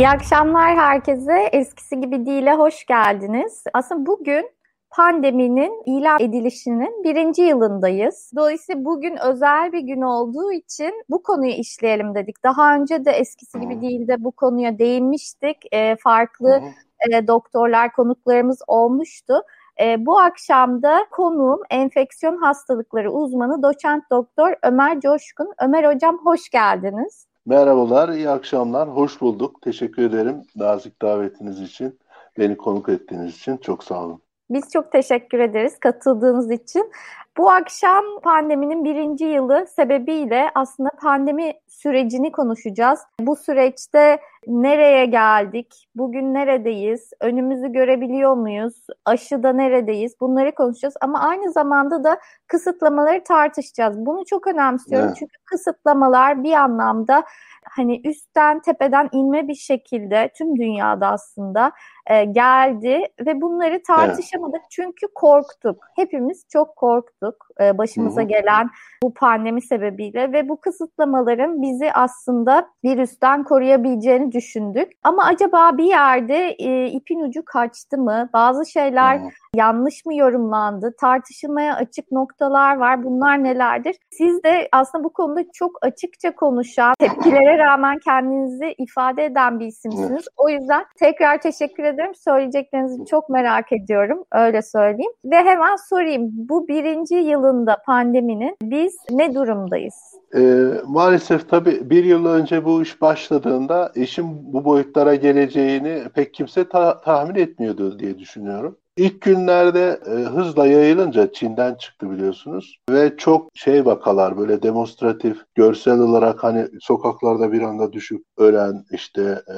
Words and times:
İyi 0.00 0.08
akşamlar 0.08 0.76
herkese. 0.76 1.48
Eskisi 1.52 2.00
gibi 2.00 2.26
değil'e 2.26 2.54
hoş 2.54 2.86
geldiniz. 2.86 3.64
Aslında 3.74 4.06
bugün 4.06 4.50
pandeminin 4.90 5.82
ilan 5.86 6.20
edilişinin 6.20 7.04
birinci 7.04 7.42
yılındayız. 7.42 8.32
Dolayısıyla 8.36 8.84
bugün 8.84 9.16
özel 9.16 9.72
bir 9.72 9.80
gün 9.80 10.00
olduğu 10.00 10.52
için 10.52 11.04
bu 11.10 11.22
konuyu 11.22 11.52
işleyelim 11.52 12.14
dedik. 12.14 12.44
Daha 12.44 12.74
önce 12.74 13.04
de 13.04 13.10
eskisi 13.10 13.60
gibi 13.60 13.80
değil 13.80 14.08
de 14.08 14.24
bu 14.24 14.32
konuya 14.32 14.78
değinmiştik. 14.78 15.56
E, 15.72 15.96
farklı 15.96 16.62
e, 17.10 17.26
doktorlar, 17.26 17.92
konuklarımız 17.92 18.58
olmuştu. 18.66 19.42
E, 19.80 20.06
bu 20.06 20.18
akşam 20.18 20.82
da 20.82 21.06
konuğum 21.10 21.60
enfeksiyon 21.70 22.36
hastalıkları 22.36 23.12
uzmanı 23.12 23.62
doçent 23.62 24.04
doktor 24.10 24.54
Ömer 24.62 25.00
Coşkun. 25.00 25.48
Ömer 25.62 25.94
hocam 25.94 26.18
hoş 26.24 26.48
geldiniz. 26.50 27.29
Merhabalar, 27.46 28.08
iyi 28.08 28.30
akşamlar. 28.30 28.88
Hoş 28.88 29.20
bulduk. 29.20 29.62
Teşekkür 29.62 30.02
ederim 30.02 30.42
nazik 30.56 31.02
davetiniz 31.02 31.60
için. 31.60 32.00
Beni 32.38 32.56
konuk 32.56 32.88
ettiğiniz 32.88 33.36
için 33.36 33.56
çok 33.56 33.84
sağ 33.84 34.04
olun. 34.04 34.22
Biz 34.50 34.70
çok 34.72 34.92
teşekkür 34.92 35.38
ederiz 35.38 35.78
katıldığınız 35.80 36.50
için. 36.50 36.92
Bu 37.36 37.50
akşam 37.50 38.04
pandeminin 38.22 38.84
birinci 38.84 39.24
yılı 39.24 39.66
sebebiyle 39.76 40.50
aslında 40.54 40.90
pandemi 41.02 41.52
sürecini 41.68 42.32
konuşacağız. 42.32 43.00
Bu 43.20 43.36
süreçte 43.36 44.18
nereye 44.46 45.06
geldik, 45.06 45.88
bugün 45.94 46.34
neredeyiz, 46.34 47.10
önümüzü 47.20 47.72
görebiliyor 47.72 48.34
muyuz, 48.34 48.86
aşıda 49.04 49.52
neredeyiz 49.52 50.20
bunları 50.20 50.54
konuşacağız. 50.54 50.94
Ama 51.00 51.20
aynı 51.20 51.52
zamanda 51.52 52.04
da 52.04 52.18
kısıtlamaları 52.46 53.24
tartışacağız. 53.24 54.06
Bunu 54.06 54.24
çok 54.24 54.46
önemsiyorum 54.46 55.06
evet. 55.06 55.16
çünkü 55.18 55.36
kısıtlamalar 55.44 56.42
bir 56.44 56.52
anlamda 56.52 57.24
hani 57.64 58.00
üstten 58.04 58.60
tepeden 58.60 59.08
inme 59.12 59.48
bir 59.48 59.54
şekilde 59.54 60.30
tüm 60.38 60.56
dünyada 60.56 61.06
aslında 61.06 61.72
e, 62.06 62.24
geldi 62.24 63.02
ve 63.26 63.40
bunları 63.40 63.82
tartışamadık 63.82 64.60
evet. 64.60 64.70
çünkü 64.70 65.06
korktuk. 65.14 65.84
Hepimiz 65.96 66.44
çok 66.52 66.76
korktuk 66.76 67.46
e, 67.60 67.78
başımıza 67.78 68.20
Hı-hı. 68.20 68.28
gelen 68.28 68.70
bu 69.02 69.14
pandemi 69.14 69.62
sebebiyle 69.62 70.32
ve 70.32 70.48
bu 70.48 70.60
kısıtlamaların 70.60 71.62
bizi 71.62 71.92
aslında 71.92 72.68
virüsten 72.84 73.44
koruyabileceğini 73.44 74.32
düşündük. 74.32 74.92
Ama 75.02 75.24
acaba 75.24 75.78
bir 75.78 75.84
yerde 75.84 76.50
e, 76.50 76.86
ipin 76.86 77.20
ucu 77.20 77.44
kaçtı 77.44 77.98
mı? 77.98 78.28
Bazı 78.32 78.70
şeyler 78.70 79.18
Hı-hı. 79.18 79.28
yanlış 79.54 80.06
mı 80.06 80.14
yorumlandı? 80.14 80.94
Tartışılmaya 81.00 81.74
açık 81.74 82.12
noktalar 82.12 82.76
var. 82.76 83.04
Bunlar 83.04 83.44
nelerdir? 83.44 83.96
Siz 84.10 84.42
de 84.42 84.68
aslında 84.72 85.04
bu 85.04 85.12
konuda 85.12 85.40
çok 85.52 85.78
açıkça 85.82 86.34
konuşan, 86.34 86.94
tepkilere 86.98 87.59
rağmen 87.60 87.98
kendinizi 88.04 88.74
ifade 88.78 89.24
eden 89.24 89.60
bir 89.60 89.66
isimsiniz. 89.66 90.10
Evet. 90.10 90.24
O 90.36 90.48
yüzden 90.48 90.84
tekrar 90.98 91.40
teşekkür 91.40 91.84
ederim. 91.84 92.14
Söyleyeceklerinizi 92.14 93.04
çok 93.06 93.28
merak 93.28 93.72
ediyorum. 93.72 94.24
Öyle 94.32 94.62
söyleyeyim. 94.62 95.12
Ve 95.24 95.36
hemen 95.36 95.76
sorayım. 95.88 96.22
Bu 96.32 96.68
birinci 96.68 97.14
yılında 97.14 97.76
pandeminin 97.86 98.56
biz 98.62 98.96
ne 99.10 99.34
durumdayız? 99.34 99.94
E, 100.36 100.40
maalesef 100.86 101.50
tabii 101.50 101.90
bir 101.90 102.04
yıl 102.04 102.26
önce 102.26 102.64
bu 102.64 102.82
iş 102.82 103.00
başladığında 103.00 103.92
işin 103.94 104.52
bu 104.52 104.64
boyutlara 104.64 105.14
geleceğini 105.14 106.02
pek 106.14 106.34
kimse 106.34 106.68
ta- 106.68 107.00
tahmin 107.00 107.34
etmiyordu 107.34 107.98
diye 107.98 108.18
düşünüyorum. 108.18 108.76
İlk 108.96 109.20
günlerde 109.20 110.00
e, 110.06 110.10
hızla 110.10 110.66
yayılınca 110.66 111.32
Çin'den 111.32 111.74
çıktı 111.74 112.10
biliyorsunuz 112.10 112.78
ve 112.90 113.16
çok 113.16 113.48
şey 113.54 113.86
vakalar 113.86 114.38
böyle 114.38 114.62
demonstratif 114.62 115.36
görsel 115.54 115.98
olarak 115.98 116.44
hani 116.44 116.68
sokaklarda 116.80 117.52
bir 117.52 117.62
anda 117.62 117.92
düşüp 117.92 118.24
ölen 118.38 118.84
işte 118.90 119.22
e, 119.22 119.56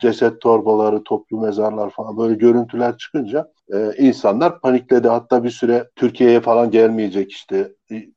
ceset 0.00 0.40
torbaları, 0.40 1.02
toplu 1.04 1.40
mezarlar 1.40 1.90
falan 1.90 2.18
böyle 2.18 2.34
görüntüler 2.34 2.96
çıkınca 2.96 3.52
e, 3.72 3.92
insanlar 3.98 4.60
panikledi. 4.60 5.08
Hatta 5.08 5.44
bir 5.44 5.50
süre 5.50 5.90
Türkiye'ye 5.96 6.40
falan 6.40 6.70
gelmeyecek 6.70 7.32
işte 7.32 7.72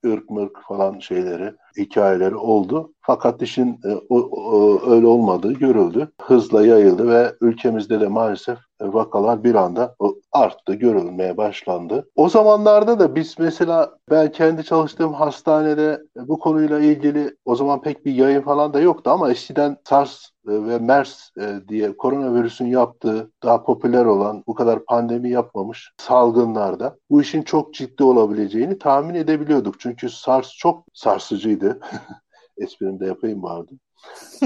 ırk 0.06 0.30
mırk 0.30 0.58
falan 0.68 1.00
şeyleri, 1.00 1.54
hikayeleri 1.78 2.36
oldu. 2.36 2.94
Fakat 3.02 3.42
işin 3.42 3.80
e, 3.86 3.94
o, 4.10 4.20
o, 4.20 4.92
öyle 4.92 5.08
olmadığı 5.08 5.54
görüldü. 5.54 6.12
Hızla 6.22 6.66
yayıldı 6.66 7.10
ve 7.10 7.34
ülkemizde 7.42 8.02
de 8.02 8.08
maalesef 8.08 8.58
vakalar 8.88 9.44
bir 9.44 9.56
anda 9.56 9.96
arttı, 10.32 10.74
görülmeye 10.74 11.38
başlandı. 11.38 12.10
O 12.16 12.30
zamanlarda 12.30 13.00
da 13.00 13.16
biz 13.16 13.36
mesela 13.40 13.98
ben 14.10 14.32
kendi 14.32 14.64
çalıştığım 14.64 15.14
hastanede 15.14 16.02
bu 16.16 16.40
konuyla 16.40 16.80
ilgili 16.80 17.36
o 17.46 17.56
zaman 17.56 17.82
pek 17.82 18.06
bir 18.06 18.14
yayın 18.14 18.42
falan 18.42 18.74
da 18.74 18.80
yoktu 18.80 19.10
ama 19.10 19.32
eskiden 19.32 19.78
SARS 19.84 20.30
ve 20.46 20.80
MERS 20.80 21.30
e, 21.40 21.60
diye 21.68 21.98
koronavirüsün 21.98 22.66
yaptığı 22.66 23.32
daha 23.44 23.64
popüler 23.64 24.06
olan 24.06 24.44
bu 24.48 24.54
kadar 24.54 24.86
pandemi 24.86 25.30
yapmamış 25.30 25.92
salgınlarda 25.98 26.98
bu 27.10 27.22
işin 27.22 27.42
çok 27.42 27.74
ciddi 27.74 28.04
olabileceğini 28.04 28.80
tahmin 28.80 29.16
edebiliyorduk. 29.16 29.80
Çünkü 29.80 30.10
SARS 30.10 30.50
çok 30.58 30.86
sarsıcıydı. 30.94 31.80
Esprim 32.58 33.00
de 33.00 33.06
yapayım 33.06 33.44
vardı. 33.44 33.72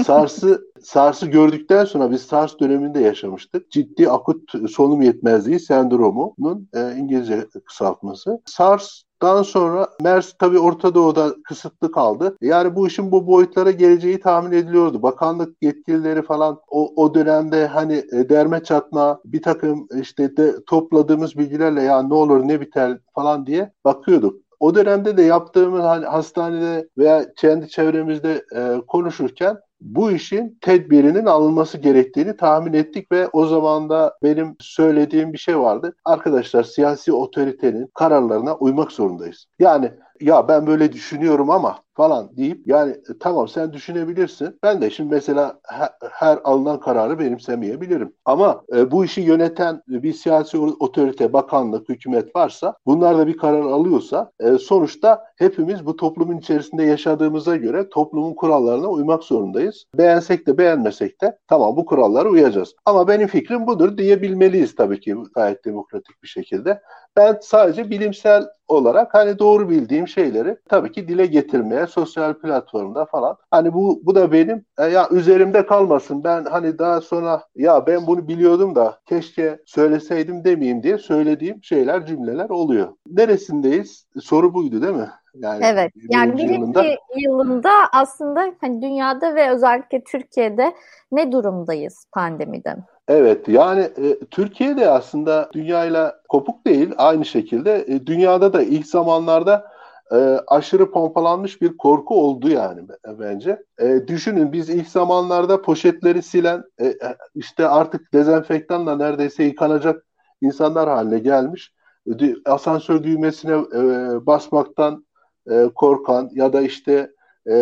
SARS'ı 0.04 0.62
SARS'ı 0.82 1.26
gördükten 1.26 1.84
sonra 1.84 2.10
biz 2.10 2.22
SARS 2.22 2.58
döneminde 2.60 3.00
yaşamıştık. 3.00 3.70
Ciddi 3.70 4.10
akut 4.10 4.70
solunum 4.70 5.02
yetmezliği 5.02 5.60
sendromunun 5.60 6.68
e, 6.74 6.94
İngilizce 6.96 7.46
kısaltması. 7.66 8.40
SARS 8.46 9.02
daha 9.22 9.44
sonra 9.44 9.88
MERS 10.02 10.34
tabii 10.38 10.58
Orta 10.58 10.94
Doğu'da 10.94 11.34
kısıtlı 11.44 11.92
kaldı. 11.92 12.36
Yani 12.40 12.76
bu 12.76 12.86
işin 12.86 13.12
bu 13.12 13.26
boyutlara 13.26 13.70
geleceği 13.70 14.20
tahmin 14.20 14.52
ediliyordu. 14.52 15.02
Bakanlık 15.02 15.56
yetkilileri 15.62 16.22
falan 16.22 16.60
o, 16.68 16.92
o 17.04 17.14
dönemde 17.14 17.66
hani 17.66 18.04
e, 18.12 18.28
derme 18.28 18.64
çatma 18.64 19.20
bir 19.24 19.42
takım 19.42 19.88
işte 20.00 20.36
de 20.36 20.64
topladığımız 20.64 21.38
bilgilerle 21.38 21.82
ya 21.82 22.02
ne 22.02 22.14
olur 22.14 22.48
ne 22.48 22.60
biter 22.60 22.98
falan 23.14 23.46
diye 23.46 23.72
bakıyorduk. 23.84 24.47
O 24.60 24.74
dönemde 24.74 25.16
de 25.16 25.22
yaptığımız 25.22 25.82
hani 25.82 26.06
hastanede 26.06 26.88
veya 26.98 27.34
kendi 27.36 27.68
çevremizde 27.68 28.44
e, 28.56 28.80
konuşurken 28.86 29.56
bu 29.80 30.10
işin 30.10 30.58
tedbirinin 30.60 31.26
alınması 31.26 31.78
gerektiğini 31.78 32.36
tahmin 32.36 32.72
ettik 32.72 33.12
ve 33.12 33.28
o 33.28 33.46
zaman 33.46 33.90
da 33.90 34.18
benim 34.22 34.56
söylediğim 34.60 35.32
bir 35.32 35.38
şey 35.38 35.58
vardı. 35.58 35.94
Arkadaşlar 36.04 36.62
siyasi 36.62 37.12
otoritenin 37.12 37.90
kararlarına 37.94 38.54
uymak 38.56 38.92
zorundayız. 38.92 39.46
Yani 39.58 39.92
ya 40.20 40.48
ben 40.48 40.66
böyle 40.66 40.92
düşünüyorum 40.92 41.50
ama 41.50 41.78
falan 41.98 42.36
deyip 42.36 42.66
yani 42.66 42.90
e, 42.90 43.18
tamam 43.20 43.48
sen 43.48 43.72
düşünebilirsin. 43.72 44.58
Ben 44.62 44.82
de 44.82 44.90
şimdi 44.90 45.14
mesela 45.14 45.60
her, 45.64 45.88
her 46.10 46.38
alınan 46.44 46.80
kararı 46.80 47.18
benimsemeyebilirim. 47.18 48.12
Ama 48.24 48.62
e, 48.76 48.90
bu 48.90 49.04
işi 49.04 49.20
yöneten 49.20 49.82
bir 49.88 50.12
siyasi 50.12 50.58
otorite, 50.58 51.32
bakanlık, 51.32 51.88
hükümet 51.88 52.36
varsa 52.36 52.74
bunlar 52.86 53.18
da 53.18 53.26
bir 53.26 53.36
karar 53.36 53.62
alıyorsa 53.62 54.32
e, 54.40 54.58
sonuçta 54.58 55.24
hepimiz 55.36 55.86
bu 55.86 55.96
toplumun 55.96 56.38
içerisinde 56.38 56.82
yaşadığımıza 56.82 57.56
göre 57.56 57.88
toplumun 57.88 58.34
kurallarına 58.34 58.88
uymak 58.88 59.24
zorundayız. 59.24 59.84
Beğensek 59.94 60.46
de 60.46 60.58
beğenmesek 60.58 61.20
de 61.20 61.38
tamam 61.48 61.76
bu 61.76 61.86
kurallara 61.86 62.28
uyacağız. 62.28 62.74
Ama 62.86 63.08
benim 63.08 63.26
fikrim 63.28 63.66
budur 63.66 63.98
diyebilmeliyiz 63.98 64.74
tabii 64.74 65.00
ki 65.00 65.16
gayet 65.34 65.64
demokratik 65.64 66.22
bir 66.22 66.28
şekilde. 66.28 66.82
Ben 67.18 67.38
sadece 67.42 67.90
bilimsel 67.90 68.46
olarak 68.68 69.14
hani 69.14 69.38
doğru 69.38 69.68
bildiğim 69.68 70.08
şeyleri 70.08 70.56
tabii 70.68 70.92
ki 70.92 71.08
dile 71.08 71.26
getirmeye 71.26 71.86
sosyal 71.86 72.34
platformda 72.34 73.04
falan. 73.04 73.36
Hani 73.50 73.74
bu 73.74 74.00
bu 74.02 74.14
da 74.14 74.32
benim 74.32 74.64
e, 74.78 74.84
ya 74.84 75.08
üzerimde 75.10 75.66
kalmasın. 75.66 76.24
Ben 76.24 76.44
hani 76.44 76.78
daha 76.78 77.00
sonra 77.00 77.42
ya 77.56 77.86
ben 77.86 78.06
bunu 78.06 78.28
biliyordum 78.28 78.74
da 78.74 78.98
keşke 79.06 79.58
söyleseydim 79.66 80.44
demeyeyim 80.44 80.82
diye 80.82 80.98
söylediğim 80.98 81.62
şeyler 81.62 82.06
cümleler 82.06 82.50
oluyor. 82.50 82.88
Neresindeyiz? 83.06 84.06
Soru 84.20 84.54
buydu 84.54 84.82
değil 84.82 84.94
mi? 84.94 85.10
Yani 85.34 85.64
evet. 85.64 85.92
Yani 86.10 86.36
birinci 86.36 86.54
yılında... 86.54 86.84
yılında 87.16 87.70
aslında 87.92 88.54
hani 88.60 88.82
dünyada 88.82 89.34
ve 89.34 89.50
özellikle 89.50 90.04
Türkiye'de 90.04 90.74
ne 91.12 91.32
durumdayız 91.32 92.06
pandemiden? 92.12 92.84
Evet 93.08 93.48
yani 93.48 93.80
e, 93.80 94.18
Türkiye'de 94.30 94.90
aslında 94.90 95.50
dünyayla 95.52 96.20
kopuk 96.28 96.66
değil 96.66 96.90
aynı 96.96 97.24
şekilde 97.24 97.84
e, 97.88 98.06
dünyada 98.06 98.52
da 98.52 98.62
ilk 98.62 98.86
zamanlarda 98.86 99.66
e, 100.12 100.16
aşırı 100.46 100.90
pompalanmış 100.90 101.62
bir 101.62 101.76
korku 101.76 102.20
oldu 102.22 102.48
yani 102.48 102.80
bence. 103.18 103.62
E, 103.80 104.08
düşünün 104.08 104.52
biz 104.52 104.68
ilk 104.68 104.88
zamanlarda 104.88 105.62
poşetleri 105.62 106.22
silen 106.22 106.64
e, 106.78 106.86
e 106.86 106.96
işte 107.34 107.68
artık 107.68 108.12
dezenfektanla 108.12 108.96
neredeyse 108.96 109.44
yıkanacak 109.44 110.06
insanlar 110.40 110.88
haline 110.88 111.18
gelmiş. 111.18 111.72
E, 112.06 112.34
asansör 112.44 113.02
düğmesine 113.02 113.52
e, 113.52 113.80
basmaktan 114.26 115.06
e, 115.50 115.68
korkan 115.74 116.30
ya 116.32 116.52
da 116.52 116.60
işte 116.60 117.10
e, 117.50 117.54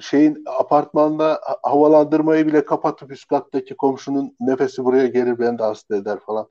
şeyin 0.00 0.44
apartmanda 0.58 1.40
havalandırmayı 1.62 2.46
bile 2.46 2.64
kapatıp 2.64 3.12
üst 3.12 3.28
kattaki 3.28 3.76
komşunun 3.76 4.36
nefesi 4.40 4.84
buraya 4.84 5.06
gelir 5.06 5.38
beni 5.38 5.58
de 5.58 5.62
hasta 5.62 5.96
eder 5.96 6.18
falan. 6.26 6.48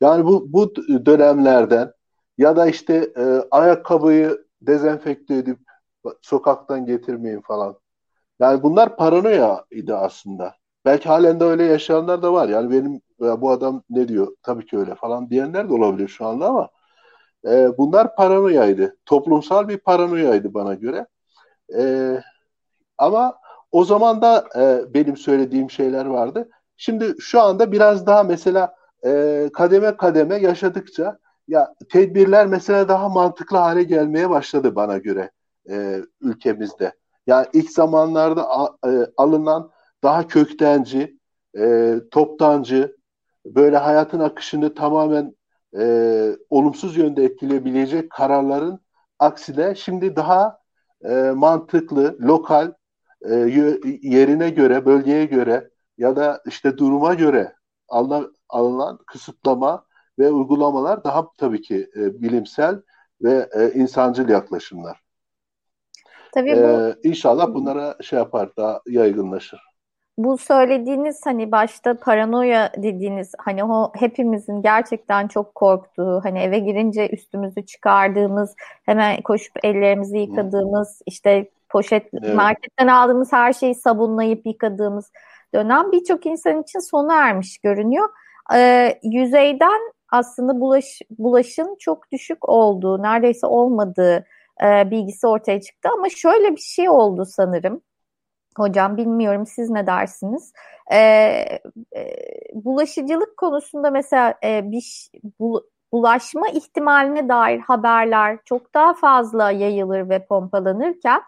Yani 0.00 0.24
bu 0.26 0.52
bu 0.52 0.76
dönemlerden 1.06 1.92
ya 2.38 2.56
da 2.56 2.66
işte 2.66 3.12
e, 3.16 3.22
ayakkabıyı 3.50 4.46
dezenfekte 4.62 5.34
edip 5.36 5.58
sokaktan 6.22 6.86
getirmeyin 6.86 7.40
falan. 7.40 7.78
Yani 8.40 8.62
bunlar 8.62 8.96
paranoya 8.96 9.64
idi 9.70 9.94
aslında. 9.94 10.54
Belki 10.84 11.08
halen 11.08 11.40
de 11.40 11.44
öyle 11.44 11.64
yaşayanlar 11.64 12.22
da 12.22 12.32
var. 12.32 12.48
Yani 12.48 12.70
benim 12.70 13.00
bu 13.40 13.50
adam 13.50 13.82
ne 13.90 14.08
diyor? 14.08 14.36
Tabii 14.42 14.66
ki 14.66 14.78
öyle 14.78 14.94
falan 14.94 15.30
diyenler 15.30 15.68
de 15.68 15.72
olabilir 15.74 16.08
şu 16.08 16.26
anda 16.26 16.48
ama 16.48 16.68
e, 17.46 17.78
bunlar 17.78 18.16
paranoyaydı. 18.16 18.96
Toplumsal 19.06 19.68
bir 19.68 19.78
paranoyaydı 19.78 20.54
bana 20.54 20.74
göre. 20.74 21.06
E, 21.78 21.82
ama 22.98 23.38
o 23.72 23.84
zaman 23.84 24.22
da 24.22 24.44
e, 24.56 24.94
benim 24.94 25.16
söylediğim 25.16 25.70
şeyler 25.70 26.06
vardı. 26.06 26.48
Şimdi 26.76 27.14
şu 27.20 27.40
anda 27.40 27.72
biraz 27.72 28.06
daha 28.06 28.22
mesela 28.22 28.74
e, 29.06 29.50
kademe 29.52 29.96
kademe 29.96 30.36
yaşadıkça 30.36 31.18
ya 31.48 31.74
tedbirler 31.92 32.46
mesela 32.46 32.88
daha 32.88 33.08
mantıklı 33.08 33.56
hale 33.56 33.82
gelmeye 33.82 34.30
başladı 34.30 34.74
bana 34.74 34.98
göre 34.98 35.30
e, 35.70 36.00
ülkemizde. 36.20 36.92
Yani 37.26 37.46
ilk 37.52 37.70
zamanlarda 37.70 38.50
a, 38.50 38.76
e, 38.90 39.06
alınan 39.16 39.70
daha 40.02 40.28
köktenci, 40.28 41.18
e, 41.58 41.94
toptancı, 42.10 42.96
böyle 43.46 43.76
hayatın 43.76 44.20
akışını 44.20 44.74
tamamen 44.74 45.36
e, 45.78 46.36
olumsuz 46.50 46.96
yönde 46.96 47.24
etkileyebilecek 47.24 48.10
kararların 48.10 48.80
aksine 49.18 49.74
şimdi 49.74 50.16
daha 50.16 50.58
e, 51.04 51.14
mantıklı, 51.14 52.18
lokal, 52.20 52.72
e, 53.30 53.34
yerine 54.02 54.50
göre, 54.50 54.86
bölgeye 54.86 55.24
göre 55.24 55.70
ya 55.98 56.16
da 56.16 56.42
işte 56.46 56.78
duruma 56.78 57.14
göre 57.14 57.52
alınan, 57.88 58.34
alınan 58.48 58.98
kısıtlama 59.06 59.84
ve 60.18 60.30
uygulamalar 60.30 61.04
daha 61.04 61.30
tabii 61.38 61.62
ki 61.62 61.90
e, 61.96 62.22
bilimsel 62.22 62.82
ve 63.22 63.48
e, 63.52 63.70
insancıl 63.72 64.28
yaklaşımlar. 64.28 65.00
Tabii 66.36 66.52
bu... 66.52 66.56
Ee, 66.56 66.94
inşallah 67.08 67.54
bunlara 67.54 67.96
şey 68.02 68.18
yapar, 68.18 68.56
daha 68.56 68.80
yaygınlaşır. 68.86 69.60
Bu 70.18 70.38
söylediğiniz 70.38 71.20
hani 71.24 71.52
başta 71.52 72.00
paranoya 72.00 72.72
dediğiniz 72.76 73.32
hani 73.38 73.64
o 73.64 73.92
hepimizin 73.94 74.62
gerçekten 74.62 75.28
çok 75.28 75.54
korktuğu 75.54 76.20
hani 76.24 76.38
eve 76.38 76.58
girince 76.58 77.08
üstümüzü 77.08 77.66
çıkardığımız 77.66 78.54
hemen 78.86 79.22
koşup 79.22 79.64
ellerimizi 79.64 80.18
yıkadığımız 80.18 81.02
işte 81.06 81.50
poşet 81.68 82.08
evet. 82.22 82.34
marketten 82.34 82.86
aldığımız 82.86 83.32
her 83.32 83.52
şeyi 83.52 83.74
sabunlayıp 83.74 84.46
yıkadığımız 84.46 85.10
dönem 85.54 85.92
birçok 85.92 86.26
insan 86.26 86.62
için 86.62 86.78
sona 86.78 87.14
ermiş 87.14 87.58
görünüyor. 87.58 88.08
Ee, 88.54 88.98
yüzeyden 89.02 89.80
aslında 90.12 90.60
bulaş, 90.60 91.00
bulaşın 91.18 91.76
çok 91.78 92.12
düşük 92.12 92.48
olduğu, 92.48 93.02
neredeyse 93.02 93.46
olmadığı 93.46 94.26
e, 94.62 94.90
bilgisi 94.90 95.26
ortaya 95.26 95.60
çıktı. 95.60 95.88
Ama 95.94 96.08
şöyle 96.08 96.52
bir 96.52 96.60
şey 96.60 96.88
oldu 96.90 97.24
sanırım. 97.24 97.80
Hocam 98.56 98.96
bilmiyorum 98.96 99.46
siz 99.46 99.70
ne 99.70 99.86
dersiniz? 99.86 100.52
E, 100.92 100.98
e, 100.98 101.60
bulaşıcılık 102.54 103.36
konusunda 103.36 103.90
mesela 103.90 104.34
e, 104.44 104.70
bir 104.70 105.10
bu, 105.40 105.66
bulaşma 105.92 106.48
ihtimaline 106.48 107.28
dair 107.28 107.58
haberler 107.58 108.38
çok 108.44 108.74
daha 108.74 108.94
fazla 108.94 109.50
yayılır 109.50 110.08
ve 110.08 110.26
pompalanırken 110.26 111.22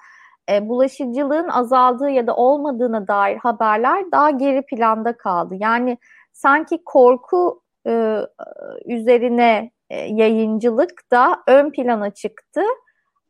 e, 0.51 0.69
bulaşıcılığın 0.69 1.49
azaldığı 1.49 2.11
ya 2.11 2.27
da 2.27 2.37
olmadığına 2.37 3.09
dair 3.09 3.37
haberler 3.37 4.13
daha 4.13 4.31
geri 4.31 4.63
planda 4.67 5.17
kaldı. 5.17 5.55
Yani 5.59 5.99
sanki 6.33 6.83
korku 6.85 7.63
e, 7.87 8.21
üzerine 8.85 9.71
e, 9.91 9.97
yayıncılık 10.01 11.11
da 11.13 11.43
ön 11.47 11.71
plana 11.71 12.11
çıktı 12.11 12.63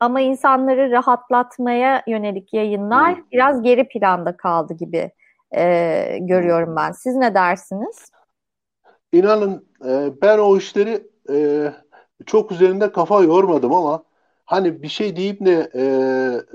ama 0.01 0.21
insanları 0.21 0.91
rahatlatmaya 0.91 2.03
yönelik 2.07 2.55
yayınlar 2.55 3.17
hmm. 3.17 3.25
biraz 3.33 3.63
geri 3.63 3.89
planda 3.89 4.37
kaldı 4.37 4.75
gibi 4.75 5.11
e, 5.57 6.19
görüyorum 6.21 6.77
ben. 6.77 6.93
Siz 6.93 7.17
ne 7.17 7.35
dersiniz? 7.35 8.11
İnanın 9.13 9.69
e, 9.85 10.23
ben 10.23 10.39
o 10.39 10.57
işleri 10.57 11.07
e, 11.31 11.69
çok 12.27 12.53
üzerinde 12.53 12.93
kafa 12.93 13.23
yormadım 13.23 13.75
ama 13.75 14.03
hani 14.49 14.83
bir 14.83 14.89
şey 14.89 15.17
deyip 15.17 15.47
de 15.47 15.71
e, 15.75 15.83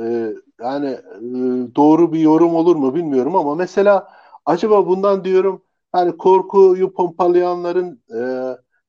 e, 0.03 0.33
yani 0.63 0.87
e, 0.89 1.75
doğru 1.75 2.13
bir 2.13 2.19
yorum 2.19 2.55
olur 2.55 2.75
mu 2.75 2.95
bilmiyorum 2.95 3.35
ama 3.35 3.55
mesela 3.55 4.07
acaba 4.45 4.87
bundan 4.87 5.23
diyorum 5.23 5.61
hani 5.91 6.17
korkuyu 6.17 6.93
pompalayanların 6.93 8.01
e, 8.15 8.19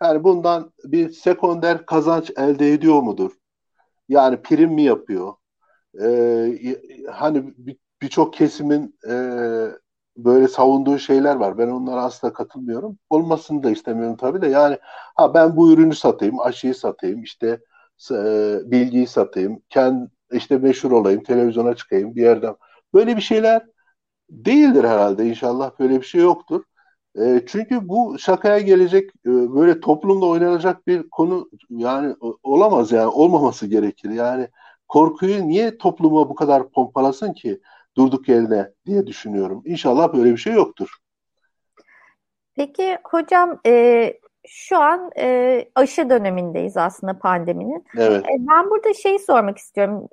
yani 0.07 0.25
bundan 0.25 0.73
bir 0.85 1.11
sekonder 1.11 1.87
kazanç 1.87 2.31
elde 2.37 2.73
ediyor 2.73 3.03
mudur? 3.03 3.33
Yani 4.09 4.43
prim 4.43 4.73
mi 4.73 4.83
yapıyor? 4.83 5.35
Ee, 6.03 6.77
hani 7.13 7.55
birçok 8.03 8.33
bir 8.33 8.39
kesimin 8.39 8.99
e, 9.11 9.15
böyle 10.17 10.49
savunduğu 10.49 10.99
şeyler 10.99 11.37
var. 11.37 11.59
Ben 11.59 11.69
onlara 11.69 12.03
asla 12.03 12.33
katılmıyorum. 12.33 12.99
Olmasını 13.11 13.63
da 13.63 13.71
istemiyorum 13.71 14.17
tabii 14.17 14.43
de. 14.43 14.49
Yani 14.49 14.79
ha 15.17 15.35
ben 15.35 15.57
bu 15.57 15.73
ürünü 15.73 15.95
satayım, 15.95 16.41
aşıyı 16.41 16.75
satayım, 16.75 17.23
işte 17.23 17.61
e, 18.11 18.59
bilgiyi 18.65 19.07
satayım, 19.07 19.63
kendi 19.71 20.11
işte 20.33 20.59
meşhur 20.59 20.91
olayım, 20.93 21.23
televizyona 21.23 21.77
çıkayım 21.77 22.17
bir 22.17 22.23
yerden. 22.23 22.57
Böyle 22.95 23.17
bir 23.17 23.23
şeyler 23.23 23.67
değildir 24.31 24.85
herhalde 24.85 25.27
inşallah 25.27 25.71
böyle 25.79 26.01
bir 26.01 26.07
şey 26.07 26.21
yoktur. 26.21 26.65
E, 27.19 27.43
çünkü 27.47 27.89
bu 27.89 28.19
şakaya 28.19 28.59
gelecek 28.59 29.11
e, 29.11 29.31
böyle 29.31 29.81
toplumda 29.81 30.27
oynanacak 30.27 30.87
bir 30.87 31.11
konu 31.11 31.51
yani 31.71 32.15
olamaz 32.43 32.93
yani 32.93 33.07
olmaması 33.07 33.67
gerekir. 33.67 34.11
Yani 34.11 34.49
korkuyu 34.89 35.49
niye 35.49 35.79
topluma 35.79 36.29
bu 36.29 36.35
kadar 36.35 36.71
pompalasın 36.71 37.33
ki 37.33 37.61
durduk 37.97 38.29
yerine 38.29 38.73
diye 38.87 39.07
düşünüyorum. 39.07 39.63
İnşallah 39.65 40.15
böyle 40.15 40.33
bir 40.33 40.37
şey 40.37 40.53
yoktur. 40.53 40.89
Peki 42.55 42.99
hocam 43.05 43.61
e, 43.67 44.15
şu 44.47 44.79
an 44.79 45.11
e, 45.19 45.65
aşı 45.75 46.11
dönemindeyiz 46.11 46.77
aslında 46.77 47.19
pandeminin. 47.19 47.85
Evet. 47.99 48.25
E, 48.25 48.37
ben 48.39 48.71
burada 48.71 48.95
şeyi 48.95 49.19
sormak 49.19 49.59
istiyorum. 49.59 50.09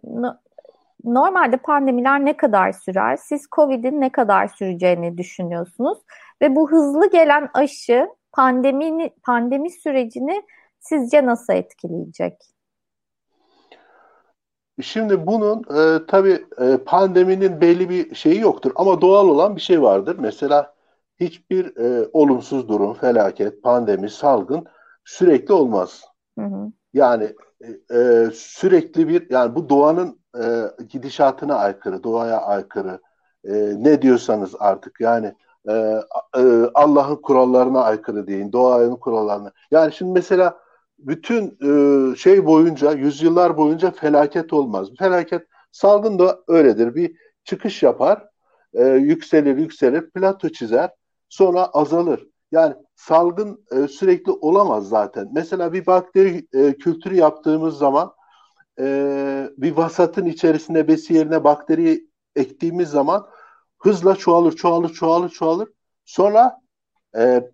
Normalde 1.03 1.57
pandemiler 1.57 2.25
ne 2.25 2.37
kadar 2.37 2.71
sürer? 2.71 3.17
Siz 3.17 3.47
COVID'in 3.55 4.01
ne 4.01 4.11
kadar 4.11 4.47
süreceğini 4.47 5.17
düşünüyorsunuz? 5.17 5.97
Ve 6.41 6.55
bu 6.55 6.71
hızlı 6.71 7.09
gelen 7.09 7.49
aşı 7.53 8.07
pandemini, 8.31 9.09
pandemi 9.23 9.69
sürecini 9.69 10.43
sizce 10.79 11.25
nasıl 11.25 11.53
etkileyecek? 11.53 12.33
Şimdi 14.81 15.27
bunun 15.27 15.59
e, 15.59 16.05
tabii 16.07 16.45
e, 16.61 16.77
pandeminin 16.85 17.61
belli 17.61 17.89
bir 17.89 18.15
şeyi 18.15 18.39
yoktur 18.39 18.71
ama 18.75 19.01
doğal 19.01 19.27
olan 19.27 19.55
bir 19.55 19.61
şey 19.61 19.81
vardır. 19.81 20.15
Mesela 20.19 20.73
hiçbir 21.21 21.77
e, 21.77 22.09
olumsuz 22.13 22.69
durum, 22.69 22.93
felaket, 22.93 23.63
pandemi, 23.63 24.09
salgın 24.09 24.65
sürekli 25.05 25.53
olmaz. 25.53 26.03
Hı 26.39 26.45
hı. 26.45 26.71
Yani 26.93 27.33
e, 27.61 27.97
e 27.97 28.29
sürekli 28.33 29.07
bir 29.07 29.29
yani 29.29 29.55
bu 29.55 29.69
doğanın 29.69 30.19
e, 30.37 30.43
gidişatına 30.89 31.55
aykırı, 31.55 32.03
doğaya 32.03 32.41
aykırı. 32.41 32.99
E, 33.45 33.53
ne 33.77 34.01
diyorsanız 34.01 34.55
artık 34.59 35.01
yani 35.01 35.33
e, 35.69 35.73
e, 36.37 36.43
Allah'ın 36.73 37.15
kurallarına 37.15 37.83
aykırı 37.83 38.27
deyin, 38.27 38.51
doğanın 38.51 38.95
kurallarına. 38.95 39.51
Yani 39.71 39.93
şimdi 39.93 40.11
mesela 40.11 40.59
bütün 40.99 41.57
e, 41.63 42.15
şey 42.15 42.45
boyunca, 42.45 42.91
yüzyıllar 42.91 43.57
boyunca 43.57 43.91
felaket 43.91 44.53
olmaz. 44.53 44.87
Felaket, 44.99 45.47
salgın 45.71 46.19
da 46.19 46.39
öyledir. 46.47 46.95
Bir 46.95 47.15
çıkış 47.43 47.83
yapar, 47.83 48.27
e, 48.73 48.83
yükselir, 48.83 49.57
yükselir, 49.57 50.09
plato 50.09 50.49
çizer, 50.49 50.89
sonra 51.31 51.65
azalır. 51.65 52.27
Yani 52.51 52.75
salgın 52.95 53.65
e, 53.71 53.87
sürekli 53.87 54.31
olamaz 54.31 54.89
zaten. 54.89 55.29
Mesela 55.33 55.73
bir 55.73 55.85
bakteri 55.85 56.47
e, 56.53 56.73
kültürü 56.73 57.15
yaptığımız 57.15 57.77
zaman 57.77 58.13
e, 58.79 59.49
bir 59.57 59.71
vasatın 59.71 60.25
içerisine 60.25 60.87
besi 60.87 61.13
yerine 61.13 61.43
bakteri 61.43 62.07
ektiğimiz 62.35 62.89
zaman 62.89 63.27
hızla 63.79 64.15
çoğalır, 64.15 64.55
çoğalır, 64.55 64.93
çoğalır, 64.93 65.29
çoğalır. 65.29 65.69
Sonra 66.05 66.61
e, 67.17 67.49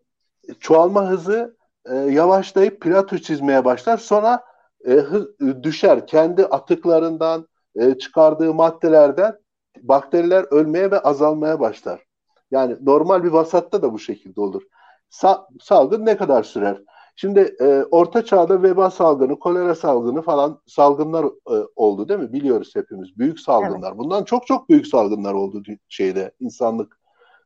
çoğalma 0.60 1.10
hızı 1.10 1.58
e, 1.86 1.96
yavaşlayıp 1.96 2.82
plato 2.82 3.18
çizmeye 3.18 3.66
başlar. 3.66 3.98
Sonra 3.98 4.44
e, 4.86 4.92
hız, 4.92 5.28
düşer. 5.64 6.08
Kendi 6.08 6.46
atıklarından, 6.46 7.48
e, 7.76 7.98
çıkardığı 7.98 8.54
maddelerden 8.54 9.38
bakteriler 9.82 10.46
ölmeye 10.52 10.92
ve 10.92 11.00
azalmaya 11.00 11.60
başlar. 11.60 12.07
Yani 12.52 12.76
normal 12.82 13.24
bir 13.24 13.30
vasatta 13.30 13.82
da 13.82 13.94
bu 13.94 14.00
şekilde 14.00 14.42
olur. 14.42 14.64
Sa 15.10 15.48
salgın 15.62 16.06
ne 16.06 16.18
kadar 16.18 16.44
sürer? 16.44 16.82
Şimdi 17.16 17.56
e, 17.60 17.84
orta 17.92 18.26
çağda 18.26 18.64
veba 18.64 18.92
salgını, 18.92 19.40
kolera 19.40 19.76
salgını 19.76 20.22
falan 20.22 20.62
salgınlar 20.68 21.26
e, 21.26 21.56
oldu 21.76 22.10
değil 22.10 22.20
mi? 22.20 22.34
Biliyoruz 22.34 22.72
hepimiz. 22.76 23.18
Büyük 23.18 23.40
salgınlar. 23.40 23.90
Evet. 23.90 23.98
Bundan 23.98 24.24
çok 24.24 24.48
çok 24.48 24.70
büyük 24.70 24.88
salgınlar 24.88 25.34
oldu 25.34 25.64
şeyde 25.90 26.32
insanlık 26.40 27.00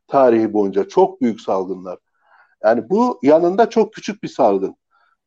tarihi 0.08 0.52
boyunca. 0.52 0.88
Çok 0.88 1.20
büyük 1.20 1.40
salgınlar. 1.40 1.98
Yani 2.64 2.90
bu 2.90 3.18
yanında 3.22 3.70
çok 3.70 3.92
küçük 3.92 4.22
bir 4.22 4.28
salgın. 4.28 4.76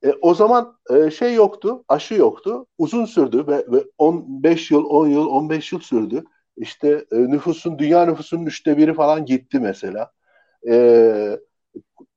E, 0.04 0.14
o 0.22 0.34
zaman 0.34 0.78
e, 0.90 1.12
şey 1.12 1.34
yoktu, 1.34 1.84
aşı 1.88 2.14
yoktu. 2.14 2.66
Uzun 2.78 3.06
sürdü 3.06 3.48
ve, 3.48 3.66
ve 3.72 3.84
15 3.98 4.72
yıl, 4.72 4.86
10 4.86 5.08
yıl, 5.08 5.28
15 5.28 5.72
yıl 5.72 5.80
sürdü. 5.80 6.24
İşte 6.58 7.06
e, 7.12 7.18
nüfusun, 7.18 7.80
dünya 7.80 8.06
nüfusunun 8.06 8.46
üçte 8.46 8.78
biri 8.78 8.94
falan 8.94 9.26
gitti 9.26 9.60
mesela. 9.60 10.12
e, 10.70 11.40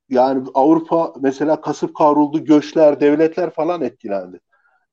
yani 0.08 0.48
Avrupa 0.54 1.14
mesela 1.20 1.60
kasıp 1.60 1.96
kavruldu, 1.96 2.44
göçler, 2.44 3.00
devletler 3.00 3.50
falan 3.50 3.82
etkilendi. 3.82 4.40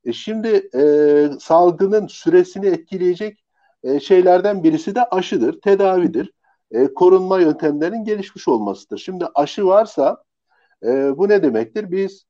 E 0.05 0.13
şimdi 0.13 0.69
e, 0.75 0.83
salgının 1.39 2.07
süresini 2.07 2.67
etkileyecek 2.67 3.45
e, 3.83 3.99
şeylerden 3.99 4.63
birisi 4.63 4.95
de 4.95 5.03
aşıdır, 5.05 5.61
tedavidir. 5.61 6.33
E, 6.71 6.93
korunma 6.93 7.39
yöntemlerinin 7.41 8.03
gelişmiş 8.03 8.47
olmasıdır. 8.47 8.97
Şimdi 8.97 9.25
aşı 9.35 9.65
varsa 9.67 10.23
e, 10.85 11.17
bu 11.17 11.29
ne 11.29 11.43
demektir? 11.43 11.91
Biz 11.91 12.25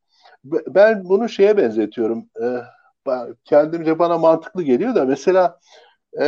ben 0.46 1.06
bunu 1.06 1.30
şeye 1.30 1.58
benzetiyorum. 1.58 2.26
E, 2.44 2.46
kendimce 3.46 4.00
bana 4.00 4.18
mantıklı 4.18 4.64
geliyor 4.64 4.96
da 4.96 5.06
mesela 5.06 5.60
e, 6.20 6.28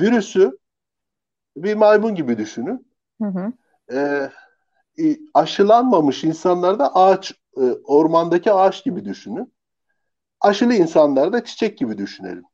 virüsü 0.00 0.58
bir 1.56 1.74
maymun 1.74 2.14
gibi 2.14 2.38
düşünün. 2.38 2.86
Hı 3.22 3.28
hı. 3.28 3.52
E, 3.92 4.30
aşılanmamış 5.34 6.24
insanlar 6.24 6.78
da 6.78 6.94
ağaç, 6.94 7.32
e, 7.56 7.60
ormandaki 7.84 8.52
ağaç 8.52 8.84
gibi 8.84 9.04
düşünün. 9.04 9.52
Aşılı 10.40 10.74
insanlar 10.74 11.32
da 11.32 11.44
çiçek 11.44 11.78
gibi 11.78 11.98
düşünelim. 11.98 12.44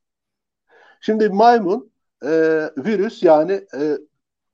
Şimdi 1.00 1.28
maymun 1.28 1.90
e, 2.23 2.28
virüs 2.76 3.23
yani 3.23 3.52
e, 3.52 3.99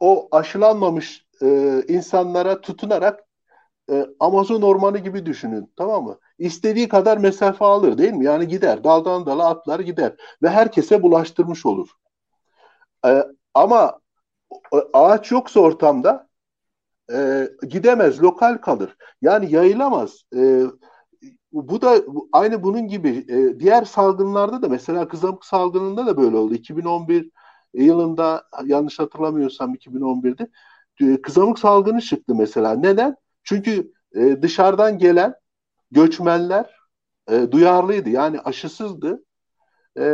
o 0.01 0.29
aşılanmamış 0.31 1.27
e, 1.43 1.83
insanlara 1.89 2.61
tutunarak 2.61 3.25
e, 3.91 4.07
Amazon 4.21 4.63
ormanı 4.63 4.99
gibi 4.99 5.27
düşünün 5.27 5.73
tamam 5.77 6.05
mı? 6.05 6.19
İstediği 6.39 6.89
kadar 6.89 7.19
mesafe 7.19 7.65
alır 7.65 7.99
değil 7.99 8.13
mi? 8.13 8.25
Yani 8.25 8.49
gider 8.49 8.85
daldan 8.85 9.27
dala 9.27 9.49
atlar 9.49 9.81
gider 9.81 10.17
ve 10.43 10.51
herkese 10.51 11.03
bulaştırmış 11.03 11.67
olur. 11.67 11.89
E, 13.07 13.25
ama 13.55 14.01
ağaç 14.93 15.31
yoksa 15.31 15.61
ortamda 15.61 16.29
e, 17.13 17.49
gidemez, 17.69 18.23
lokal 18.23 18.59
kalır. 18.59 18.97
Yani 19.23 19.53
yayılamaz. 19.53 20.25
E, 20.37 20.63
bu 21.53 21.83
da 21.83 22.03
aynı 22.33 22.63
bunun 22.63 22.89
gibi 22.89 23.09
e, 23.29 23.61
diğer 23.61 23.85
salgınlarda 23.85 24.63
da 24.63 24.69
mesela 24.69 25.09
kızamık 25.09 25.45
salgınında 25.45 26.07
da 26.07 26.17
böyle 26.17 26.37
oldu. 26.37 26.55
2011 26.55 27.31
yılında 27.75 28.45
yanlış 28.65 28.99
hatırlamıyorsam 28.99 29.75
2011'de 29.75 30.49
e, 31.01 31.23
kızamık 31.23 31.59
salgını 31.59 32.01
çıktı 32.01 32.35
mesela. 32.35 32.75
Neden? 32.75 33.17
Çünkü 33.45 33.93
e, 34.15 34.43
dışarıdan 34.43 34.99
gelen 34.99 35.35
göçmenler 35.91 36.77
e, 37.31 37.53
duyarlıydı. 37.53 38.11
Yani 38.11 38.41
aşısızdı. 38.41 39.25
E, 39.99 40.05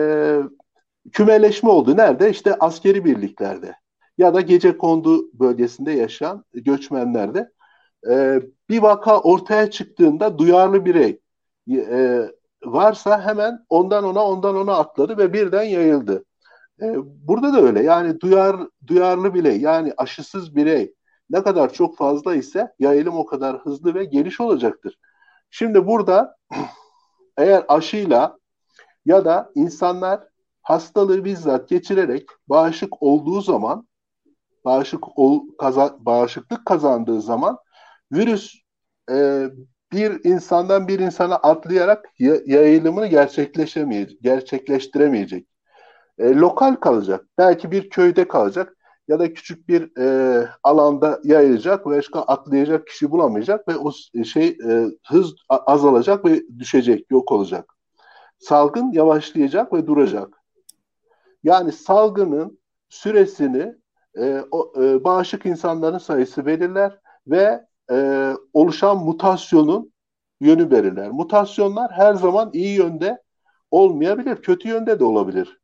kümeleşme 1.12 1.70
oldu. 1.70 1.96
Nerede? 1.96 2.30
İşte 2.30 2.54
askeri 2.54 3.04
birliklerde 3.04 3.74
ya 4.18 4.34
da 4.34 4.40
gece 4.40 4.78
kondu 4.78 5.30
bölgesinde 5.32 5.92
yaşayan 5.92 6.44
göçmenlerde. 6.52 7.50
E, 8.10 8.42
bir 8.68 8.82
vaka 8.82 9.20
ortaya 9.20 9.70
çıktığında 9.70 10.38
duyarlı 10.38 10.84
birey 10.84 11.20
e, 11.70 12.22
varsa 12.64 13.22
hemen 13.22 13.66
ondan 13.68 14.04
ona 14.04 14.24
ondan 14.24 14.56
ona 14.56 14.74
atladı 14.76 15.18
ve 15.18 15.32
birden 15.32 15.62
yayıldı. 15.62 16.24
E, 16.82 16.94
burada 17.28 17.52
da 17.52 17.60
öyle 17.60 17.82
yani 17.82 18.20
duyar 18.20 18.56
duyarlı 18.86 19.34
birey 19.34 19.60
yani 19.60 19.92
aşısız 19.96 20.56
birey 20.56 20.94
ne 21.30 21.42
kadar 21.42 21.72
çok 21.72 21.96
fazla 21.96 22.34
ise 22.34 22.72
yayılım 22.78 23.16
o 23.16 23.26
kadar 23.26 23.58
hızlı 23.58 23.94
ve 23.94 24.04
geniş 24.04 24.40
olacaktır. 24.40 24.98
Şimdi 25.50 25.86
burada 25.86 26.36
eğer 27.36 27.64
aşıyla 27.68 28.38
ya 29.06 29.24
da 29.24 29.50
insanlar 29.54 30.28
hastalığı 30.68 31.24
bizzat 31.24 31.68
geçirerek 31.68 32.28
bağışık 32.48 33.02
olduğu 33.02 33.40
zaman 33.40 33.88
bağışık 34.64 35.18
ol, 35.18 35.40
kaza, 35.58 35.96
bağışıklık 36.00 36.66
kazandığı 36.66 37.20
zaman 37.20 37.58
virüs 38.12 38.54
e, 39.10 39.46
bir 39.92 40.24
insandan 40.24 40.88
bir 40.88 40.98
insana 40.98 41.36
atlayarak 41.36 42.04
yayılımını 42.46 43.06
gerçekleşemeyecek, 43.06 44.22
gerçekleştiremeyecek. 44.22 45.46
E, 46.18 46.34
lokal 46.34 46.74
kalacak. 46.74 47.24
Belki 47.38 47.70
bir 47.70 47.90
köyde 47.90 48.28
kalacak 48.28 48.76
ya 49.08 49.18
da 49.18 49.34
küçük 49.34 49.68
bir 49.68 50.00
e, 50.00 50.48
alanda 50.62 51.20
yayılacak 51.24 51.86
ve 51.86 51.96
başka 51.96 52.20
atlayacak 52.20 52.86
kişi 52.86 53.10
bulamayacak 53.10 53.68
ve 53.68 53.76
o 53.76 53.92
şey 54.24 54.48
e, 54.48 54.84
hız 55.08 55.34
azalacak 55.48 56.24
ve 56.24 56.42
düşecek, 56.58 57.10
yok 57.10 57.32
olacak. 57.32 57.74
Salgın 58.38 58.92
yavaşlayacak 58.92 59.72
ve 59.72 59.86
duracak. 59.86 60.37
Yani 61.42 61.72
salgının 61.72 62.58
süresini 62.88 63.74
e, 64.18 64.44
o, 64.50 64.72
e, 64.82 65.04
bağışık 65.04 65.46
insanların 65.46 65.98
sayısı 65.98 66.46
belirler 66.46 66.98
ve 67.26 67.66
e, 67.90 68.32
oluşan 68.52 68.98
mutasyonun 68.98 69.92
yönü 70.40 70.70
belirler. 70.70 71.10
Mutasyonlar 71.10 71.92
her 71.92 72.14
zaman 72.14 72.50
iyi 72.52 72.78
yönde 72.78 73.22
olmayabilir, 73.70 74.36
kötü 74.36 74.68
yönde 74.68 75.00
de 75.00 75.04
olabilir. 75.04 75.60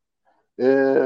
E, 0.60 0.96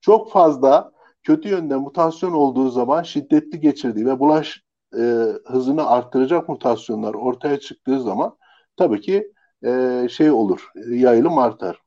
çok 0.00 0.32
fazla 0.32 0.92
kötü 1.22 1.48
yönde 1.48 1.76
mutasyon 1.76 2.32
olduğu 2.32 2.70
zaman 2.70 3.02
şiddetli 3.02 3.60
geçirdiği 3.60 4.06
ve 4.06 4.20
bulaş 4.20 4.62
e, 4.98 5.02
hızını 5.46 5.86
arttıracak 5.86 6.48
mutasyonlar 6.48 7.14
ortaya 7.14 7.60
çıktığı 7.60 8.00
zaman 8.00 8.36
tabii 8.76 9.00
ki 9.00 9.32
e, 9.64 10.06
şey 10.10 10.30
olur, 10.30 10.70
yayılım 10.88 11.38
artar. 11.38 11.83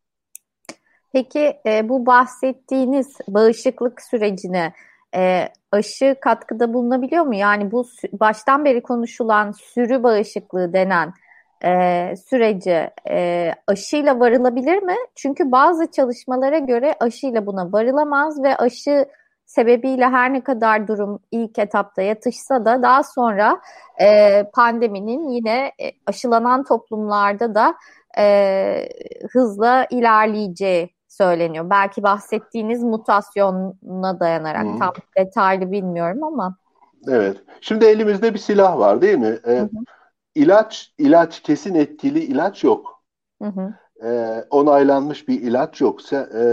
Peki 1.17 1.59
e, 1.65 1.89
bu 1.89 2.05
bahsettiğiniz 2.05 3.17
bağışıklık 3.27 4.01
sürecine 4.01 4.73
e, 5.15 5.49
aşı 5.71 6.15
katkıda 6.21 6.73
bulunabiliyor 6.73 7.25
mu? 7.25 7.35
Yani 7.35 7.71
bu 7.71 7.85
baştan 8.13 8.65
beri 8.65 8.81
konuşulan 8.81 9.51
sürü 9.51 10.03
bağışıklığı 10.03 10.73
denen 10.73 11.13
e, 11.65 12.13
sürece 12.29 12.91
e, 13.09 13.51
aşıyla 13.67 14.19
varılabilir 14.19 14.83
mi? 14.83 14.95
Çünkü 15.15 15.51
bazı 15.51 15.91
çalışmalara 15.91 16.57
göre 16.57 16.95
aşıyla 16.99 17.45
buna 17.45 17.71
varılamaz 17.71 18.43
ve 18.43 18.57
aşı 18.57 19.05
sebebiyle 19.45 20.05
her 20.05 20.33
ne 20.33 20.41
kadar 20.41 20.87
durum 20.87 21.19
ilk 21.31 21.59
etapta 21.59 22.01
yatışsa 22.01 22.65
da 22.65 22.81
daha 22.81 23.03
sonra 23.03 23.61
e, 24.01 24.43
pandeminin 24.53 25.29
yine 25.29 25.71
e, 25.81 25.91
aşılanan 26.05 26.63
toplumlarda 26.63 27.55
da 27.55 27.75
e, 28.17 28.89
hızla 29.31 29.87
ilerleyeceği 29.89 30.96
söyleniyor. 31.17 31.69
Belki 31.69 32.03
bahsettiğiniz 32.03 32.83
mutasyona 32.83 34.19
dayanarak 34.19 34.65
hı. 34.65 34.79
tam 34.79 34.93
detaylı 35.17 35.71
bilmiyorum 35.71 36.23
ama. 36.23 36.57
Evet. 37.07 37.37
Şimdi 37.61 37.85
elimizde 37.85 38.33
bir 38.33 38.39
silah 38.39 38.77
var 38.77 39.01
değil 39.01 39.17
mi? 39.17 39.39
Ee, 39.45 39.51
hı 39.51 39.61
hı. 39.61 39.67
İlaç, 40.35 40.93
ilaç 40.97 41.41
kesin 41.41 41.75
etkili 41.75 42.19
ilaç 42.19 42.63
yok. 42.63 43.03
Hı 43.41 43.47
hı. 43.47 43.73
Ee, 44.03 44.45
onaylanmış 44.49 45.27
bir 45.27 45.41
ilaç 45.41 45.81
yok. 45.81 46.01
Se, 46.01 46.15
e, 46.15 46.43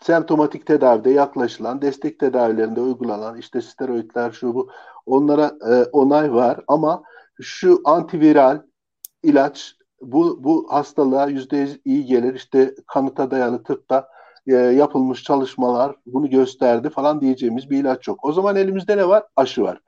semptomatik 0.00 0.66
tedavide 0.66 1.10
yaklaşılan, 1.10 1.82
destek 1.82 2.18
tedavilerinde 2.18 2.80
uygulanan 2.80 3.36
işte 3.36 3.60
steroidler 3.60 4.30
şu 4.30 4.54
bu 4.54 4.70
onlara 5.06 5.52
e, 5.70 5.84
onay 5.92 6.32
var 6.32 6.60
ama 6.68 7.02
şu 7.40 7.80
antiviral 7.84 8.62
ilaç 9.22 9.77
bu, 10.00 10.44
bu 10.44 10.66
hastalığa 10.70 11.28
yüzde 11.28 11.56
yüz 11.56 11.80
iyi 11.84 12.06
gelir. 12.06 12.34
İşte 12.34 12.74
kanıta 12.86 13.30
dayalı 13.30 13.62
tıpta 13.62 14.08
e, 14.46 14.52
yapılmış 14.52 15.22
çalışmalar 15.22 15.96
bunu 16.06 16.30
gösterdi 16.30 16.90
falan 16.90 17.20
diyeceğimiz 17.20 17.70
bir 17.70 17.78
ilaç 17.78 18.08
yok. 18.08 18.24
O 18.24 18.32
zaman 18.32 18.56
elimizde 18.56 18.96
ne 18.96 19.08
var? 19.08 19.24
Aşı 19.36 19.62
var. 19.62 19.80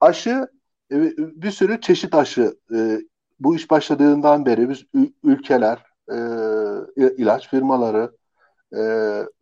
Aşı 0.00 0.48
e, 0.92 1.16
bir 1.16 1.50
sürü 1.50 1.80
çeşit 1.80 2.14
aşı 2.14 2.56
e, 2.74 2.98
bu 3.40 3.56
iş 3.56 3.70
başladığından 3.70 4.46
beri 4.46 4.68
biz 4.68 4.84
ülkeler, 5.22 5.78
e, 6.10 6.16
ilaç 7.16 7.48
firmaları 7.48 8.12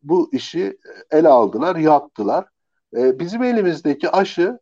bu 0.03 0.31
işi 0.33 0.79
ele 1.11 1.29
aldılar, 1.29 1.77
yaptılar. 1.77 2.45
Bizim 2.93 3.43
elimizdeki 3.43 4.11
aşı 4.11 4.59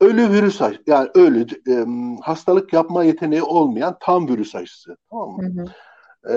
ölü 0.00 0.30
virüs 0.30 0.62
aşı, 0.62 0.82
yani 0.86 1.08
ölü 1.14 1.46
e, 1.68 1.86
hastalık 2.22 2.72
yapma 2.72 3.04
yeteneği 3.04 3.42
olmayan 3.42 3.96
tam 4.00 4.28
virüs 4.28 4.54
aşısı. 4.54 4.96
Tamam 5.10 5.30
mı? 5.30 5.42
Hı 5.42 5.62
hı. 5.62 6.34
E, 6.34 6.36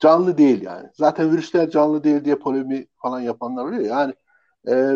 canlı 0.00 0.38
değil 0.38 0.62
yani. 0.62 0.88
Zaten 0.94 1.32
virüsler 1.32 1.70
canlı 1.70 2.04
değil 2.04 2.24
diye 2.24 2.38
polemi 2.38 2.86
falan 2.96 3.20
yapanlar 3.20 3.64
oluyor. 3.64 3.82
Yani 3.82 4.14
e, 4.68 4.94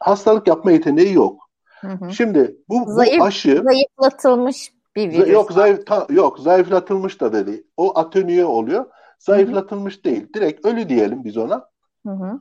hastalık 0.00 0.48
yapma 0.48 0.72
yeteneği 0.72 1.14
yok. 1.14 1.48
Hı 1.80 1.88
hı. 1.88 2.12
Şimdi 2.12 2.56
bu, 2.68 2.92
Zayıf, 2.92 3.20
bu 3.20 3.24
aşı 3.24 3.62
zayıflatılmış 3.64 4.72
bir 4.96 5.10
virüs. 5.12 5.28
Yok 5.28 5.52
zayıf 5.52 5.86
ta, 5.86 6.06
yok 6.10 6.38
zayıflatılmış 6.38 7.20
da 7.20 7.32
dedi. 7.32 7.64
O 7.76 7.98
atenüye 7.98 8.44
oluyor. 8.44 8.86
Zayıflatılmış 9.18 9.94
hı 9.94 9.98
hı. 9.98 10.04
değil. 10.04 10.32
Direkt 10.34 10.66
ölü 10.66 10.88
diyelim 10.88 11.24
biz 11.24 11.36
ona. 11.36 11.68
Hı 12.06 12.12
hı. 12.12 12.40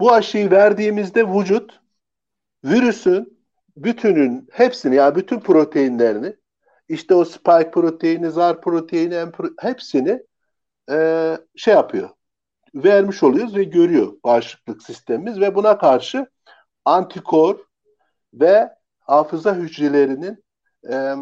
Bu 0.00 0.12
aşıyı 0.12 0.50
verdiğimizde 0.50 1.28
vücut 1.28 1.81
virüsün 2.64 3.38
bütünün 3.76 4.48
hepsini 4.52 4.94
yani 4.94 5.14
bütün 5.14 5.40
proteinlerini 5.40 6.36
işte 6.88 7.14
o 7.14 7.24
spike 7.24 7.70
proteini, 7.70 8.30
zar 8.30 8.60
proteini 8.60 9.32
hepsini 9.60 10.22
e, 10.90 11.38
şey 11.56 11.74
yapıyor. 11.74 12.10
Vermiş 12.74 13.22
oluyoruz 13.22 13.56
ve 13.56 13.64
görüyor 13.64 14.12
bağışıklık 14.24 14.82
sistemimiz 14.82 15.40
ve 15.40 15.54
buna 15.54 15.78
karşı 15.78 16.26
antikor 16.84 17.58
ve 18.34 18.70
hafıza 19.00 19.54
hücrelerinin 19.54 20.44
e, 20.90 21.14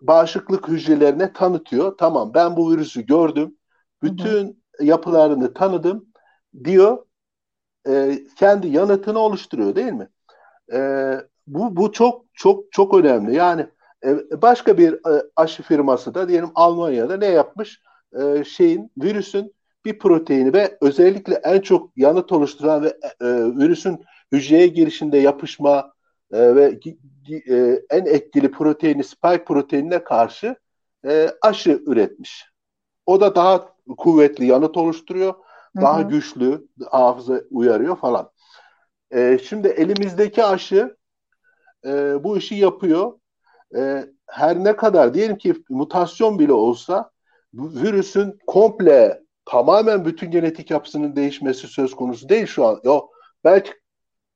bağışıklık 0.00 0.68
hücrelerine 0.68 1.32
tanıtıyor. 1.32 1.98
Tamam 1.98 2.34
ben 2.34 2.56
bu 2.56 2.72
virüsü 2.72 3.06
gördüm. 3.06 3.56
Bütün 4.02 4.46
hı 4.46 4.54
hı. 4.78 4.84
yapılarını 4.84 5.54
tanıdım 5.54 6.06
diyor. 6.64 7.06
E, 7.88 8.18
kendi 8.38 8.68
yanıtını 8.68 9.18
oluşturuyor 9.18 9.74
değil 9.74 9.92
mi? 9.92 10.08
E, 10.72 10.80
bu 11.46 11.76
bu 11.76 11.92
çok 11.92 12.24
çok 12.34 12.72
çok 12.72 12.94
önemli. 12.94 13.34
Yani 13.34 13.66
e, 14.04 14.42
başka 14.42 14.78
bir 14.78 14.92
e, 14.92 15.22
aşı 15.36 15.62
firması 15.62 16.14
da 16.14 16.28
diyelim 16.28 16.50
Almanya'da 16.54 17.16
ne 17.16 17.26
yapmış? 17.26 17.80
E, 18.22 18.44
şeyin 18.44 18.92
virüsün 18.98 19.54
bir 19.84 19.98
proteini 19.98 20.52
ve 20.52 20.78
özellikle 20.80 21.34
en 21.34 21.60
çok 21.60 21.90
yanıt 21.96 22.32
oluşturan 22.32 22.82
ve 22.82 22.88
e, 23.20 23.26
virüsün 23.58 24.04
hücreye 24.32 24.66
girişinde 24.66 25.18
yapışma 25.18 25.92
e, 26.32 26.54
ve 26.56 26.80
e, 27.48 27.82
en 27.90 28.06
etkili 28.06 28.50
proteini 28.50 29.04
spike 29.04 29.44
proteinine 29.44 30.04
karşı 30.04 30.56
e, 31.06 31.28
aşı 31.42 31.82
üretmiş. 31.86 32.52
O 33.06 33.20
da 33.20 33.34
daha 33.34 33.68
kuvvetli 33.96 34.46
yanıt 34.46 34.76
oluşturuyor, 34.76 35.34
daha 35.76 35.98
hı 35.98 36.04
hı. 36.04 36.08
güçlü 36.08 36.68
hafıza 36.90 37.40
uyarıyor 37.50 37.96
falan. 37.96 38.30
E, 39.14 39.38
şimdi 39.38 39.68
elimizdeki 39.68 40.44
aşı 40.44 40.96
e, 41.84 42.24
bu 42.24 42.38
işi 42.38 42.54
yapıyor. 42.54 43.12
E, 43.76 44.06
her 44.26 44.64
ne 44.64 44.76
kadar 44.76 45.14
diyelim 45.14 45.38
ki 45.38 45.54
mutasyon 45.70 46.38
bile 46.38 46.52
olsa 46.52 47.10
bu 47.52 47.70
virüsün 47.82 48.38
komple 48.46 49.20
tamamen 49.44 50.04
bütün 50.04 50.30
genetik 50.30 50.70
yapısının 50.70 51.16
değişmesi 51.16 51.66
söz 51.68 51.94
konusu 51.94 52.28
değil 52.28 52.46
şu 52.46 52.66
an. 52.66 52.80
Yo, 52.84 53.00
belki 53.44 53.72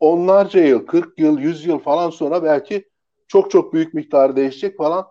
onlarca 0.00 0.61
yıl, 0.61 0.87
40 0.87 1.18
yıl, 1.18 1.38
100 1.38 1.66
yıl 1.66 1.78
falan 1.78 2.11
sonra 2.11 2.45
belki 2.45 2.88
çok 3.28 3.50
çok 3.50 3.73
büyük 3.73 3.95
miktarı 3.95 4.37
değişecek 4.37 4.76
falan. 4.76 5.06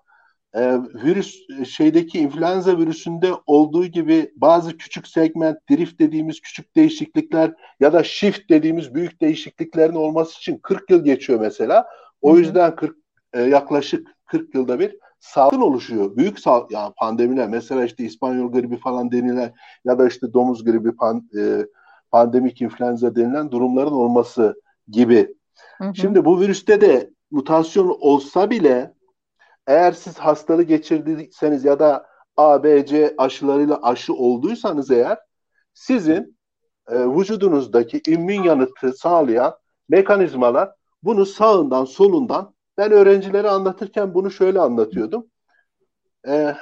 Ee, 0.56 0.78
virüs 1.04 1.40
şeydeki 1.70 2.20
influenza 2.20 2.78
virüsünde 2.78 3.32
olduğu 3.46 3.86
gibi 3.86 4.32
bazı 4.36 4.78
küçük 4.78 5.08
segment, 5.08 5.58
drift 5.70 6.00
dediğimiz 6.00 6.42
küçük 6.42 6.76
değişiklikler 6.76 7.54
ya 7.80 7.94
da 7.94 8.04
shift 8.04 8.50
dediğimiz 8.50 8.96
büyük 8.96 9.22
değişikliklerin 9.22 9.96
olması 9.96 10.38
için 10.38 10.58
40 10.58 10.90
yıl 10.90 11.04
geçiyor 11.04 11.40
mesela. 11.40 11.86
O 12.22 12.38
yüzden 12.38 12.76
40 12.76 12.98
e, 13.34 13.42
yaklaşık 13.42 14.08
40 14.26 14.56
yılda 14.56 14.80
bir 14.80 14.98
salgın 15.20 15.62
oluşuyor. 15.62 16.18
Büyük 16.18 16.40
sal 16.40 16.68
yani 16.70 16.94
pandemiler 16.98 17.50
mesela 17.50 17.86
işte 17.86 18.04
İspanyol 18.04 18.52
gribi 18.52 18.78
falan 18.78 19.12
denilen 19.12 19.54
ya 19.86 20.00
da 20.00 20.08
işte 20.08 20.34
domuz 20.34 20.64
gribi 20.64 20.96
pan, 20.96 21.30
e, 21.38 21.66
pandemik 22.12 22.62
influenza 22.62 23.16
denilen 23.16 23.52
durumların 23.52 23.92
olması 23.92 24.62
gibi. 24.88 25.36
Hı 25.78 25.84
hı. 25.84 25.96
Şimdi 25.96 26.26
bu 26.26 26.40
virüste 26.40 26.82
de 26.82 27.10
mutasyon 27.32 27.98
olsa 28.00 28.50
bile 28.50 28.95
eğer 29.68 29.92
siz 29.92 30.18
hastalığı 30.18 30.64
geçirdiyseniz 30.64 31.66
ya 31.66 31.80
da 31.80 32.08
A, 32.38 32.64
B, 32.64 32.86
C 32.86 33.14
aşılarıyla 33.18 33.80
aşı 33.84 34.14
olduysanız 34.14 34.92
eğer 34.92 35.18
sizin 35.74 36.38
e, 36.88 36.96
vücudunuzdaki 37.00 38.02
immün 38.08 38.44
yanıtı 38.44 38.94
sağlayan 38.94 39.58
mekanizmalar 39.90 40.72
bunu 41.04 41.26
sağından 41.26 41.86
solundan 41.86 42.56
ben 42.78 42.92
öğrencilere 42.92 43.50
anlatırken 43.50 44.14
bunu 44.14 44.32
şöyle 44.32 44.60
anlatıyordum. 44.60 45.28
Ee, 46.28 46.56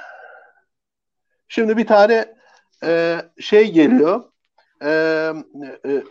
şimdi 1.48 1.76
bir 1.76 1.86
tane 1.86 2.34
e, 2.84 3.20
şey 3.40 3.72
geliyor 3.72 4.24
e, 4.82 4.90
e, 5.86 6.02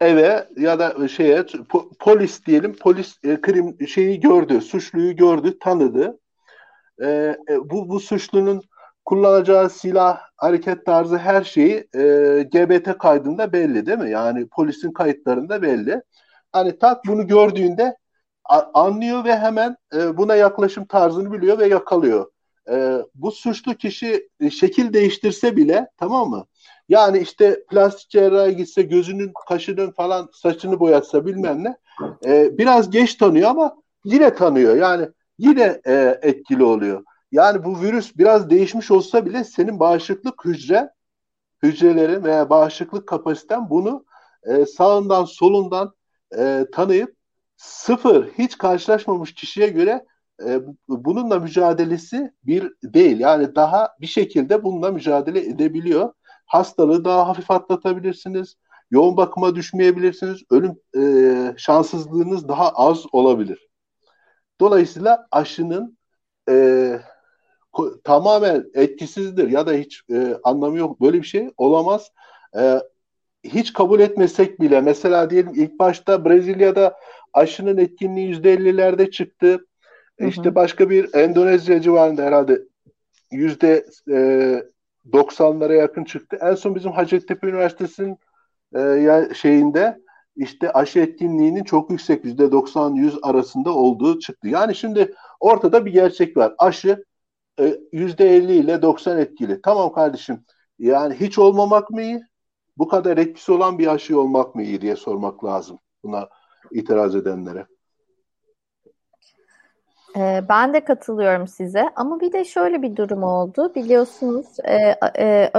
eve 0.00 0.48
ya 0.56 0.78
da 0.78 1.08
şeye 1.08 1.46
po, 1.68 1.90
polis 1.98 2.46
diyelim 2.46 2.76
polis 2.76 3.18
e, 3.24 3.40
krim 3.40 3.88
şeyi 3.88 4.20
gördü 4.20 4.60
suçluyu 4.60 5.16
gördü 5.16 5.58
tanıdı 5.58 6.18
e, 7.02 7.36
e, 7.50 7.70
bu 7.70 7.88
bu 7.88 8.00
suçlunun 8.00 8.62
kullanacağı 9.04 9.70
silah 9.70 10.20
hareket 10.36 10.86
tarzı 10.86 11.18
her 11.18 11.44
şeyi 11.44 11.88
e, 11.94 12.02
GBT 12.52 12.98
kaydında 12.98 13.52
belli 13.52 13.86
değil 13.86 13.98
mi 13.98 14.10
yani 14.10 14.48
polisin 14.48 14.92
kayıtlarında 14.92 15.62
belli 15.62 16.02
hani 16.52 16.78
tak 16.78 17.06
bunu 17.06 17.26
gördüğünde 17.26 17.96
anlıyor 18.74 19.24
ve 19.24 19.38
hemen 19.38 19.76
e, 19.94 20.16
buna 20.16 20.36
yaklaşım 20.36 20.84
tarzını 20.84 21.32
biliyor 21.32 21.58
ve 21.58 21.66
yakalıyor. 21.66 22.30
E, 22.70 22.98
bu 23.14 23.30
suçlu 23.30 23.74
kişi 23.74 24.28
e, 24.40 24.50
şekil 24.50 24.92
değiştirse 24.92 25.56
bile 25.56 25.88
tamam 25.96 26.30
mı? 26.30 26.46
Yani 26.88 27.18
işte 27.18 27.64
plastik 27.70 28.10
cerrahi 28.10 28.56
gitse 28.56 28.82
gözünün, 28.82 29.32
kaşının 29.48 29.90
falan 29.90 30.28
saçını 30.32 30.80
boyatsa 30.80 31.26
bilmem 31.26 31.64
ne. 31.64 31.76
E, 32.26 32.58
biraz 32.58 32.90
geç 32.90 33.14
tanıyor 33.14 33.50
ama 33.50 33.76
yine 34.04 34.34
tanıyor. 34.34 34.76
Yani 34.76 35.08
yine 35.42 35.80
e, 35.86 36.18
etkili 36.22 36.64
oluyor. 36.64 37.04
Yani 37.32 37.64
bu 37.64 37.80
virüs 37.80 38.16
biraz 38.16 38.50
değişmiş 38.50 38.90
olsa 38.90 39.26
bile 39.26 39.44
senin 39.44 39.80
bağışıklık 39.80 40.44
hücre 40.44 40.90
hücrelerin 41.62 42.24
veya 42.24 42.50
bağışıklık 42.50 43.08
kapasiten 43.08 43.70
bunu 43.70 44.04
e, 44.42 44.66
sağından 44.66 45.24
solundan 45.24 45.94
e, 46.38 46.66
tanıyıp 46.72 47.16
sıfır 47.56 48.28
hiç 48.28 48.58
karşılaşmamış 48.58 49.34
kişiye 49.34 49.68
göre 49.68 50.06
e, 50.46 50.60
bununla 50.88 51.38
mücadelesi 51.38 52.32
bir 52.44 52.72
değil. 52.84 53.20
Yani 53.20 53.54
daha 53.54 53.88
bir 54.00 54.06
şekilde 54.06 54.64
bununla 54.64 54.90
mücadele 54.90 55.40
edebiliyor. 55.40 56.12
Hastalığı 56.46 57.04
daha 57.04 57.28
hafif 57.28 57.50
atlatabilirsiniz. 57.50 58.56
Yoğun 58.90 59.16
bakıma 59.16 59.54
düşmeyebilirsiniz. 59.54 60.42
Ölüm 60.50 60.76
e, 60.96 61.54
şanssızlığınız 61.56 62.48
daha 62.48 62.70
az 62.70 63.04
olabilir. 63.12 63.71
Dolayısıyla 64.60 65.26
aşının 65.30 65.98
e, 66.48 66.98
tamamen 68.04 68.64
etkisizdir 68.74 69.48
ya 69.48 69.66
da 69.66 69.72
hiç 69.72 70.02
e, 70.10 70.36
anlamı 70.44 70.78
yok. 70.78 71.00
Böyle 71.00 71.18
bir 71.18 71.26
şey 71.26 71.50
olamaz. 71.56 72.12
E, 72.58 72.80
hiç 73.44 73.72
kabul 73.72 74.00
etmesek 74.00 74.60
bile 74.60 74.80
mesela 74.80 75.30
diyelim 75.30 75.52
ilk 75.54 75.78
başta 75.78 76.24
Brezilya'da 76.24 76.96
aşının 77.32 77.78
etkinliği 77.78 78.28
yüzde 78.28 78.54
50'lerde 78.54 79.10
çıktı. 79.10 79.66
Hı 80.18 80.24
hı. 80.24 80.28
İşte 80.28 80.54
başka 80.54 80.90
bir 80.90 81.14
Endonezya 81.14 81.80
civarında 81.80 82.22
herhalde 82.22 82.62
yüzde 83.30 83.86
90'lara 85.12 85.76
yakın 85.76 86.04
çıktı. 86.04 86.38
En 86.40 86.54
son 86.54 86.74
bizim 86.74 86.92
Hacettepe 86.92 87.46
Üniversitesi'nin 87.46 88.18
e, 88.76 89.34
şeyinde 89.34 90.01
işte 90.36 90.72
aşı 90.72 90.98
etkinliğinin 90.98 91.64
çok 91.64 91.90
yüksek 91.90 92.24
yüzde 92.24 92.44
90-100 92.44 93.18
arasında 93.22 93.74
olduğu 93.74 94.18
çıktı. 94.18 94.48
Yani 94.48 94.74
şimdi 94.74 95.14
ortada 95.40 95.86
bir 95.86 95.92
gerçek 95.92 96.36
var. 96.36 96.54
Aşı 96.58 97.04
e, 97.60 97.76
yüzde 97.92 98.36
50 98.36 98.52
ile 98.52 98.82
90 98.82 99.18
etkili. 99.18 99.62
Tamam 99.62 99.92
kardeşim 99.92 100.44
yani 100.78 101.14
hiç 101.14 101.38
olmamak 101.38 101.90
mı 101.90 102.02
iyi? 102.02 102.20
Bu 102.78 102.88
kadar 102.88 103.18
etkisi 103.18 103.52
olan 103.52 103.78
bir 103.78 103.86
aşı 103.86 104.20
olmak 104.20 104.54
mı 104.54 104.62
iyi 104.62 104.80
diye 104.80 104.96
sormak 104.96 105.44
lazım 105.44 105.78
buna 106.02 106.28
itiraz 106.70 107.16
edenlere. 107.16 107.66
Ee, 110.16 110.44
ben 110.48 110.74
de 110.74 110.84
katılıyorum 110.84 111.48
size 111.48 111.88
ama 111.96 112.20
bir 112.20 112.32
de 112.32 112.44
şöyle 112.44 112.82
bir 112.82 112.96
durum 112.96 113.22
oldu. 113.22 113.74
Biliyorsunuz 113.74 114.46
e, 114.64 114.94
e, 115.18 115.52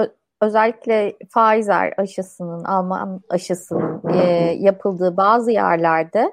özellikle 0.43 1.13
Pfizer 1.17 1.93
aşısının, 1.97 2.63
Alman 2.63 3.21
aşısının 3.29 4.01
e, 4.13 4.17
yapıldığı 4.59 5.17
bazı 5.17 5.51
yerlerde 5.51 6.31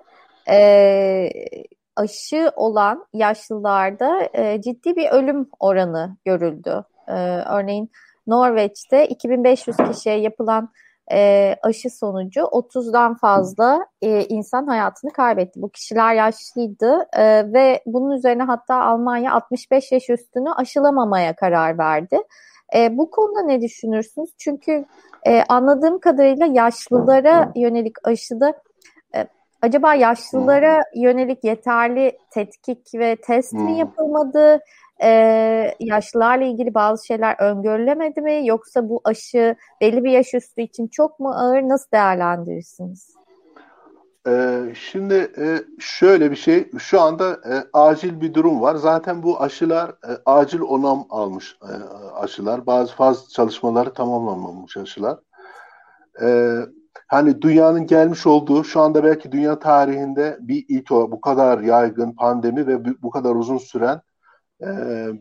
e, 0.51 1.31
aşı 1.96 2.53
olan 2.57 3.07
yaşlılarda 3.12 4.29
e, 4.35 4.61
ciddi 4.62 4.96
bir 4.96 5.11
ölüm 5.11 5.49
oranı 5.61 6.16
görüldü. 6.25 6.85
E, 7.09 7.12
örneğin 7.51 7.90
Norveç'te 8.27 9.09
2500 9.09 9.77
kişiye 9.77 10.16
yapılan 10.20 10.70
e, 11.12 11.57
aşı 11.62 11.90
sonucu 11.90 12.40
30'dan 12.40 13.14
fazla 13.14 13.87
e, 14.03 14.25
insan 14.25 14.66
hayatını 14.66 15.12
kaybetti. 15.12 15.62
Bu 15.62 15.68
kişiler 15.70 16.14
yaşlıydı 16.14 17.07
e, 17.12 17.53
ve 17.53 17.83
bunun 17.87 18.11
üzerine 18.11 18.42
hatta 18.42 18.75
Almanya 18.75 19.33
65 19.35 19.92
yaş 19.92 20.11
üstünü 20.11 20.53
aşılamamaya 20.53 21.37
karar 21.37 21.79
verdi. 21.79 22.18
E, 22.74 22.98
bu 22.98 23.11
konuda 23.11 23.42
ne 23.42 23.62
düşünürsünüz? 23.62 24.30
Çünkü 24.38 24.85
e, 25.26 25.42
anladığım 25.48 25.98
kadarıyla 25.98 26.46
yaşlılara 26.46 27.52
yönelik 27.56 28.09
aşıda 28.09 28.54
e, 29.14 29.26
acaba 29.62 29.94
yaşlılara 29.94 30.80
yönelik 30.94 31.44
yeterli 31.44 32.18
tetkik 32.30 32.94
ve 32.94 33.16
test 33.16 33.52
mi 33.52 33.61
hmm. 33.61 33.76
yapılmadı? 33.76 34.61
e, 35.02 35.09
yaşlılarla 35.80 36.44
ilgili 36.44 36.74
bazı 36.74 37.06
şeyler 37.06 37.37
öngörülemedi 37.38 38.20
mi? 38.20 38.46
Yoksa 38.46 38.88
bu 38.88 39.00
aşı 39.04 39.56
belli 39.80 40.04
bir 40.04 40.11
yaş 40.11 40.35
üstü 40.35 40.62
için 40.62 40.87
çok 40.87 41.20
mu 41.20 41.30
ağır? 41.30 41.62
Nasıl 41.62 41.90
değerlendirirsiniz? 41.92 43.19
Ee, 44.31 44.75
şimdi 44.75 45.33
e, 45.38 45.64
şöyle 45.79 46.31
bir 46.31 46.37
şey, 46.37 46.71
şu 46.79 47.01
anda 47.01 47.33
e, 47.33 47.64
acil 47.73 48.21
bir 48.21 48.35
durum 48.35 48.61
var. 48.61 48.75
Zaten 48.75 49.23
bu 49.23 49.43
aşılar 49.43 49.90
e, 49.90 50.12
acil 50.27 50.61
onam 50.61 51.07
almış 51.11 51.57
e, 51.62 51.73
aşılar. 52.14 52.66
Bazı 52.66 52.95
faz 52.95 53.29
çalışmaları 53.29 53.95
tamamlanmamış 53.95 54.77
aşılar. 54.77 55.19
E, 56.23 56.57
hani 57.07 57.43
dünyanın 57.43 57.87
gelmiş 57.87 58.27
olduğu 58.27 58.64
şu 58.64 58.81
anda 58.81 59.05
belki 59.05 59.33
dünya 59.33 59.59
tarihinde 59.59 60.38
bir 60.40 60.64
ilk 60.69 60.93
o 60.93 61.12
bu 61.12 61.21
kadar 61.21 61.61
yaygın 61.61 62.12
pandemi 62.12 62.66
ve 62.66 63.03
bu 63.03 63.11
kadar 63.11 63.35
uzun 63.35 63.59
süren 63.59 64.01
e, 64.62 64.66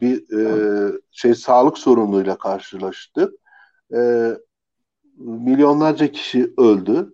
bir 0.01 0.37
e, 0.39 0.91
şey 1.11 1.35
sağlık 1.35 1.77
sorunuyla 1.77 2.37
karşılaştık. 2.37 3.33
E, 3.93 4.31
milyonlarca 5.17 6.11
kişi 6.11 6.53
öldü. 6.57 7.13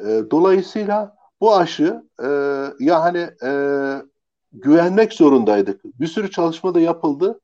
E, 0.00 0.22
dolayısıyla 0.30 1.23
bu 1.44 1.56
aşı 1.56 2.02
e, 2.22 2.28
yani 2.80 3.30
e, 3.44 3.50
güvenmek 4.52 5.12
zorundaydık. 5.12 5.84
Bir 6.00 6.06
sürü 6.06 6.30
çalışma 6.30 6.74
da 6.74 6.80
yapıldı. 6.80 7.40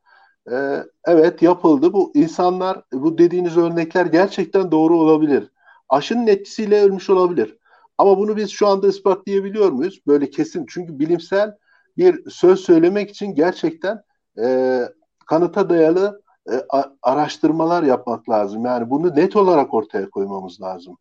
E, 0.53 0.85
evet 1.07 1.43
yapıldı. 1.43 1.93
Bu 1.93 2.13
insanlar 2.15 2.83
bu 2.93 3.19
dediğiniz 3.19 3.57
örnekler 3.57 4.07
gerçekten 4.07 4.71
doğru 4.71 4.99
olabilir. 4.99 5.51
Aşının 5.89 6.27
etkisiyle 6.27 6.83
ölmüş 6.83 7.11
olabilir. 7.11 7.57
Ama 7.99 8.19
bunu 8.19 8.37
biz 8.37 8.51
şu 8.51 8.67
anda 8.67 8.89
ispatlayabiliyor 8.89 9.73
muyuz? 9.73 10.01
Böyle 10.07 10.31
kesin. 10.31 10.67
Çünkü 10.69 10.99
bilimsel 10.99 11.57
bir 11.97 12.31
söz 12.31 12.61
söylemek 12.61 13.11
için 13.11 13.35
gerçekten 13.35 14.03
e, 14.43 14.81
kanıta 15.27 15.71
dayalı 15.71 16.23
e, 16.51 16.55
araştırmalar 17.03 17.83
yapmak 17.83 18.29
lazım. 18.29 18.65
Yani 18.65 18.91
bunu 18.91 19.17
net 19.17 19.37
olarak 19.37 19.75
ortaya 19.75 20.11
koymamız 20.11 20.61
lazım. 20.61 20.97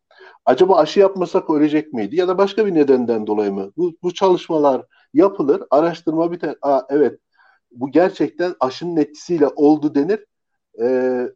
Acaba 0.46 0.78
aşı 0.78 1.00
yapmasak 1.00 1.50
ölecek 1.50 1.94
miydi? 1.94 2.16
Ya 2.16 2.28
da 2.28 2.38
başka 2.38 2.66
bir 2.66 2.74
nedenden 2.74 3.28
dolayı 3.28 3.54
mı? 3.54 3.72
Bu, 3.78 3.94
bu 4.04 4.14
çalışmalar 4.14 4.86
yapılır, 5.14 5.64
araştırma 5.72 6.32
biter. 6.32 6.56
Aa, 6.62 6.82
evet 6.90 7.20
bu 7.72 7.92
gerçekten 7.92 8.56
aşının 8.60 8.98
etkisiyle 8.98 9.48
oldu 9.48 9.96
denir 9.96 10.26
e, 10.80 10.88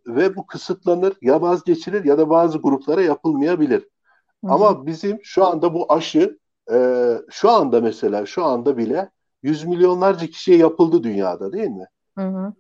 ve 0.07 0.35
bu 0.35 0.47
kısıtlanır 0.47 1.13
ya 1.21 1.41
vazgeçilir 1.41 2.05
ya 2.05 2.17
da 2.17 2.29
bazı 2.29 2.57
gruplara 2.57 3.01
yapılmayabilir. 3.01 3.79
Hı-hı. 3.79 4.51
Ama 4.51 4.85
bizim 4.85 5.19
şu 5.23 5.45
anda 5.45 5.73
bu 5.73 5.93
aşı 5.93 6.39
e, 6.71 7.07
şu 7.29 7.49
anda 7.49 7.81
mesela 7.81 8.25
şu 8.25 8.45
anda 8.45 8.77
bile 8.77 9.09
yüz 9.43 9.65
milyonlarca 9.65 10.27
kişiye 10.27 10.57
yapıldı 10.57 11.03
dünyada 11.03 11.53
değil 11.53 11.69
mi? 11.69 11.85
Hı 12.17 12.27
hı. 12.27 12.53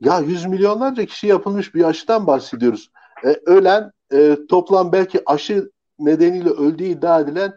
Ya 0.00 0.18
yüz 0.18 0.46
milyonlarca 0.46 1.04
kişi 1.04 1.26
yapılmış 1.26 1.74
bir 1.74 1.84
aşıdan 1.84 2.26
bahsediyoruz. 2.26 2.90
E, 3.24 3.28
ölen 3.46 3.92
e, 4.12 4.36
toplam 4.48 4.92
belki 4.92 5.22
aşı 5.26 5.70
nedeniyle 5.98 6.50
öldüğü 6.50 6.84
iddia 6.84 7.20
edilen 7.20 7.52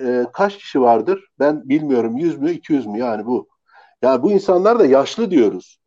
e, 0.00 0.26
kaç 0.32 0.58
kişi 0.58 0.80
vardır? 0.80 1.24
Ben 1.38 1.68
bilmiyorum. 1.68 2.16
100 2.16 2.38
mü 2.38 2.50
200 2.52 2.86
mü 2.86 2.98
yani 2.98 3.26
bu. 3.26 3.48
Yani 4.02 4.22
bu 4.22 4.32
insanlar 4.32 4.78
da 4.78 4.86
yaşlı 4.86 5.30
diyoruz. 5.30 5.80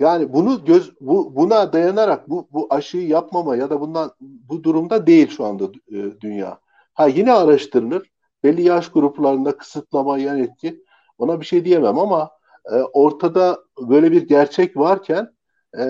Yani 0.00 0.32
bunu 0.32 0.64
göz 0.64 0.92
bu 1.00 1.36
buna 1.36 1.72
dayanarak 1.72 2.30
bu 2.30 2.48
bu 2.52 2.66
aşıyı 2.70 3.08
yapmama 3.08 3.56
ya 3.56 3.70
da 3.70 3.80
bundan 3.80 4.12
bu 4.20 4.64
durumda 4.64 5.06
değil 5.06 5.28
şu 5.28 5.44
anda 5.44 5.64
e, 5.88 6.20
dünya. 6.20 6.60
Ha 6.94 7.06
yine 7.06 7.32
araştırılır. 7.32 8.10
Belli 8.44 8.62
yaş 8.62 8.88
gruplarında 8.88 9.56
kısıtlama 9.56 10.18
yan 10.18 10.38
etki 10.38 10.84
ona 11.18 11.40
bir 11.40 11.46
şey 11.46 11.64
diyemem 11.64 11.98
ama 11.98 12.30
e, 12.72 12.74
ortada 12.74 13.58
böyle 13.80 14.12
bir 14.12 14.28
gerçek 14.28 14.76
varken 14.76 15.32
e, 15.78 15.84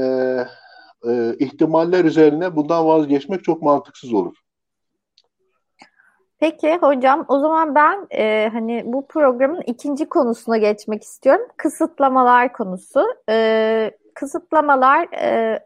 e, 1.09 1.35
ihtimaller 1.39 2.05
üzerine 2.05 2.57
bundan 2.57 2.87
vazgeçmek 2.87 3.45
çok 3.45 3.63
mantıksız 3.63 4.13
olur. 4.13 4.37
Peki 6.39 6.77
hocam 6.77 7.25
o 7.29 7.39
zaman 7.39 7.75
ben 7.75 8.07
e, 8.11 8.49
hani 8.53 8.83
bu 8.87 9.07
programın 9.07 9.61
ikinci 9.67 10.09
konusuna 10.09 10.57
geçmek 10.57 11.03
istiyorum. 11.03 11.47
Kısıtlamalar 11.57 12.53
konusu. 12.53 13.07
E, 13.31 13.91
kısıtlamalar 14.15 15.09
e, 15.13 15.59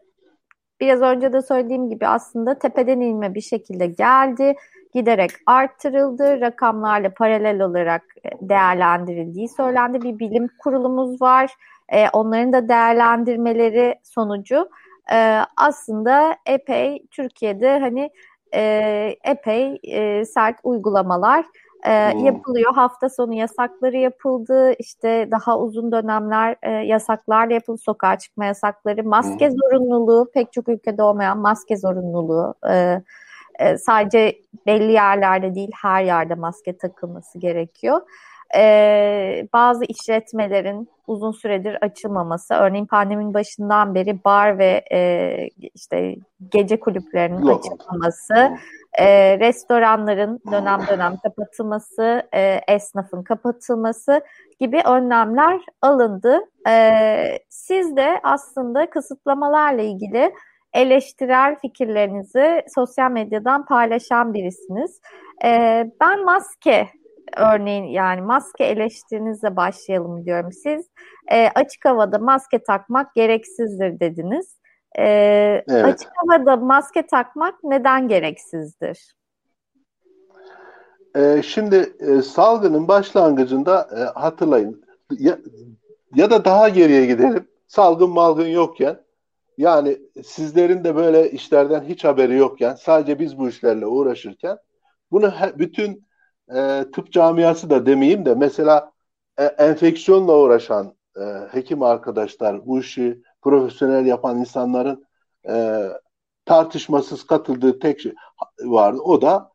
biraz 0.81 1.01
önce 1.01 1.33
de 1.33 1.41
söylediğim 1.41 1.89
gibi 1.89 2.07
aslında 2.07 2.59
tepeden 2.59 2.99
inme 2.99 3.33
bir 3.33 3.41
şekilde 3.41 3.87
geldi. 3.87 4.55
Giderek 4.93 5.31
arttırıldı. 5.45 6.41
Rakamlarla 6.41 7.13
paralel 7.13 7.61
olarak 7.61 8.03
değerlendirildiği 8.41 9.49
söylendi. 9.49 10.01
Bir 10.01 10.19
bilim 10.19 10.47
kurulumuz 10.59 11.21
var. 11.21 11.51
E, 11.89 12.09
onların 12.09 12.53
da 12.53 12.69
değerlendirmeleri 12.69 13.95
sonucu 14.03 14.69
e, 15.11 15.41
aslında 15.57 16.35
epey 16.45 17.05
Türkiye'de 17.11 17.79
hani 17.79 18.09
e, 18.53 19.15
epey 19.23 19.79
e, 19.83 20.25
sert 20.25 20.55
uygulamalar 20.63 21.45
e, 21.85 22.13
hmm. 22.13 22.25
yapılıyor. 22.25 22.73
Hafta 22.73 23.09
sonu 23.09 23.33
yasakları 23.33 23.97
yapıldı. 23.97 24.73
İşte 24.79 25.27
daha 25.31 25.59
uzun 25.59 25.91
dönemler 25.91 26.55
e, 26.63 26.71
yasaklar 26.71 27.47
yapıldı. 27.47 27.81
Sokağa 27.81 28.17
çıkma 28.17 28.45
yasakları, 28.45 29.03
maske 29.03 29.49
hmm. 29.49 29.57
zorunluluğu, 29.57 30.27
pek 30.33 30.53
çok 30.53 30.69
ülkede 30.69 31.03
olmayan 31.03 31.37
maske 31.37 31.77
zorunluluğu. 31.77 32.55
E, 32.69 33.01
e, 33.59 33.77
sadece 33.77 34.41
belli 34.65 34.91
yerlerde 34.91 35.55
değil 35.55 35.71
her 35.81 36.03
yerde 36.03 36.35
maske 36.35 36.77
takılması 36.77 37.39
gerekiyor 37.39 38.01
e, 38.55 39.47
bazı 39.53 39.85
işletmelerin 39.85 40.89
uzun 41.07 41.31
süredir 41.31 41.77
açılmaması, 41.81 42.53
örneğin 42.53 42.85
pandeminin 42.85 43.33
başından 43.33 43.95
beri 43.95 44.23
bar 44.23 44.57
ve 44.57 44.83
e, 44.91 45.49
işte 45.73 46.15
gece 46.51 46.79
kulüplerinin 46.79 47.45
Yok. 47.45 47.59
açılmaması, 47.59 48.57
e, 48.93 49.39
restoranların 49.39 50.39
dönem 50.51 50.79
dönem 50.89 51.17
kapatılması, 51.23 52.23
e, 52.33 52.61
esnafın 52.67 53.23
kapatılması 53.23 54.21
gibi 54.59 54.81
önlemler 54.85 55.61
alındı. 55.81 56.39
E, 56.67 56.93
siz 57.49 57.95
de 57.95 58.19
aslında 58.23 58.89
kısıtlamalarla 58.89 59.81
ilgili 59.81 60.33
eleştirel 60.73 61.55
fikirlerinizi 61.61 62.61
sosyal 62.75 63.11
medyadan 63.11 63.65
paylaşan 63.65 64.33
birisiniz. 64.33 65.01
E, 65.43 65.49
ben 66.01 66.25
maske 66.25 66.87
örneğin 67.37 67.83
yani 67.83 68.21
maske 68.21 68.63
eleştirinizle 68.63 69.55
başlayalım 69.55 70.25
diyorum. 70.25 70.51
Siz 70.51 70.89
e, 71.31 71.47
açık 71.55 71.85
havada 71.85 72.19
maske 72.19 72.63
takmak 72.63 73.15
gereksizdir 73.15 73.99
dediniz. 73.99 74.57
E, 74.99 75.05
evet. 75.67 75.85
Açık 75.85 76.09
havada 76.15 76.55
maske 76.55 77.07
takmak 77.07 77.63
neden 77.63 78.07
gereksizdir? 78.07 79.15
E, 81.15 81.41
şimdi 81.43 81.93
e, 81.99 82.21
salgının 82.21 82.87
başlangıcında 82.87 83.89
e, 83.97 84.19
hatırlayın 84.19 84.83
ya, 85.19 85.37
ya 86.15 86.29
da 86.31 86.45
daha 86.45 86.69
geriye 86.69 87.05
gidelim. 87.05 87.47
Salgın 87.67 88.09
malgın 88.09 88.47
yokken 88.47 88.97
yani 89.57 89.97
sizlerin 90.23 90.83
de 90.83 90.95
böyle 90.95 91.31
işlerden 91.31 91.83
hiç 91.83 92.03
haberi 92.03 92.35
yokken 92.35 92.75
sadece 92.75 93.19
biz 93.19 93.37
bu 93.37 93.49
işlerle 93.49 93.85
uğraşırken 93.85 94.57
bunu 95.11 95.31
he, 95.31 95.59
bütün 95.59 96.05
e, 96.55 96.85
tıp 96.93 97.11
camiası 97.11 97.69
da 97.69 97.85
demeyeyim 97.85 98.25
de 98.25 98.35
mesela 98.35 98.91
e, 99.37 99.43
enfeksiyonla 99.43 100.37
uğraşan 100.37 100.95
e, 101.17 101.21
hekim 101.51 101.83
arkadaşlar, 101.83 102.65
bu 102.65 102.79
işi 102.79 103.21
profesyonel 103.41 104.05
yapan 104.05 104.39
insanların 104.39 105.05
e, 105.49 105.87
tartışmasız 106.45 107.23
katıldığı 107.23 107.79
tek 107.79 107.99
şey 107.99 108.13
vardı. 108.63 108.99
O 109.03 109.21
da 109.21 109.51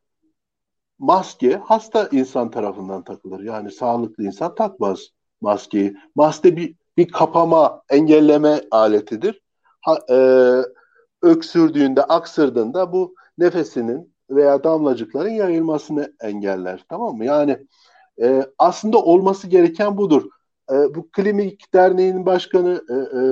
maske 0.99 1.57
hasta 1.57 2.09
insan 2.13 2.51
tarafından 2.51 3.05
takılır. 3.05 3.41
Yani 3.41 3.71
sağlıklı 3.71 4.25
insan 4.25 4.55
takmaz 4.55 5.01
maskeyi. 5.41 5.97
Maske 6.15 6.57
bir, 6.57 6.75
bir 6.97 7.09
kapama, 7.09 7.83
engelleme 7.91 8.61
aletidir. 8.71 9.41
Ha, 9.81 9.99
e, 10.11 10.17
öksürdüğünde, 11.23 12.05
aksırdığında 12.05 12.93
bu 12.93 13.15
nefesinin 13.39 14.16
veya 14.31 14.65
damlacıkların 14.65 15.31
yayılmasını 15.31 16.13
engeller. 16.21 16.85
Tamam 16.89 17.17
mı? 17.17 17.25
Yani 17.25 17.59
e, 18.23 18.43
aslında 18.59 18.99
olması 18.99 19.49
gereken 19.49 19.97
budur. 19.97 20.29
E, 20.73 20.75
bu 20.95 21.11
Klinik 21.11 21.75
Derneği'nin 21.75 22.27
başkanı 22.27 22.83
e, 22.91 23.19
e, 23.19 23.23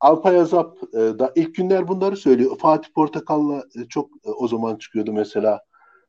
Alpay 0.00 0.40
Azap 0.40 0.78
e, 0.94 0.98
da 0.98 1.32
ilk 1.34 1.54
günler 1.54 1.88
bunları 1.88 2.16
söylüyor. 2.16 2.58
Fatih 2.58 2.90
Portakal'la 2.94 3.58
e, 3.58 3.88
çok 3.88 4.10
e, 4.26 4.30
o 4.30 4.48
zaman 4.48 4.76
çıkıyordu 4.76 5.12
mesela. 5.12 5.60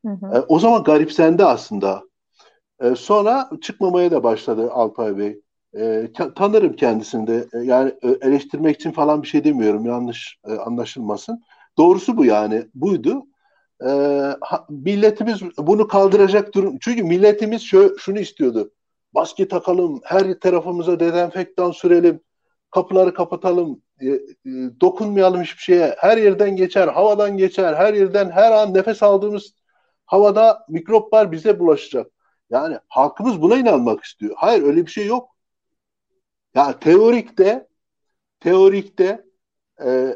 Hı 0.06 0.12
hı. 0.12 0.38
E, 0.38 0.40
o 0.40 0.60
zaman 0.60 0.84
garipsendi 0.84 1.46
aslında. 1.46 2.04
E, 2.82 2.96
sonra 2.96 3.50
çıkmamaya 3.62 4.12
da 4.12 4.24
başladı 4.24 4.72
Alpay 4.72 5.18
Bey. 5.18 5.42
E, 5.78 6.10
tanırım 6.36 6.76
kendisini 6.76 7.28
de. 7.28 7.48
E, 7.54 7.58
yani 7.58 7.94
e, 8.02 8.28
eleştirmek 8.28 8.76
için 8.76 8.92
falan 8.92 9.22
bir 9.22 9.28
şey 9.28 9.44
demiyorum. 9.44 9.86
Yanlış 9.86 10.38
e, 10.48 10.54
anlaşılmasın. 10.54 11.44
Doğrusu 11.78 12.18
bu 12.18 12.26
yani. 12.26 12.66
Buydu 12.76 13.24
e, 13.86 13.90
milletimiz 14.70 15.42
bunu 15.58 15.88
kaldıracak 15.88 16.54
durum. 16.54 16.78
Çünkü 16.82 17.04
milletimiz 17.04 17.62
şu, 17.62 17.96
şunu 18.00 18.20
istiyordu. 18.20 18.72
Maske 19.14 19.48
takalım, 19.48 20.02
her 20.04 20.40
tarafımıza 20.40 21.00
dezenfektan 21.00 21.72
sürelim, 21.72 22.20
kapıları 22.72 23.14
kapatalım, 23.14 23.82
e, 24.02 24.08
e, 24.08 24.20
dokunmayalım 24.82 25.42
hiçbir 25.42 25.62
şeye. 25.62 25.96
Her 25.98 26.18
yerden 26.18 26.56
geçer, 26.56 26.88
havadan 26.88 27.38
geçer, 27.38 27.74
her 27.74 27.94
yerden 27.94 28.30
her 28.32 28.52
an 28.52 28.74
nefes 28.74 29.04
aldığımız 29.04 29.54
havada 30.06 30.66
mikroplar 30.70 31.32
bize 31.32 31.60
bulaşacak. 31.60 32.08
Yani 32.50 32.78
halkımız 32.88 33.42
buna 33.42 33.58
inanmak 33.58 34.04
istiyor. 34.04 34.36
Hayır 34.38 34.64
öyle 34.64 34.86
bir 34.86 34.92
şey 34.92 35.06
yok. 35.08 35.30
Ya 36.56 36.80
teorikte 36.80 37.68
teorikte 38.40 39.26
e, 39.86 40.16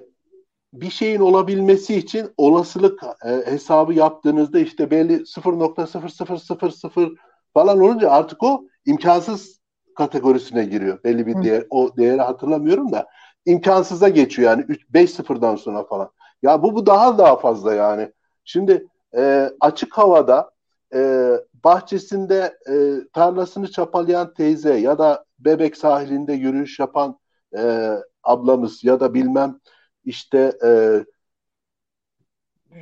bir 0.74 0.90
şeyin 0.90 1.20
olabilmesi 1.20 1.96
için 1.96 2.34
olasılık 2.38 3.04
e, 3.26 3.52
hesabı 3.52 3.94
yaptığınızda 3.94 4.60
işte 4.60 4.92
belli 4.92 5.14
0.0000 5.14 7.18
falan 7.54 7.80
olunca 7.80 8.12
artık 8.12 8.44
o 8.44 8.64
imkansız 8.86 9.60
kategorisine 9.96 10.66
giriyor. 10.66 11.04
Belli 11.04 11.28
bir 11.28 11.44
değer, 11.44 11.64
o 11.70 11.98
değeri 11.98 12.22
hatırlamıyorum 12.22 12.92
da 12.92 13.08
imkansıza 13.46 14.10
geçiyor 14.10 14.52
yani 14.52 14.66
3 14.68 14.94
5 14.94 15.12
sıfırdan 15.12 15.56
sonra 15.56 15.84
falan. 15.84 16.10
Ya 16.42 16.64
bu 16.64 16.76
bu 16.76 16.86
daha 16.86 17.18
daha 17.18 17.40
fazla 17.40 17.74
yani. 17.74 18.12
Şimdi 18.46 18.88
e, 19.18 19.50
açık 19.60 19.98
havada 19.98 20.52
e, 20.94 21.32
bahçesinde 21.64 22.58
e, 22.70 22.74
tarlasını 23.14 23.72
çapalayan 23.72 24.34
teyze 24.34 24.74
ya 24.74 24.98
da 24.98 25.26
bebek 25.40 25.78
sahilinde 25.78 26.34
yürüyüş 26.34 26.80
yapan 26.80 27.20
e, 27.58 27.94
ablamız 28.24 28.84
ya 28.84 29.00
da 29.00 29.14
bilmem 29.14 29.60
işte 30.08 30.58
e, 30.66 30.70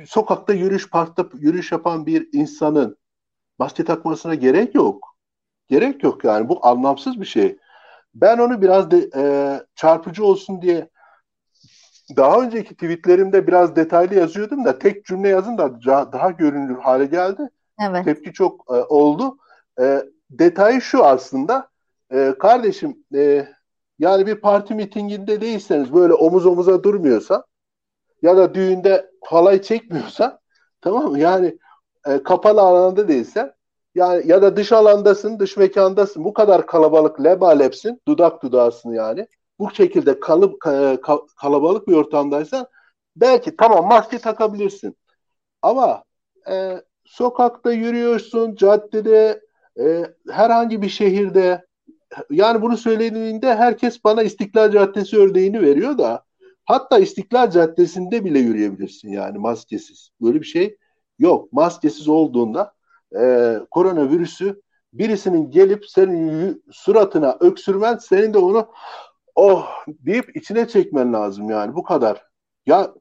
sokakta 0.06 0.52
yürüyüş 0.52 0.90
parkta 0.90 1.26
yürüyüş 1.34 1.72
yapan 1.72 2.06
bir 2.06 2.28
insanın 2.32 2.96
maske 3.58 3.84
takmasına 3.84 4.34
gerek 4.34 4.74
yok. 4.74 5.16
Gerek 5.68 6.02
yok 6.02 6.24
yani 6.24 6.48
bu 6.48 6.66
anlamsız 6.66 7.20
bir 7.20 7.26
şey. 7.26 7.58
Ben 8.14 8.38
onu 8.38 8.62
biraz 8.62 8.90
de, 8.90 9.10
e, 9.16 9.24
çarpıcı 9.74 10.24
olsun 10.24 10.62
diye 10.62 10.88
daha 12.16 12.40
önceki 12.40 12.74
tweetlerimde 12.74 13.46
biraz 13.46 13.76
detaylı 13.76 14.14
yazıyordum 14.14 14.64
da 14.64 14.78
tek 14.78 15.04
cümle 15.04 15.28
yazın 15.28 15.58
da 15.58 15.82
daha 16.12 16.30
görünür 16.30 16.78
hale 16.78 17.06
geldi. 17.06 17.50
Evet. 17.80 18.04
Tepki 18.04 18.32
çok 18.32 18.64
e, 18.70 18.72
oldu. 18.72 19.38
E, 19.80 20.02
detayı 20.30 20.80
şu 20.80 21.04
aslında. 21.04 21.68
E, 22.12 22.34
kardeşim 22.38 23.04
e, 23.14 23.48
yani 23.98 24.26
bir 24.26 24.34
parti 24.40 24.74
mitinginde 24.74 25.40
değilseniz 25.40 25.94
böyle 25.94 26.14
omuz 26.14 26.46
omuza 26.46 26.82
durmuyorsa 26.82 27.44
ya 28.22 28.36
da 28.36 28.54
düğünde 28.54 29.10
halay 29.24 29.62
çekmiyorsa 29.62 30.40
tamam 30.80 31.10
mı? 31.10 31.18
Yani 31.18 31.58
e, 32.06 32.22
kapalı 32.22 32.60
alanda 32.60 33.08
değilse 33.08 33.54
yani 33.94 34.28
ya 34.28 34.42
da 34.42 34.56
dış 34.56 34.72
alandasın, 34.72 35.38
dış 35.38 35.56
mekandasın. 35.56 36.24
Bu 36.24 36.32
kadar 36.34 36.66
kalabalık 36.66 37.24
lebalepsin, 37.24 38.02
dudak 38.08 38.42
dudağısın 38.42 38.90
yani. 38.92 39.26
Bu 39.58 39.70
şekilde 39.70 40.20
kalıp 40.20 40.60
kalabalık 41.36 41.88
bir 41.88 41.92
ortamdaysan 41.92 42.66
belki 43.16 43.56
tamam 43.56 43.86
maske 43.86 44.18
takabilirsin. 44.18 44.96
Ama 45.62 46.04
e, 46.50 46.82
sokakta 47.04 47.72
yürüyorsun, 47.72 48.54
caddede, 48.54 49.40
e, 49.80 50.04
herhangi 50.30 50.82
bir 50.82 50.88
şehirde 50.88 51.66
yani 52.30 52.62
bunu 52.62 52.76
söylediğinde 52.76 53.54
herkes 53.54 54.04
bana 54.04 54.22
İstiklal 54.22 54.70
Caddesi 54.70 55.18
örneğini 55.18 55.62
veriyor 55.62 55.98
da 55.98 56.24
hatta 56.64 56.98
İstiklal 56.98 57.50
Caddesi'nde 57.50 58.24
bile 58.24 58.38
yürüyebilirsin 58.38 59.08
yani 59.08 59.38
maskesiz. 59.38 60.10
Böyle 60.20 60.40
bir 60.40 60.46
şey 60.46 60.76
yok. 61.18 61.52
Maskesiz 61.52 62.08
olduğunda 62.08 62.72
e, 63.18 63.56
koronavirüsü 63.70 64.62
birisinin 64.92 65.50
gelip 65.50 65.86
senin 65.86 66.64
suratına 66.70 67.36
öksürmen 67.40 67.96
senin 67.96 68.34
de 68.34 68.38
onu 68.38 68.72
oh 69.34 69.68
deyip 69.88 70.36
içine 70.36 70.68
çekmen 70.68 71.12
lazım 71.12 71.50
yani 71.50 71.74
bu 71.74 71.82
kadar. 71.82 72.26
Ya 72.66 72.94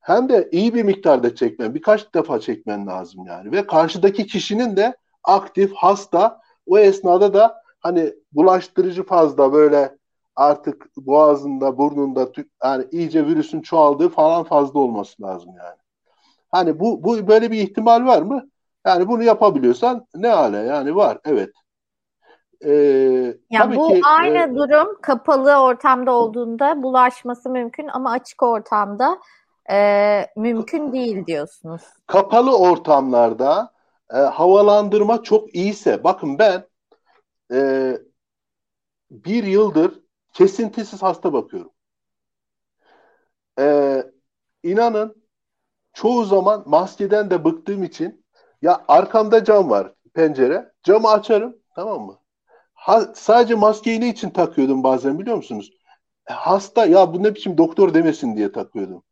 hem 0.00 0.28
de 0.28 0.48
iyi 0.52 0.74
bir 0.74 0.82
miktarda 0.82 1.34
çekmen, 1.34 1.74
birkaç 1.74 2.14
defa 2.14 2.40
çekmen 2.40 2.86
lazım 2.86 3.26
yani. 3.26 3.52
Ve 3.52 3.66
karşıdaki 3.66 4.26
kişinin 4.26 4.76
de 4.76 4.96
aktif, 5.24 5.72
hasta, 5.74 6.40
o 6.66 6.78
esnada 6.78 7.34
da 7.34 7.57
hani 7.80 8.14
bulaştırıcı 8.32 9.02
fazla 9.02 9.52
böyle 9.52 9.96
artık 10.36 10.96
boğazında, 10.96 11.78
burnunda 11.78 12.28
yani 12.64 12.84
iyice 12.90 13.26
virüsün 13.26 13.60
çoğaldığı 13.60 14.08
falan 14.08 14.44
fazla 14.44 14.80
olması 14.80 15.22
lazım 15.22 15.50
yani. 15.58 15.76
Hani 16.50 16.80
bu, 16.80 17.04
bu 17.04 17.28
böyle 17.28 17.50
bir 17.50 17.58
ihtimal 17.58 18.06
var 18.06 18.22
mı? 18.22 18.48
Yani 18.86 19.08
bunu 19.08 19.22
yapabiliyorsan 19.22 20.06
ne 20.14 20.28
hale 20.28 20.58
yani 20.58 20.96
var 20.96 21.18
evet. 21.24 21.50
Ee, 22.64 23.36
ya 23.50 23.76
bu 23.76 23.88
ki, 23.88 24.00
aynı 24.04 24.38
e, 24.38 24.56
durum 24.56 25.00
kapalı 25.02 25.56
ortamda 25.56 26.12
olduğunda 26.12 26.82
bulaşması 26.82 27.50
mümkün 27.50 27.88
ama 27.92 28.10
açık 28.10 28.42
ortamda 28.42 29.18
e, 29.70 30.26
mümkün 30.36 30.92
değil 30.92 31.26
diyorsunuz. 31.26 31.82
Kapalı 32.06 32.58
ortamlarda 32.58 33.70
e, 34.14 34.16
havalandırma 34.16 35.22
çok 35.22 35.54
iyiyse 35.54 36.04
bakın 36.04 36.38
ben 36.38 36.64
e, 37.52 37.98
bir 39.10 39.44
yıldır 39.44 40.00
kesintisiz 40.32 41.02
hasta 41.02 41.32
bakıyorum. 41.32 41.72
E, 43.58 44.02
inanın 44.62 45.22
çoğu 45.92 46.24
zaman 46.24 46.64
maskeden 46.66 47.30
de 47.30 47.44
bıktığım 47.44 47.82
için 47.84 48.24
ya 48.62 48.84
arkamda 48.88 49.44
cam 49.44 49.70
var 49.70 49.94
pencere 50.14 50.72
camı 50.82 51.08
açarım 51.10 51.56
tamam 51.74 52.02
mı? 52.06 52.18
Ha, 52.74 53.12
sadece 53.14 53.54
maskeyi 53.54 54.00
ne 54.00 54.08
için 54.08 54.30
takıyordum 54.30 54.82
bazen 54.82 55.18
biliyor 55.18 55.36
musunuz? 55.36 55.72
Hasta 56.24 56.86
ya 56.86 57.14
bu 57.14 57.22
ne 57.22 57.34
biçim 57.34 57.58
doktor 57.58 57.94
demesin 57.94 58.36
diye 58.36 58.52
takıyordum. 58.52 59.02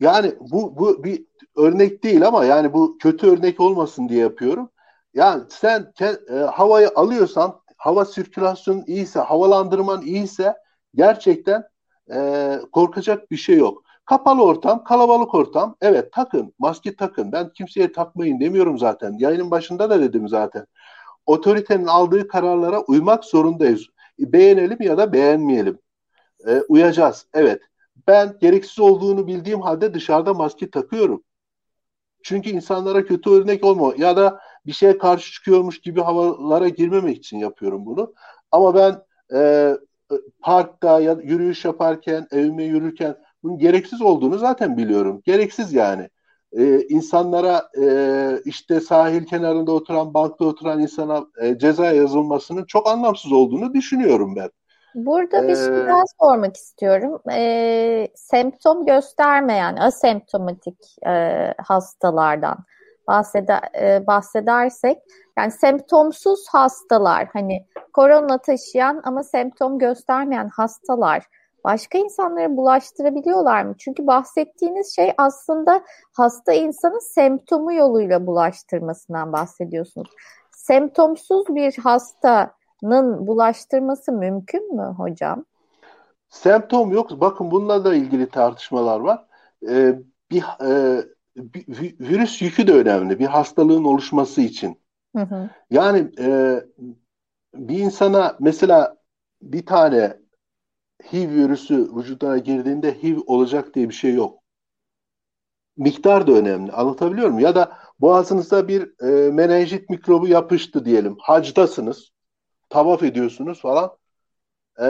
Yani 0.00 0.34
bu 0.40 0.78
bu 0.78 1.04
bir 1.04 1.26
örnek 1.56 2.04
değil 2.04 2.26
ama 2.26 2.44
yani 2.44 2.72
bu 2.72 2.98
kötü 2.98 3.26
örnek 3.26 3.60
olmasın 3.60 4.08
diye 4.08 4.20
yapıyorum. 4.20 4.70
Yani 5.14 5.42
sen 5.48 5.92
e, 6.00 6.34
havayı 6.34 6.90
alıyorsan, 6.94 7.60
hava 7.76 8.04
sirkülasyonun 8.04 8.84
iyiyse, 8.86 9.20
havalandırman 9.20 10.02
iyiyse 10.02 10.54
gerçekten 10.94 11.64
e, 12.12 12.58
korkacak 12.72 13.30
bir 13.30 13.36
şey 13.36 13.56
yok. 13.56 13.82
Kapalı 14.04 14.44
ortam, 14.44 14.84
kalabalık 14.84 15.34
ortam. 15.34 15.76
Evet 15.80 16.12
takın, 16.12 16.54
maske 16.58 16.96
takın. 16.96 17.32
Ben 17.32 17.48
kimseye 17.52 17.92
takmayın 17.92 18.40
demiyorum 18.40 18.78
zaten. 18.78 19.16
Yayının 19.18 19.50
başında 19.50 19.90
da 19.90 20.00
dedim 20.00 20.28
zaten. 20.28 20.66
Otoritenin 21.26 21.86
aldığı 21.86 22.28
kararlara 22.28 22.80
uymak 22.80 23.24
zorundayız. 23.24 23.86
Beğenelim 24.18 24.78
ya 24.80 24.98
da 24.98 25.12
beğenmeyelim. 25.12 25.78
E, 26.46 26.60
uyacağız. 26.68 27.26
Evet. 27.34 27.62
Ben 28.06 28.36
gereksiz 28.40 28.78
olduğunu 28.78 29.26
bildiğim 29.26 29.60
halde 29.60 29.94
dışarıda 29.94 30.34
maske 30.34 30.70
takıyorum. 30.70 31.22
Çünkü 32.22 32.50
insanlara 32.50 33.04
kötü 33.04 33.30
örnek 33.30 33.64
olma 33.64 33.92
ya 33.96 34.16
da 34.16 34.40
bir 34.66 34.72
şeye 34.72 34.98
karşı 34.98 35.32
çıkıyormuş 35.32 35.80
gibi 35.80 36.00
havalara 36.00 36.68
girmemek 36.68 37.16
için 37.16 37.38
yapıyorum 37.38 37.86
bunu. 37.86 38.14
Ama 38.52 38.74
ben 38.74 39.02
e, 39.38 39.72
parkta 40.40 41.00
ya 41.00 41.16
yürüyüş 41.22 41.64
yaparken, 41.64 42.26
evime 42.32 42.64
yürürken 42.64 43.16
bunun 43.42 43.58
gereksiz 43.58 44.02
olduğunu 44.02 44.38
zaten 44.38 44.76
biliyorum. 44.76 45.22
Gereksiz 45.24 45.72
yani. 45.72 46.08
E, 46.52 46.80
insanlara 46.80 47.68
e, 47.82 47.86
işte 48.44 48.80
sahil 48.80 49.26
kenarında 49.26 49.72
oturan, 49.72 50.14
bankta 50.14 50.44
oturan 50.44 50.80
insana 50.80 51.26
e, 51.42 51.58
ceza 51.58 51.92
yazılmasının 51.92 52.64
çok 52.64 52.88
anlamsız 52.88 53.32
olduğunu 53.32 53.74
düşünüyorum 53.74 54.36
ben. 54.36 54.50
Burada 54.94 55.48
bir 55.48 55.56
şey 55.56 55.86
daha 55.86 56.02
sormak 56.20 56.56
istiyorum. 56.56 57.20
E, 57.32 58.08
semptom 58.14 58.86
göstermeyen 58.86 59.76
asemptomatik 59.76 61.06
e, 61.06 61.54
hastalardan 61.58 62.58
bahseder, 63.10 63.60
e, 63.80 64.06
bahsedersek 64.06 64.98
yani 65.38 65.50
semptomsuz 65.50 66.44
hastalar 66.52 67.28
hani 67.32 67.66
korona 67.92 68.38
taşıyan 68.38 69.00
ama 69.04 69.22
semptom 69.22 69.78
göstermeyen 69.78 70.48
hastalar 70.48 71.26
başka 71.64 71.98
insanlara 71.98 72.56
bulaştırabiliyorlar 72.56 73.62
mı? 73.62 73.74
Çünkü 73.78 74.06
bahsettiğiniz 74.06 74.96
şey 74.96 75.12
aslında 75.18 75.82
hasta 76.16 76.52
insanın 76.52 77.14
semptomu 77.14 77.72
yoluyla 77.72 78.26
bulaştırmasından 78.26 79.32
bahsediyorsunuz. 79.32 80.10
Semptomsuz 80.50 81.46
bir 81.48 81.76
hastanın 81.76 83.26
bulaştırması 83.26 84.12
mümkün 84.12 84.76
mü 84.76 84.94
hocam? 84.96 85.44
Semptom 86.28 86.92
yok. 86.92 87.10
Bakın 87.20 87.50
bununla 87.50 87.84
da 87.84 87.94
ilgili 87.94 88.28
tartışmalar 88.28 89.00
var. 89.00 89.24
Ee, 89.68 89.94
bir, 90.30 90.44
e, 90.64 91.04
virüs 91.36 92.42
yükü 92.42 92.66
de 92.66 92.72
önemli. 92.72 93.18
Bir 93.18 93.26
hastalığın 93.26 93.84
oluşması 93.84 94.40
için. 94.40 94.80
Hı 95.16 95.22
hı. 95.22 95.50
Yani 95.70 96.12
e, 96.18 96.60
bir 97.54 97.78
insana 97.78 98.36
mesela 98.40 98.96
bir 99.42 99.66
tane 99.66 100.16
HIV 101.12 101.30
virüsü 101.30 101.96
vücuduna 101.96 102.38
girdiğinde 102.38 103.02
HIV 103.02 103.18
olacak 103.26 103.74
diye 103.74 103.88
bir 103.88 103.94
şey 103.94 104.14
yok. 104.14 104.40
Miktar 105.76 106.26
da 106.26 106.32
önemli. 106.32 106.72
Anlatabiliyor 106.72 107.28
muyum? 107.28 107.40
Ya 107.40 107.54
da 107.54 107.72
boğazınızda 108.00 108.68
bir 108.68 109.02
e, 109.02 109.30
menenjit 109.30 109.90
mikrobu 109.90 110.28
yapıştı 110.28 110.84
diyelim. 110.84 111.16
Hacdasınız. 111.20 112.10
Tavaf 112.68 113.02
ediyorsunuz 113.02 113.60
falan. 113.60 113.90
E, 114.82 114.86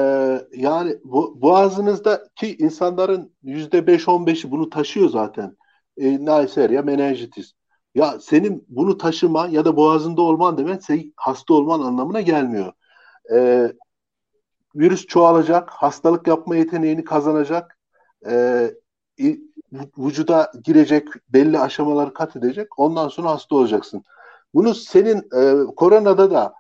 yani 0.53 0.97
bu, 1.05 1.43
boğazınızdaki 1.43 2.57
insanların 2.57 3.35
yüzde 3.43 3.87
beş 3.87 4.09
on 4.09 4.27
beşi 4.27 4.51
bunu 4.51 4.71
taşıyor 4.71 5.09
zaten. 5.09 5.57
E, 5.97 6.25
Neisseria 6.25 6.83
menenjitis. 6.83 7.53
Ya 7.95 8.21
senin 8.21 8.67
bunu 8.69 8.99
taşıman 8.99 9.49
ya 9.49 9.65
da 9.65 9.77
boğazında 9.77 10.23
olman 10.23 10.59
demek 10.59 10.85
senin 10.85 11.13
hasta 11.17 11.55
olman 11.55 11.81
anlamına 11.81 12.21
gelmiyor. 12.21 12.73
E, 13.33 13.73
virüs 14.75 15.07
çoğalacak, 15.07 15.71
hastalık 15.71 16.27
yapma 16.27 16.57
yeteneğini 16.57 17.05
kazanacak. 17.05 17.79
e, 18.27 18.71
vücuda 19.99 20.53
girecek, 20.65 21.09
belli 21.29 21.59
aşamaları 21.59 22.15
kat 22.15 22.37
edecek. 22.37 22.79
Ondan 22.79 23.09
sonra 23.09 23.31
hasta 23.31 23.57
olacaksın. 23.57 24.05
Bunu 24.55 24.75
senin 24.75 25.19
e, 25.19 25.75
koronada 25.77 26.31
da 26.31 26.55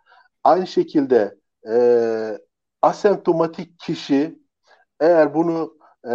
aynı 0.44 0.66
şekilde 0.66 1.38
e, 1.68 1.74
asemptomatik 2.82 3.78
kişi 3.78 4.38
eğer 5.00 5.34
bunu 5.34 5.74
e, 6.10 6.14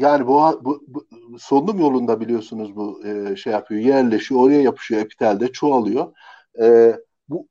yani 0.00 0.26
bu, 0.26 0.60
bu, 0.64 0.84
bu 0.88 1.06
solunum 1.38 1.80
yolunda 1.80 2.20
biliyorsunuz 2.20 2.76
bu 2.76 3.06
e, 3.06 3.36
şey 3.36 3.52
yapıyor, 3.52 3.80
yerleşiyor, 3.80 4.40
oraya 4.40 4.62
yapışıyor, 4.62 5.00
epitelde 5.00 5.52
çoğalıyor. 5.52 6.16
E, 6.60 6.96
bu 7.28 7.48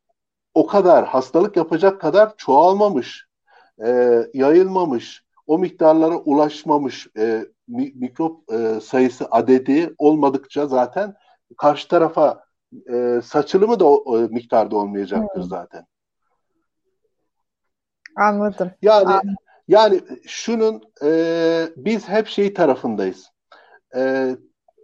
o 0.54 0.68
kadar 0.68 1.06
hastalık 1.06 1.58
yapacak 1.58 2.02
kadar 2.02 2.38
çoğalmamış, 2.38 3.26
e, 3.86 4.20
yayılmamış, 4.34 5.24
o 5.48 5.58
miktarlara 5.58 6.16
ulaşmamış 6.16 7.08
e, 7.18 7.46
mikrop 7.68 8.54
e, 8.54 8.80
sayısı 8.82 9.28
adedi 9.32 9.96
olmadıkça 9.98 10.68
zaten 10.68 11.16
karşı 11.58 11.88
tarafa 11.88 12.46
e, 12.90 13.22
saçılımı 13.24 13.80
da 13.80 13.86
o, 13.86 13.94
o 13.96 14.18
miktarda 14.18 14.78
olmayacaktır 14.78 15.42
hmm. 15.42 15.50
zaten. 15.50 15.86
Anladım. 18.16 18.72
Yani 18.82 19.06
Anladım. 19.06 19.36
Yani 19.68 20.02
şunun 20.28 20.82
e, 21.04 21.12
biz 21.78 22.10
hep 22.10 22.28
şey 22.28 22.54
tarafındayız. 22.54 23.32
E, 23.96 24.32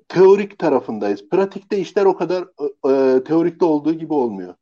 teorik 0.09 0.59
tarafındayız. 0.59 1.29
Pratikte 1.29 1.77
işler 1.77 2.05
o 2.05 2.15
kadar 2.15 2.43
e, 2.89 3.23
teorikte 3.23 3.65
olduğu 3.65 3.93
gibi 3.93 4.13
olmuyor. 4.13 4.53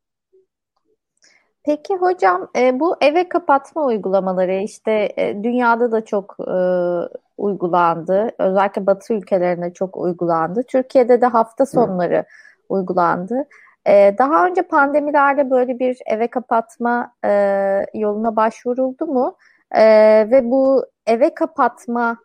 Peki 1.63 1.95
hocam 1.95 2.49
e, 2.57 2.79
bu 2.79 2.95
eve 3.01 3.29
kapatma 3.29 3.85
uygulamaları 3.85 4.55
işte 4.55 5.13
e, 5.17 5.43
dünyada 5.43 5.91
da 5.91 6.05
çok 6.05 6.35
e, 6.39 6.57
uygulandı. 7.37 8.31
Özellikle 8.39 8.85
Batı 8.85 9.13
ülkelerinde 9.13 9.73
çok 9.73 9.97
uygulandı. 9.97 10.63
Türkiye'de 10.63 11.21
de 11.21 11.25
hafta 11.25 11.65
sonları 11.65 12.17
Hı. 12.17 12.23
uygulandı. 12.69 13.47
E, 13.85 14.15
daha 14.17 14.45
önce 14.45 14.61
pandemilerde 14.61 15.49
böyle 15.49 15.79
bir 15.79 15.97
eve 16.05 16.27
kapatma 16.27 17.13
e, 17.25 17.31
yoluna 17.93 18.35
başvuruldu 18.35 19.07
mu? 19.07 19.35
E, 19.71 19.83
ve 20.31 20.51
bu 20.51 20.85
eve 21.07 21.33
kapatma 21.33 22.17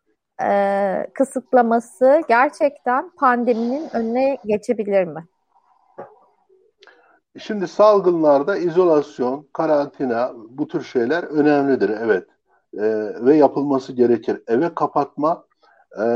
e, 0.43 1.07
kısıtlaması 1.15 2.23
gerçekten 2.29 3.11
pandeminin 3.11 3.89
önüne 3.93 4.39
geçebilir 4.45 5.05
mi? 5.05 5.27
Şimdi 7.39 7.69
salgınlarda 7.69 8.57
izolasyon, 8.57 9.49
karantina 9.53 10.33
bu 10.49 10.69
tür 10.69 10.83
şeyler 10.83 11.23
önemlidir 11.23 11.89
evet 11.89 12.29
e, 12.75 12.83
ve 13.25 13.37
yapılması 13.37 13.93
gerekir. 13.93 14.43
Eve 14.47 14.75
kapatma 14.75 15.45
e, 16.03 16.07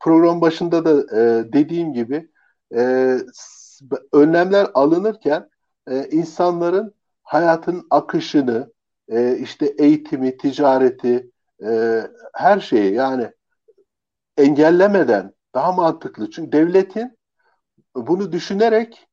program 0.00 0.40
başında 0.40 0.84
da 0.84 1.20
e, 1.20 1.52
dediğim 1.52 1.92
gibi 1.92 2.30
e, 2.74 3.16
önlemler 4.12 4.66
alınırken 4.74 5.48
e, 5.90 6.08
insanların 6.08 6.94
hayatın 7.22 7.86
akışını, 7.90 8.72
e, 9.10 9.38
işte 9.38 9.66
eğitimi, 9.78 10.36
ticareti, 10.36 11.30
e, 11.64 12.00
her 12.34 12.60
şeyi 12.60 12.94
yani 12.94 13.30
engellemeden 14.36 15.32
daha 15.54 15.72
mantıklı. 15.72 16.30
Çünkü 16.30 16.52
devletin 16.52 17.18
bunu 17.96 18.32
düşünerek 18.32 19.06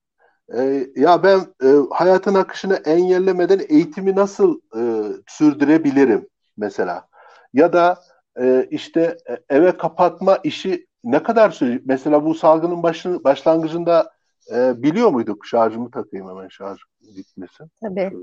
e, 0.57 0.87
ya 0.95 1.23
ben 1.23 1.39
e, 1.63 1.69
hayatın 1.91 2.35
akışını 2.35 2.75
engellemeden 2.75 3.61
eğitimi 3.69 4.15
nasıl 4.15 4.59
e, 4.77 4.81
sürdürebilirim 5.27 6.27
mesela? 6.57 7.07
Ya 7.53 7.73
da 7.73 7.99
e, 8.39 8.67
işte 8.71 9.17
e, 9.29 9.55
eve 9.55 9.77
kapatma 9.77 10.37
işi 10.43 10.87
ne 11.03 11.23
kadar 11.23 11.51
sürecek? 11.51 11.81
Mesela 11.85 12.25
bu 12.25 12.35
salgının 12.35 12.83
başı, 12.83 13.23
başlangıcında 13.23 14.11
e, 14.53 14.83
biliyor 14.83 15.09
muyduk? 15.09 15.45
Şarjımı 15.45 15.91
takayım 15.91 16.29
hemen 16.29 16.47
şarj 16.47 16.79
gitmesin. 17.15 17.71
Tabii. 17.81 18.13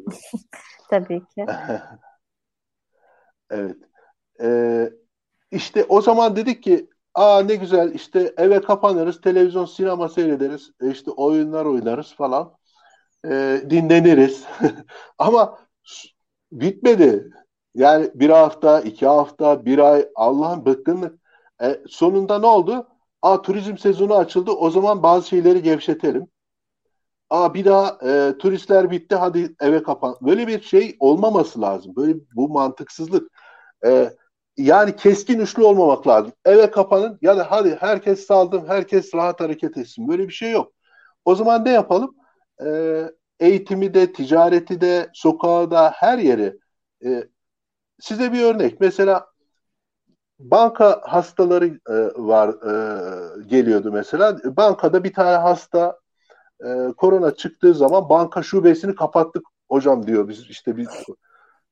Tabii 0.90 1.20
ki. 1.20 1.46
evet. 3.50 3.76
E, 4.40 4.90
işte 5.50 5.84
o 5.88 6.00
zaman 6.00 6.36
dedik 6.36 6.62
ki 6.62 6.88
aa 7.14 7.42
ne 7.42 7.54
güzel 7.54 7.94
işte 7.94 8.34
eve 8.36 8.60
kapanırız, 8.60 9.20
televizyon, 9.20 9.64
sinema 9.64 10.08
seyrederiz, 10.08 10.70
e, 10.82 10.90
işte 10.90 11.10
oyunlar 11.10 11.64
oynarız 11.64 12.14
falan. 12.14 12.54
E, 13.26 13.62
dinleniriz. 13.70 14.44
Ama 15.18 15.58
bitmedi. 16.52 17.30
Yani 17.74 18.10
bir 18.14 18.30
hafta, 18.30 18.80
iki 18.80 19.06
hafta, 19.06 19.64
bir 19.64 19.78
ay 19.78 20.08
Allah'ın 20.14 20.66
bıkkınlık. 20.66 21.20
E, 21.62 21.80
sonunda 21.88 22.38
ne 22.38 22.46
oldu? 22.46 22.86
Aa 23.24 23.42
turizm 23.42 23.76
sezonu 23.78 24.14
açıldı. 24.16 24.50
O 24.50 24.70
zaman 24.70 25.02
bazı 25.02 25.28
şeyleri 25.28 25.62
gevşetelim. 25.62 26.28
Aa 27.30 27.54
bir 27.54 27.64
daha 27.64 27.98
e, 28.10 28.38
turistler 28.38 28.90
bitti. 28.90 29.14
Hadi 29.14 29.56
eve 29.60 29.82
kapan. 29.82 30.16
Böyle 30.20 30.46
bir 30.46 30.60
şey 30.62 30.96
olmaması 31.00 31.60
lazım. 31.60 31.96
Böyle 31.96 32.14
bu 32.36 32.48
mantıksızlık. 32.48 33.30
E, 33.86 34.10
yani 34.56 34.96
keskin 34.96 35.40
uçlu 35.40 35.68
olmamak 35.68 36.06
lazım. 36.08 36.32
Eve 36.44 36.70
kapanın 36.70 37.18
ya 37.22 37.36
da 37.36 37.50
hadi 37.50 37.76
herkes 37.80 38.26
saldım, 38.26 38.68
herkes 38.68 39.14
rahat 39.14 39.40
hareket 39.40 39.76
etsin. 39.78 40.08
Böyle 40.08 40.28
bir 40.28 40.32
şey 40.32 40.50
yok. 40.52 40.72
O 41.24 41.34
zaman 41.34 41.64
ne 41.64 41.70
yapalım? 41.70 42.16
E, 42.66 42.68
eğitimi 43.40 43.94
de, 43.94 44.12
ticareti 44.12 44.80
de, 44.80 45.10
sokağı 45.14 45.70
da, 45.70 45.90
her 45.96 46.18
yeri. 46.18 46.58
E, 47.04 47.24
size 48.00 48.32
bir 48.32 48.42
örnek. 48.42 48.80
Mesela 48.80 49.26
banka 50.50 51.00
hastaları 51.04 51.66
e, 51.66 51.94
var 52.16 52.48
e, 52.48 53.44
geliyordu 53.46 53.92
mesela. 53.92 54.38
Bankada 54.44 55.04
bir 55.04 55.12
tane 55.12 55.36
hasta 55.36 55.98
e, 56.64 56.92
korona 56.96 57.34
çıktığı 57.34 57.74
zaman 57.74 58.08
banka 58.08 58.42
şubesini 58.42 58.94
kapattık 58.94 59.46
hocam 59.68 60.06
diyor. 60.06 60.28
Biz 60.28 60.50
işte 60.50 60.76
biz 60.76 60.88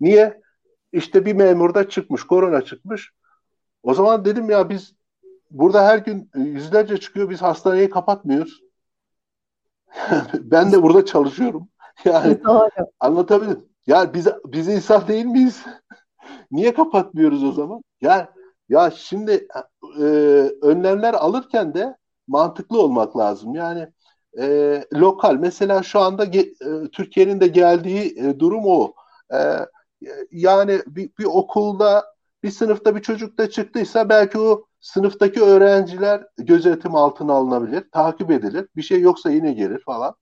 niye? 0.00 0.42
İşte 0.92 1.26
bir 1.26 1.32
memurda 1.32 1.88
çıkmış 1.88 2.24
korona 2.24 2.62
çıkmış. 2.62 3.12
O 3.82 3.94
zaman 3.94 4.24
dedim 4.24 4.50
ya 4.50 4.68
biz 4.68 4.94
burada 5.50 5.84
her 5.84 5.98
gün 5.98 6.30
yüzlerce 6.34 6.96
çıkıyor 6.96 7.30
biz 7.30 7.42
hastaneyi 7.42 7.90
kapatmıyoruz. 7.90 8.62
Ben 10.34 10.72
de 10.72 10.82
burada 10.82 11.04
çalışıyorum. 11.04 11.68
Yani 12.04 12.44
Doğru. 12.44 12.68
anlatabildim 13.00 13.68
ya 13.86 14.14
biz 14.14 14.28
biz 14.44 14.68
insan 14.68 15.08
değil 15.08 15.24
miyiz? 15.24 15.64
Niye 16.50 16.74
kapatmıyoruz 16.74 17.44
o 17.44 17.52
zaman? 17.52 17.82
Yani 18.00 18.26
ya 18.68 18.90
şimdi 18.90 19.48
e, 19.98 20.02
önlemler 20.62 21.14
alırken 21.14 21.74
de 21.74 21.96
mantıklı 22.28 22.82
olmak 22.82 23.16
lazım. 23.16 23.54
Yani 23.54 23.88
e, 24.38 24.84
lokal 24.94 25.34
mesela 25.34 25.82
şu 25.82 26.00
anda 26.00 26.24
e, 26.24 26.54
Türkiye'nin 26.92 27.40
de 27.40 27.46
geldiği 27.46 28.18
e, 28.18 28.38
durum 28.38 28.62
o. 28.66 28.94
E, 29.34 29.38
yani 30.30 30.82
bir, 30.86 31.10
bir 31.18 31.24
okulda 31.24 32.04
bir 32.42 32.50
sınıfta 32.50 32.96
bir 32.96 33.02
çocuk 33.02 33.38
da 33.38 33.50
çıktıysa 33.50 34.08
belki 34.08 34.38
o 34.38 34.66
sınıftaki 34.80 35.42
öğrenciler 35.42 36.26
gözetim 36.38 36.94
altına 36.94 37.32
alınabilir, 37.32 37.90
takip 37.92 38.30
edilir. 38.30 38.68
Bir 38.76 38.82
şey 38.82 39.00
yoksa 39.00 39.30
yine 39.30 39.52
gelir 39.52 39.82
falan. 39.86 40.14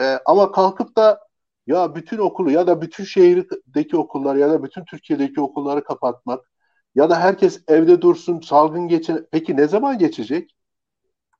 E, 0.00 0.18
ama 0.26 0.52
kalkıp 0.52 0.96
da 0.96 1.20
ya 1.66 1.94
bütün 1.94 2.18
okulu 2.18 2.50
ya 2.50 2.66
da 2.66 2.82
bütün 2.82 3.04
şehirdeki 3.04 3.96
okullar 3.96 4.36
ya 4.36 4.50
da 4.50 4.62
bütün 4.64 4.84
Türkiye'deki 4.84 5.40
okulları 5.40 5.84
kapatmak 5.84 6.49
ya 6.94 7.10
da 7.10 7.20
herkes 7.20 7.62
evde 7.68 8.02
dursun, 8.02 8.40
salgın 8.40 8.88
geçe. 8.88 9.26
Peki 9.30 9.56
ne 9.56 9.68
zaman 9.68 9.98
geçecek? 9.98 10.56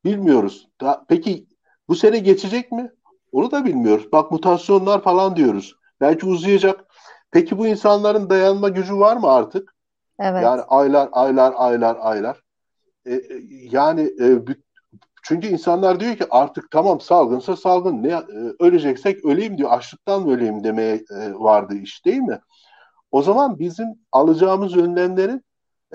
Bilmiyoruz. 0.05 0.69
Da, 0.81 1.05
peki 1.09 1.47
bu 1.89 1.95
sene 1.95 2.19
geçecek 2.19 2.73
mi? 2.73 2.93
Onu 3.33 3.51
da 3.51 3.65
bilmiyoruz. 3.65 4.13
Bak 4.13 4.31
mutasyonlar 4.31 5.03
falan 5.03 5.37
diyoruz. 5.37 5.75
Belki 6.01 6.27
uzayacak. 6.27 6.85
Peki 7.31 7.59
bu 7.59 7.67
insanların 7.67 8.31
dayanma 8.31 8.69
gücü 8.69 8.99
var 8.99 9.17
mı 9.17 9.31
artık? 9.31 9.75
Evet. 10.21 10.43
Yani 10.43 10.63
aylar, 10.63 11.09
aylar, 11.13 11.55
aylar, 11.57 11.97
aylar. 12.01 12.43
E, 13.07 13.15
e 13.15 13.23
yani 13.71 14.01
e, 14.21 14.39
çünkü 15.23 15.47
insanlar 15.47 16.01
diyor 16.01 16.17
ki 16.17 16.25
artık 16.31 16.71
tamam 16.71 17.01
salgınsa 17.01 17.57
salgın. 17.57 18.03
Ne 18.03 18.09
e, 18.09 18.23
öleceksek 18.61 19.25
öleyim 19.25 19.59
diyor. 19.59 19.71
Açlıktan 19.71 20.29
öleyim 20.29 20.65
demeye 20.65 20.95
e, 20.95 21.35
vardı 21.35 21.75
iş 21.75 22.05
değil 22.05 22.21
mi? 22.21 22.41
O 23.11 23.23
zaman 23.23 23.59
bizim 23.59 23.87
alacağımız 24.13 24.77
önlemlerin 24.77 25.45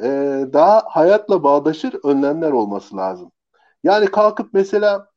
e, 0.03 0.07
daha 0.53 0.83
hayatla 0.87 1.43
bağdaşır 1.43 1.95
önlemler 2.03 2.51
olması 2.51 2.97
lazım. 2.97 3.31
Yani 3.83 4.05
kalkıp 4.05 4.53
mesela 4.53 5.07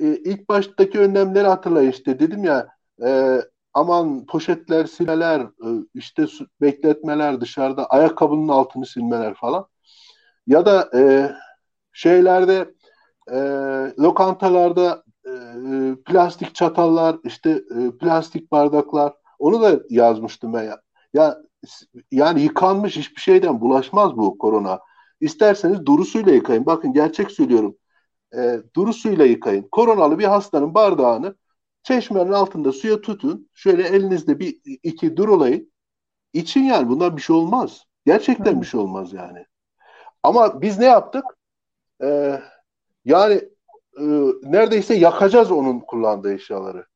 e, 0.00 0.06
ilk 0.16 0.48
baştaki 0.48 0.98
önlemleri 1.00 1.46
hatırlayın 1.46 1.90
işte 1.90 2.18
dedim 2.20 2.44
ya 2.44 2.68
e, 3.04 3.40
aman 3.74 4.26
poşetler 4.26 4.86
silmeler 4.86 5.40
e, 5.40 5.68
işte 5.94 6.26
bekletmeler 6.60 7.40
dışarıda 7.40 7.86
ayakkabının 7.86 8.48
altını 8.48 8.86
silmeler 8.86 9.34
falan 9.34 9.66
ya 10.46 10.66
da 10.66 10.90
e, 10.94 11.32
şeylerde 11.92 12.74
e, 13.32 13.38
lokantalarda 13.98 15.04
e, 15.26 15.32
plastik 16.06 16.54
çatallar 16.54 17.16
işte 17.24 17.50
e, 17.50 17.98
plastik 18.00 18.52
bardaklar 18.52 19.12
onu 19.38 19.62
da 19.62 19.80
yazmıştım 19.90 20.54
ben. 20.54 20.70
Ya 21.14 21.38
yani 22.10 22.42
yıkanmış 22.42 22.96
hiçbir 22.96 23.20
şeyden 23.20 23.60
bulaşmaz 23.60 24.16
bu 24.16 24.38
korona. 24.38 24.80
İsterseniz 25.20 25.86
duru 25.86 26.04
suyla 26.04 26.32
yıkayın. 26.32 26.66
Bakın 26.66 26.92
gerçek 26.92 27.30
söylüyorum. 27.30 27.76
E, 28.36 28.60
duru 28.76 28.92
suyla 28.92 29.24
yıkayın. 29.24 29.68
Koronalı 29.72 30.18
bir 30.18 30.24
hastanın 30.24 30.74
bardağını 30.74 31.34
çeşmenin 31.82 32.32
altında 32.32 32.72
suya 32.72 33.00
tutun. 33.00 33.48
Şöyle 33.54 33.88
elinizde 33.88 34.38
bir 34.38 34.60
iki 34.82 35.16
durulayın. 35.16 35.72
İçin 36.32 36.62
yani 36.62 36.88
bundan 36.88 37.16
bir 37.16 37.22
şey 37.22 37.36
olmaz. 37.36 37.84
Gerçekten 38.06 38.56
Hı. 38.56 38.60
bir 38.60 38.66
şey 38.66 38.80
olmaz 38.80 39.12
yani. 39.12 39.44
Ama 40.22 40.62
biz 40.62 40.78
ne 40.78 40.84
yaptık? 40.84 41.24
Ee, 42.02 42.40
yani 43.04 43.34
e, 43.98 44.04
neredeyse 44.42 44.94
yakacağız 44.94 45.50
onun 45.50 45.80
kullandığı 45.80 46.34
eşyaları. 46.34 46.86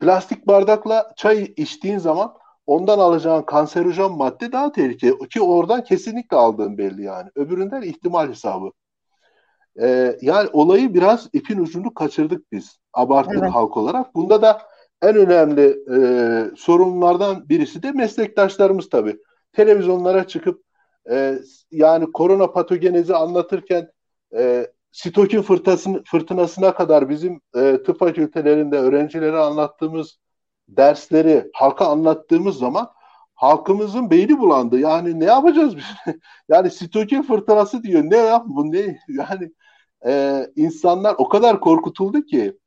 Plastik 0.00 0.46
bardakla 0.46 1.12
çay 1.16 1.42
içtiğin 1.56 1.98
zaman 1.98 2.39
ondan 2.70 2.98
alacağın 2.98 3.42
kanserojen 3.42 4.12
madde 4.12 4.52
daha 4.52 4.72
tehlikeli. 4.72 5.28
Ki 5.28 5.40
oradan 5.40 5.84
kesinlikle 5.84 6.36
aldığın 6.36 6.78
belli 6.78 7.02
yani. 7.02 7.30
Öbüründen 7.34 7.82
ihtimal 7.82 8.28
hesabı. 8.28 8.70
Ee, 9.80 10.18
yani 10.22 10.48
olayı 10.52 10.94
biraz 10.94 11.28
ipin 11.32 11.58
ucunu 11.58 11.94
kaçırdık 11.94 12.52
biz. 12.52 12.78
Abarttık 12.92 13.38
evet. 13.42 13.50
halk 13.50 13.76
olarak. 13.76 14.14
Bunda 14.14 14.42
da 14.42 14.62
en 15.02 15.16
önemli 15.16 15.78
e, 15.94 16.00
sorunlardan 16.56 17.48
birisi 17.48 17.82
de 17.82 17.92
meslektaşlarımız 17.92 18.88
tabii. 18.88 19.16
Televizyonlara 19.52 20.26
çıkıp 20.26 20.62
e, 21.10 21.38
yani 21.70 22.12
korona 22.12 22.52
patogenezi 22.52 23.14
anlatırken 23.14 23.88
e, 24.36 24.66
sitokin 24.92 25.42
fırtınasına, 25.42 25.98
fırtınasına 26.06 26.74
kadar 26.74 27.08
bizim 27.08 27.40
e, 27.56 27.82
tıp 27.86 27.98
fakültelerinde 27.98 28.78
öğrencilere 28.78 29.38
anlattığımız 29.38 30.18
dersleri 30.76 31.50
halka 31.54 31.86
anlattığımız 31.86 32.56
zaman 32.56 32.90
halkımızın 33.34 34.10
beyni 34.10 34.38
bulandı. 34.38 34.78
Yani 34.78 35.20
ne 35.20 35.24
yapacağız 35.24 35.76
biz? 35.76 35.84
yani 36.48 36.70
sitokin 36.70 37.22
fırtınası 37.22 37.82
diyor. 37.82 38.02
Ne 38.04 38.16
yap 38.16 38.44
bu 38.48 38.72
ne? 38.72 38.98
Yani 39.08 39.52
e, 40.06 40.46
insanlar 40.56 41.14
o 41.18 41.28
kadar 41.28 41.60
korkutuldu 41.60 42.22
ki 42.22 42.58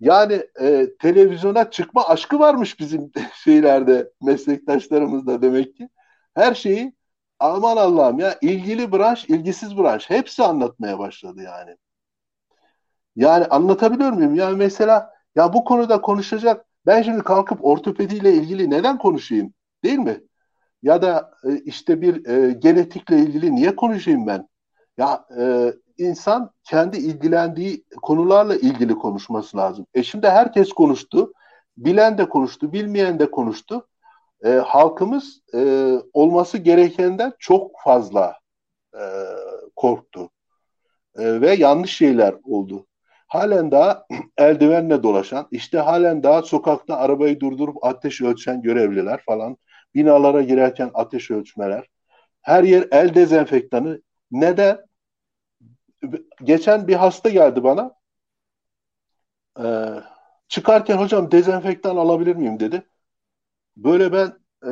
yani 0.00 0.42
e, 0.60 0.86
televizyona 1.00 1.70
çıkma 1.70 2.08
aşkı 2.08 2.38
varmış 2.38 2.80
bizim 2.80 3.12
şeylerde 3.44 4.10
meslektaşlarımızda 4.22 5.42
demek 5.42 5.76
ki. 5.76 5.88
Her 6.34 6.54
şeyi 6.54 6.92
aman 7.38 7.76
Allah'ım 7.76 8.18
ya 8.18 8.38
ilgili 8.40 8.92
branş, 8.92 9.24
ilgisiz 9.24 9.78
branş 9.78 10.10
hepsi 10.10 10.42
anlatmaya 10.42 10.98
başladı 10.98 11.42
yani. 11.42 11.76
Yani 13.16 13.44
anlatabiliyor 13.46 14.12
muyum? 14.12 14.34
Yani 14.34 14.56
mesela 14.56 15.10
ya 15.36 15.52
bu 15.52 15.64
konuda 15.64 16.00
konuşacak 16.00 16.66
ben 16.86 17.02
şimdi 17.02 17.22
kalkıp 17.22 17.64
ortopediyle 17.64 18.32
ilgili 18.32 18.70
neden 18.70 18.98
konuşayım? 18.98 19.54
Değil 19.84 19.98
mi? 19.98 20.20
Ya 20.82 21.02
da 21.02 21.30
e, 21.44 21.58
işte 21.64 22.00
bir 22.00 22.26
e, 22.26 22.52
genetikle 22.52 23.18
ilgili 23.18 23.54
niye 23.54 23.76
konuşayım 23.76 24.26
ben? 24.26 24.48
Ya 24.98 25.24
e, 25.38 25.72
insan 25.98 26.50
kendi 26.64 26.96
ilgilendiği 26.96 27.84
konularla 28.02 28.56
ilgili 28.56 28.94
konuşması 28.94 29.56
lazım. 29.56 29.86
E 29.94 30.02
şimdi 30.02 30.28
herkes 30.28 30.72
konuştu. 30.72 31.32
Bilen 31.76 32.18
de 32.18 32.28
konuştu, 32.28 32.72
bilmeyen 32.72 33.18
de 33.18 33.30
konuştu. 33.30 33.88
E, 34.44 34.48
halkımız 34.50 35.40
e, 35.54 35.92
olması 36.12 36.58
gerekenden 36.58 37.32
çok 37.38 37.80
fazla 37.84 38.38
e, 38.94 39.02
korktu. 39.76 40.30
E, 41.18 41.40
ve 41.40 41.54
yanlış 41.54 41.96
şeyler 41.96 42.34
oldu. 42.44 42.86
Halen 43.32 43.70
daha 43.70 44.06
eldivenle 44.38 45.02
dolaşan, 45.02 45.48
işte 45.50 45.78
halen 45.78 46.22
daha 46.22 46.42
sokakta 46.42 46.96
arabayı 46.96 47.40
durdurup 47.40 47.84
ateş 47.84 48.20
ölçen 48.20 48.62
görevliler 48.62 49.20
falan, 49.26 49.56
binalara 49.94 50.42
girerken 50.42 50.90
ateş 50.94 51.30
ölçmeler, 51.30 51.86
her 52.42 52.64
yer 52.64 52.88
el 52.90 53.14
dezenfektanı. 53.14 54.02
Neden? 54.30 54.78
geçen 56.44 56.88
bir 56.88 56.94
hasta 56.94 57.28
geldi 57.28 57.64
bana. 57.64 57.94
Ee, 59.60 60.02
çıkarken 60.48 60.96
hocam 60.96 61.30
dezenfektan 61.30 61.96
alabilir 61.96 62.36
miyim 62.36 62.60
dedi. 62.60 62.82
Böyle 63.76 64.12
ben 64.12 64.32
e, 64.66 64.70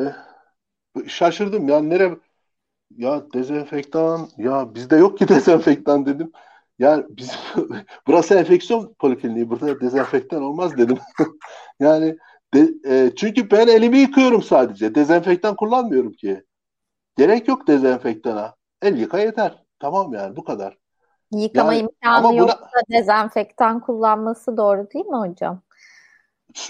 şaşırdım 1.08 1.68
ya 1.68 1.80
nere 1.80 2.16
ya 2.96 3.32
dezenfektan 3.32 4.28
ya 4.38 4.74
bizde 4.74 4.96
yok 4.96 5.18
ki 5.18 5.28
dezenfektan 5.28 6.06
dedim. 6.06 6.32
Yani 6.81 7.05
biz 7.11 7.33
burası 8.07 8.35
enfeksiyon 8.35 8.95
polikliniği 8.99 9.51
burada 9.51 9.81
dezenfektan 9.81 10.43
olmaz 10.43 10.76
dedim. 10.76 10.99
yani 11.81 12.16
de, 12.55 12.68
e, 12.87 13.14
çünkü 13.16 13.51
ben 13.51 13.68
elimi 13.68 13.99
yıkıyorum 13.99 14.43
sadece. 14.43 14.95
Dezenfektan 14.95 15.57
kullanmıyorum 15.57 16.12
ki. 16.12 16.45
Gerek 17.16 17.49
yok 17.49 17.66
dezenfektana. 17.66 18.55
El 18.83 18.99
yıka 18.99 19.18
yeter. 19.18 19.64
Tamam 19.78 20.12
yani 20.12 20.37
bu 20.37 20.45
kadar. 20.45 20.78
Yıkama 21.33 21.74
yani, 21.74 21.83
imkanı 21.83 22.37
yoksa 22.37 22.59
buna... 22.61 22.99
dezenfektan 22.99 23.81
kullanması 23.81 24.57
doğru 24.57 24.91
değil 24.95 25.07
mi 25.07 25.16
hocam? 25.16 25.62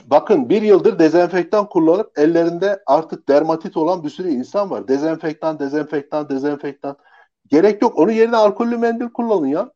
Bakın 0.04 0.48
bir 0.48 0.62
yıldır 0.62 0.98
dezenfektan 0.98 1.68
kullanıp 1.68 2.18
ellerinde 2.18 2.82
artık 2.86 3.28
dermatit 3.28 3.76
olan 3.76 4.04
bir 4.04 4.10
sürü 4.10 4.28
insan 4.28 4.70
var. 4.70 4.88
Dezenfektan, 4.88 5.58
dezenfektan, 5.58 6.28
dezenfektan. 6.28 6.96
Gerek 7.46 7.82
yok. 7.82 7.98
Onun 7.98 8.12
yerine 8.12 8.36
alkollü 8.36 8.78
mendil 8.78 9.08
kullanın 9.08 9.46
ya. 9.46 9.70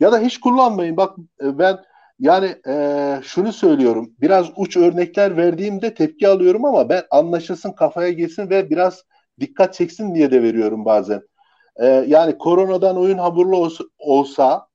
Ya 0.00 0.12
da 0.12 0.18
hiç 0.18 0.40
kullanmayın. 0.40 0.96
Bak 0.96 1.16
e, 1.42 1.58
ben 1.58 1.78
yani 2.18 2.56
e, 2.68 3.20
şunu 3.22 3.52
söylüyorum. 3.52 4.12
Biraz 4.20 4.46
uç 4.56 4.76
örnekler 4.76 5.36
verdiğimde 5.36 5.94
tepki 5.94 6.28
alıyorum 6.28 6.64
ama 6.64 6.88
ben 6.88 7.02
anlaşılsın, 7.10 7.72
kafaya 7.72 8.10
girsin 8.10 8.50
ve 8.50 8.70
biraz 8.70 9.02
dikkat 9.40 9.74
çeksin 9.74 10.14
diye 10.14 10.30
de 10.30 10.42
veriyorum 10.42 10.84
bazen. 10.84 11.22
E, 11.76 11.86
yani 11.86 12.38
koronadan 12.38 12.98
oyun 12.98 13.18
hamurlu 13.18 13.56
olsa, 13.56 13.84
olsa 13.98 14.68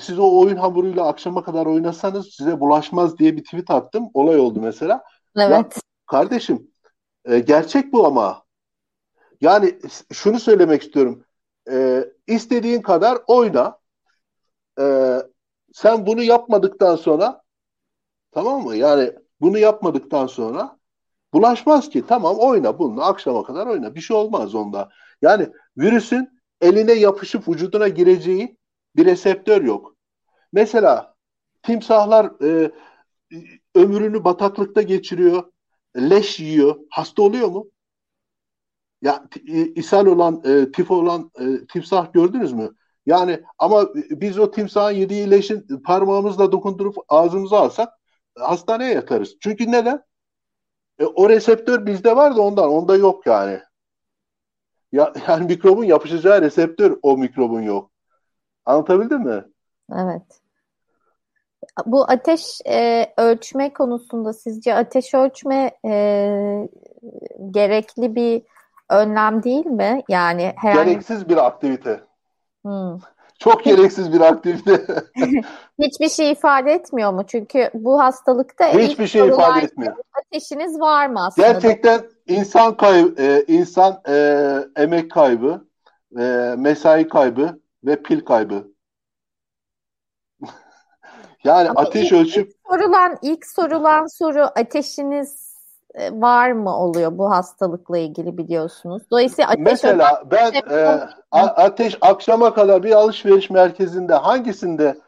siz 0.00 0.18
o 0.18 0.40
oyun 0.40 0.56
hamuruyla 0.56 1.06
akşama 1.06 1.44
kadar 1.44 1.66
oynasanız 1.66 2.28
size 2.34 2.60
bulaşmaz 2.60 3.18
diye 3.18 3.36
bir 3.36 3.44
tweet 3.44 3.70
attım. 3.70 4.10
Olay 4.14 4.38
oldu 4.38 4.60
mesela. 4.60 5.04
Evet. 5.36 5.50
Ya, 5.50 5.68
kardeşim 6.06 6.70
e, 7.24 7.38
gerçek 7.38 7.92
bu 7.92 8.06
ama. 8.06 8.42
Yani 9.40 9.78
şunu 10.12 10.40
söylemek 10.40 10.82
istiyorum. 10.82 11.24
E, 11.70 12.04
istediğin 12.26 12.82
kadar 12.82 13.18
oyna. 13.26 13.77
E, 14.80 15.16
sen 15.72 16.06
bunu 16.06 16.22
yapmadıktan 16.22 16.96
sonra 16.96 17.42
tamam 18.32 18.64
mı? 18.64 18.76
Yani 18.76 19.12
bunu 19.40 19.58
yapmadıktan 19.58 20.26
sonra 20.26 20.78
bulaşmaz 21.32 21.88
ki. 21.90 22.06
Tamam 22.08 22.36
oyna 22.38 22.78
bunu 22.78 23.02
akşama 23.04 23.42
kadar 23.42 23.66
oyna. 23.66 23.94
Bir 23.94 24.00
şey 24.00 24.16
olmaz 24.16 24.54
onda. 24.54 24.88
Yani 25.22 25.48
virüsün 25.78 26.40
eline 26.60 26.92
yapışıp 26.92 27.48
vücuduna 27.48 27.88
gireceği 27.88 28.58
bir 28.96 29.04
reseptör 29.04 29.62
yok. 29.62 29.96
Mesela 30.52 31.14
timsahlar 31.62 32.32
e, 32.44 32.72
ömrünü 33.74 34.24
bataklıkta 34.24 34.82
geçiriyor, 34.82 35.52
leş 35.96 36.40
yiyor. 36.40 36.76
Hasta 36.90 37.22
oluyor 37.22 37.48
mu? 37.48 37.70
Ya 39.02 39.28
e, 39.48 39.66
ishal 39.66 40.06
olan, 40.06 40.42
e, 40.44 40.72
tifo 40.72 40.94
olan 40.94 41.30
e, 41.40 41.66
timsah 41.66 42.12
gördünüz 42.12 42.52
mü? 42.52 42.70
Yani 43.08 43.40
ama 43.58 43.88
biz 43.94 44.38
o 44.38 44.50
timsahın 44.50 44.94
yediği 44.94 45.30
leşin 45.30 45.82
parmağımızla 45.84 46.52
dokundurup 46.52 46.96
ağzımıza 47.08 47.60
alsak 47.60 47.88
hastaneye 48.38 48.94
yatarız. 48.94 49.36
Çünkü 49.40 49.72
neden? 49.72 50.02
E, 50.98 51.04
o 51.04 51.28
reseptör 51.28 51.86
bizde 51.86 52.16
var 52.16 52.36
da 52.36 52.42
ondan. 52.42 52.70
Onda 52.70 52.96
yok 52.96 53.26
yani. 53.26 53.60
Ya, 54.92 55.12
yani 55.28 55.46
mikrobun 55.46 55.84
yapışacağı 55.84 56.42
reseptör 56.42 56.98
o 57.02 57.16
mikrobun 57.16 57.62
yok. 57.62 57.90
Anlatabildim 58.64 59.20
mi? 59.20 59.44
Evet. 59.94 60.40
Bu 61.86 62.04
ateş 62.10 62.60
e, 62.66 63.06
ölçme 63.16 63.72
konusunda 63.72 64.32
sizce 64.32 64.74
ateş 64.74 65.14
ölçme 65.14 65.70
e, 65.84 65.92
gerekli 67.50 68.14
bir 68.14 68.42
önlem 68.90 69.42
değil 69.42 69.66
mi? 69.66 70.02
Yani 70.08 70.52
herhangi... 70.56 70.90
Gereksiz 70.90 71.28
bir 71.28 71.46
aktivite. 71.46 72.07
Hmm. 72.68 72.98
Çok 73.38 73.64
gereksiz 73.64 74.12
bir 74.12 74.20
aktivite. 74.20 74.84
Hiçbir 75.78 76.08
şey 76.08 76.32
ifade 76.32 76.72
etmiyor 76.72 77.12
mu? 77.12 77.26
Çünkü 77.26 77.70
bu 77.74 78.00
hastalıkta 78.00 78.66
hiçbir 78.68 79.06
şey 79.06 79.28
ifade 79.28 79.64
etmiyor. 79.64 79.96
Ateşiniz 80.12 80.80
var 80.80 81.06
mı 81.06 81.26
aslında? 81.26 81.52
Gerçekten 81.52 82.00
insan 82.26 82.76
kaybı, 82.76 83.22
e, 83.22 83.44
insan 83.48 84.00
e, 84.08 84.14
emek 84.76 85.10
kaybı, 85.10 85.68
e, 86.18 86.54
mesai 86.58 87.08
kaybı 87.08 87.60
ve 87.84 88.02
pil 88.02 88.20
kaybı. 88.20 88.68
yani 91.44 91.70
Ama 91.70 91.80
ateş 91.80 92.12
ilk, 92.12 92.12
ölçüp 92.12 92.48
ilk 92.48 92.56
sorulan 92.70 93.18
ilk 93.22 93.46
sorulan 93.46 94.18
soru 94.18 94.42
ateşiniz 94.42 95.47
var 96.12 96.52
mı 96.52 96.76
oluyor 96.76 97.18
bu 97.18 97.30
hastalıkla 97.30 97.98
ilgili 97.98 98.38
biliyorsunuz. 98.38 99.02
Dolayısıyla 99.10 99.50
ateş 99.50 99.64
mesela 99.64 100.22
ben 100.30 100.52
e, 100.70 101.02
ateş 101.32 101.98
akşama 102.00 102.54
kadar 102.54 102.82
bir 102.82 102.92
alışveriş 102.92 103.50
merkezinde 103.50 104.14
hangisinde 104.14 104.98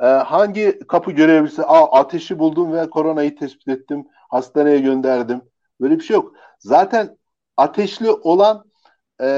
e, 0.00 0.06
hangi 0.06 0.78
kapı 0.88 1.12
görevlisi 1.12 1.62
Aa, 1.64 2.00
ateşi 2.00 2.38
buldum 2.38 2.72
ve 2.72 2.90
koronayı 2.90 3.36
tespit 3.36 3.68
ettim 3.68 4.08
hastaneye 4.28 4.78
gönderdim. 4.78 5.42
Böyle 5.80 5.98
bir 5.98 6.04
şey 6.04 6.14
yok. 6.14 6.32
Zaten 6.58 7.18
ateşli 7.56 8.10
olan 8.10 8.64
e, 9.22 9.28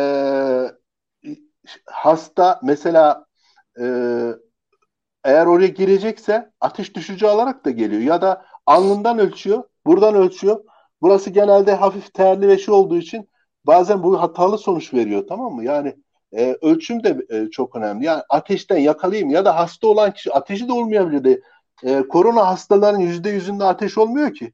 hasta 1.87 2.61
mesela 2.63 3.27
e, 3.81 3.85
eğer 5.25 5.47
oraya 5.47 5.69
girecekse 5.69 6.51
ateş 6.61 6.95
düşücü 6.95 7.27
alarak 7.27 7.65
da 7.65 7.71
geliyor 7.71 8.03
ya 8.03 8.23
da 8.23 8.45
alnından 8.67 9.19
ölçüyor, 9.19 9.65
buradan 9.87 10.15
ölçüyor. 10.15 10.65
Burası 11.03 11.31
genelde 11.31 11.75
hafif 11.75 12.15
terli 12.15 12.49
ve 12.49 12.59
şey 12.59 12.75
olduğu 12.75 12.97
için 12.97 13.29
bazen 13.67 14.03
bu 14.03 14.23
hatalı 14.23 14.59
sonuç 14.59 14.95
veriyor 14.95 15.25
tamam 15.29 15.55
mı? 15.55 15.65
Yani 15.65 15.97
e, 16.37 16.57
ölçüm 16.63 17.05
de 17.05 17.27
e, 17.29 17.51
çok 17.51 17.77
önemli. 17.77 18.05
Yani 18.05 18.23
ateşten 18.29 18.79
yakalayayım 18.79 19.31
ya 19.31 19.45
da 19.45 19.57
hasta 19.57 19.89
olan 19.89 20.13
kişi 20.13 20.33
ateşi 20.33 20.69
de 20.69 20.73
olmayabilir 20.73 21.25
de 21.25 21.41
e, 21.85 22.03
korona 22.09 22.47
hastaların 22.47 23.01
yüzde 23.01 23.31
yüzünde 23.31 23.65
ateş 23.65 23.99
olmuyor 23.99 24.35
ki. 24.35 24.53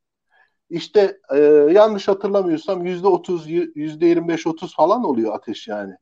İşte 0.71 1.19
e, 1.35 1.39
yanlış 1.73 2.09
hatırlamıyorsam 2.09 2.87
yüzde 2.87 3.09
otuz, 3.09 3.49
yüzde 3.75 4.07
yirmi 4.07 4.29
beş 4.29 4.47
otuz 4.47 4.77
falan 4.77 5.05
oluyor 5.05 5.35
ateş 5.35 5.69
yani. 5.69 5.95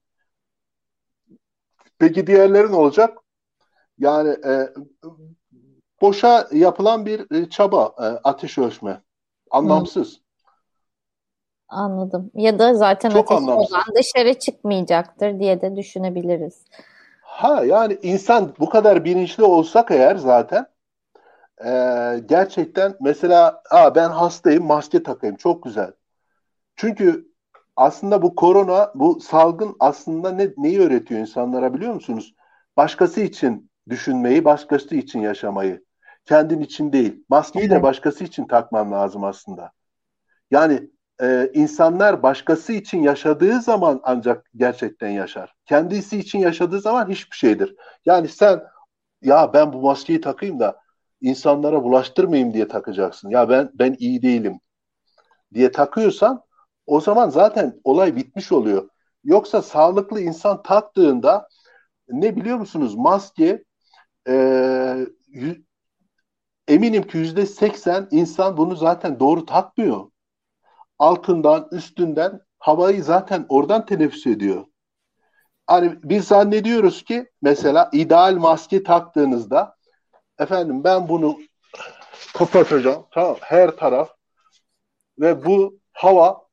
Peki 1.99 2.26
diğerleri 2.26 2.72
ne 2.72 2.76
olacak? 2.76 3.18
Yani 3.99 4.30
e, 4.30 4.68
boşa 6.01 6.49
yapılan 6.53 7.07
bir 7.07 7.36
e, 7.36 7.51
çaba 7.51 7.94
e, 7.99 8.05
ateş 8.05 8.59
ölçme. 8.59 9.03
Anlamsız. 9.51 10.16
Hı. 10.16 10.26
Anladım. 11.69 12.31
Ya 12.35 12.59
da 12.59 12.75
zaten 12.75 13.11
Çok 13.11 13.33
ateş 13.33 13.37
anlamsız. 13.37 13.73
olan 13.73 13.83
dışarı 13.99 14.35
çıkmayacaktır 14.39 15.41
diye 15.41 15.61
de 15.61 15.77
düşünebiliriz. 15.77 16.64
Ha 17.21 17.64
yani 17.64 17.99
insan 18.03 18.55
bu 18.59 18.69
kadar 18.69 19.05
bilinçli 19.05 19.43
olsak 19.45 19.91
eğer 19.91 20.17
zaten 20.17 20.67
e, 21.64 21.71
gerçekten 22.27 22.95
mesela 23.01 23.62
Aa, 23.71 23.95
ben 23.95 24.09
hastayım 24.09 24.64
maske 24.64 25.03
takayım 25.03 25.37
çok 25.37 25.62
güzel. 25.62 25.93
Çünkü 26.77 27.29
aslında 27.77 28.23
bu 28.23 28.35
korona 28.35 28.93
bu 28.95 29.21
salgın 29.21 29.77
aslında 29.81 30.31
ne, 30.31 30.49
neyi 30.57 30.81
öğretiyor 30.81 31.21
insanlara 31.21 31.75
biliyor 31.75 31.95
musunuz? 31.95 32.35
Başkası 32.77 33.21
için 33.21 33.71
düşünmeyi, 33.89 34.45
başkası 34.45 34.95
için 34.95 35.21
yaşamayı. 35.21 35.85
Kendin 36.25 36.61
için 36.61 36.93
değil. 36.93 37.25
Maskeyi 37.29 37.71
de 37.71 37.83
başkası 37.83 38.25
için 38.25 38.47
takman 38.47 38.93
lazım 38.93 39.25
aslında. 39.25 39.73
Yani 40.51 40.91
e, 41.23 41.51
insanlar 41.55 42.23
başkası 42.23 42.73
için 42.73 43.03
yaşadığı 43.03 43.61
zaman 43.62 44.01
ancak 44.05 44.47
gerçekten 44.57 45.09
yaşar. 45.11 45.55
Kendisi 45.67 46.19
için 46.19 46.39
yaşadığı 46.39 46.81
zaman 46.81 47.09
hiçbir 47.11 47.37
şeydir. 47.37 47.77
Yani 48.07 48.29
sen 48.29 48.62
ya 49.23 49.53
ben 49.55 49.73
bu 49.73 49.81
maskeyi 49.83 50.21
takayım 50.21 50.61
da 50.61 50.81
insanlara 51.21 51.85
bulaştırmayayım 51.85 52.55
diye 52.55 52.69
takacaksın. 52.69 53.31
Ya 53.31 53.49
ben 53.49 53.71
ben 53.75 53.97
iyi 53.99 54.23
değilim 54.23 54.61
diye 55.55 55.73
takıyorsan 55.73 56.43
o 56.87 57.01
zaman 57.01 57.31
zaten 57.31 57.81
olay 57.85 58.17
bitmiş 58.17 58.53
oluyor. 58.53 58.89
Yoksa 59.25 59.62
sağlıklı 59.62 60.21
insan 60.21 60.62
taktığında 60.62 61.49
ne 62.09 62.37
biliyor 62.37 62.59
musunuz 62.59 62.95
maske 62.97 63.64
e, 64.29 64.35
y- 65.29 65.62
eminim 66.69 67.03
ki 67.07 67.19
yüzde 67.19 67.47
seksen 67.47 68.09
insan 68.11 68.57
bunu 68.57 68.77
zaten 68.77 69.21
doğru 69.21 69.47
takmıyor 69.47 70.11
altından, 70.99 71.68
üstünden 71.72 72.40
havayı 72.59 73.05
zaten 73.05 73.47
oradan 73.49 73.86
teneffüs 73.86 74.26
ediyor. 74.26 74.64
Hani 75.66 75.99
biz 76.05 76.24
zannediyoruz 76.24 77.05
ki 77.05 77.30
mesela 77.42 77.90
ideal 77.92 78.34
maske 78.36 78.82
taktığınızda 78.82 79.76
efendim 80.38 80.84
ben 80.84 81.09
bunu 81.09 81.38
kapatacağım 82.34 83.07
tamam 83.11 83.36
her 83.40 83.70
taraf 83.70 84.11
ve 85.18 85.44
bu 85.44 85.78
hava 85.92 86.47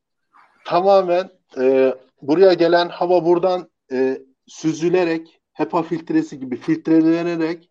tamamen 0.65 1.29
e, 1.57 1.95
buraya 2.21 2.53
gelen 2.53 2.89
hava 2.89 3.25
buradan 3.25 3.69
e, 3.91 4.21
süzülerek 4.47 5.41
HEPA 5.53 5.83
filtresi 5.83 6.39
gibi 6.39 6.57
filtrelenerek 6.57 7.69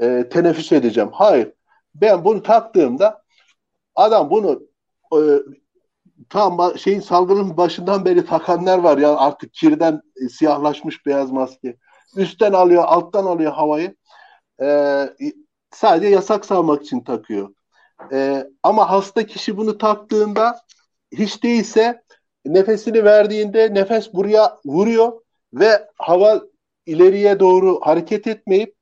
e, 0.00 0.28
teneffüs 0.28 0.72
edeceğim. 0.72 1.10
Hayır. 1.12 1.52
Ben 1.94 2.24
bunu 2.24 2.42
taktığımda 2.42 3.22
adam 3.94 4.30
bunu 4.30 4.62
e, 5.12 5.18
tam 6.28 6.78
şeyin 6.78 7.00
salgının 7.00 7.56
başından 7.56 8.04
beri 8.04 8.26
takanlar 8.26 8.78
var 8.78 8.98
ya 8.98 9.16
artık 9.16 9.54
kirden 9.54 10.00
e, 10.16 10.28
siyahlaşmış 10.28 11.06
beyaz 11.06 11.30
maske. 11.30 11.76
Üstten 12.16 12.52
alıyor, 12.52 12.84
alttan 12.86 13.26
alıyor 13.26 13.52
havayı. 13.52 13.96
E, 14.62 15.04
sadece 15.70 16.08
yasak 16.08 16.44
salmak 16.44 16.82
için 16.82 17.00
takıyor. 17.00 17.54
E, 18.12 18.46
ama 18.62 18.90
hasta 18.90 19.26
kişi 19.26 19.56
bunu 19.56 19.78
taktığında 19.78 20.60
hiç 21.12 21.42
değilse 21.42 22.02
nefesini 22.46 23.04
verdiğinde 23.04 23.74
nefes 23.74 24.14
buraya 24.14 24.58
vuruyor 24.64 25.12
ve 25.54 25.88
hava 25.98 26.42
ileriye 26.86 27.40
doğru 27.40 27.80
hareket 27.82 28.26
etmeyip 28.26 28.74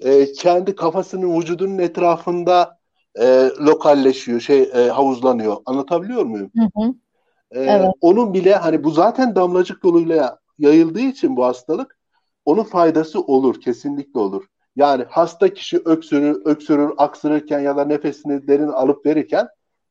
e, 0.00 0.32
kendi 0.32 0.76
kafasının 0.76 1.40
vücudunun 1.40 1.78
etrafında 1.78 2.78
e, 3.20 3.48
lokalleşiyor, 3.60 4.40
şey 4.40 4.62
e, 4.62 4.88
havuzlanıyor. 4.88 5.56
Anlatabiliyor 5.66 6.24
muyum? 6.24 6.50
Hı 6.56 6.62
hı. 6.80 6.94
E, 7.50 7.60
evet. 7.60 7.90
Onun 8.00 8.34
bile 8.34 8.54
hani 8.54 8.84
bu 8.84 8.90
zaten 8.90 9.34
damlacık 9.36 9.84
yoluyla 9.84 10.38
yayıldığı 10.58 11.00
için 11.00 11.36
bu 11.36 11.44
hastalık 11.44 11.98
onun 12.44 12.64
faydası 12.64 13.20
olur, 13.20 13.60
kesinlikle 13.60 14.20
olur. 14.20 14.44
Yani 14.76 15.04
hasta 15.08 15.54
kişi 15.54 15.78
öksürür, 15.84 16.42
öksürür, 16.44 16.92
aksırırken 16.96 17.60
ya 17.60 17.76
da 17.76 17.84
nefesini 17.84 18.48
derin 18.48 18.68
alıp 18.68 19.06
verirken 19.06 19.48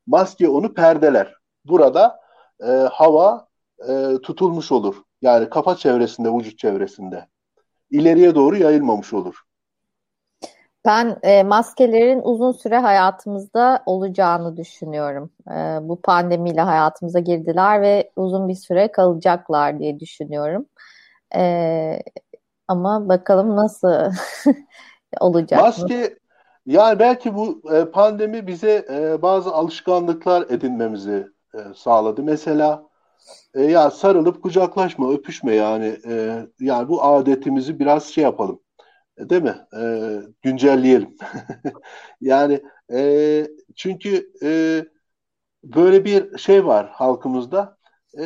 maske 0.07 0.49
onu 0.49 0.73
perdeler. 0.73 1.33
Burada 1.65 2.19
e, 2.63 2.71
hava 2.71 3.47
e, 3.89 4.17
tutulmuş 4.23 4.71
olur. 4.71 4.95
Yani 5.21 5.49
kafa 5.49 5.75
çevresinde, 5.75 6.29
vücut 6.29 6.57
çevresinde. 6.59 7.27
İleriye 7.91 8.35
doğru 8.35 8.57
yayılmamış 8.57 9.13
olur. 9.13 9.35
Ben 10.85 11.17
e, 11.23 11.43
maskelerin 11.43 12.21
uzun 12.23 12.51
süre 12.51 12.77
hayatımızda 12.77 13.83
olacağını 13.85 14.57
düşünüyorum. 14.57 15.31
E, 15.51 15.79
bu 15.81 16.01
pandemiyle 16.01 16.61
hayatımıza 16.61 17.19
girdiler 17.19 17.81
ve 17.81 18.11
uzun 18.15 18.47
bir 18.47 18.55
süre 18.55 18.91
kalacaklar 18.91 19.79
diye 19.79 19.99
düşünüyorum. 19.99 20.65
E, 21.35 22.03
ama 22.67 23.09
bakalım 23.09 23.55
nasıl 23.55 24.11
olacak. 25.19 25.61
Maske 25.61 26.17
yani 26.65 26.99
belki 26.99 27.35
bu 27.35 27.61
e, 27.73 27.85
pandemi 27.85 28.47
bize 28.47 28.85
e, 28.89 29.21
bazı 29.21 29.51
alışkanlıklar 29.51 30.45
edinmemizi 30.49 31.27
e, 31.53 31.59
sağladı. 31.75 32.23
Mesela 32.23 32.83
e, 33.55 33.61
ya 33.61 33.91
sarılıp 33.91 34.43
kucaklaşma, 34.43 35.13
öpüşme 35.13 35.55
yani 35.55 35.97
e, 36.07 36.45
yani 36.59 36.89
bu 36.89 37.03
adetimizi 37.03 37.79
biraz 37.79 38.05
şey 38.05 38.23
yapalım 38.23 38.59
değil 39.29 39.41
mi? 39.43 39.55
E, 39.81 39.83
güncelleyelim. 40.41 41.15
yani 42.21 42.61
e, 42.93 43.47
çünkü 43.75 44.31
e, 44.43 44.49
böyle 45.63 46.05
bir 46.05 46.37
şey 46.37 46.65
var 46.65 46.89
halkımızda. 46.89 47.77
E, 48.19 48.21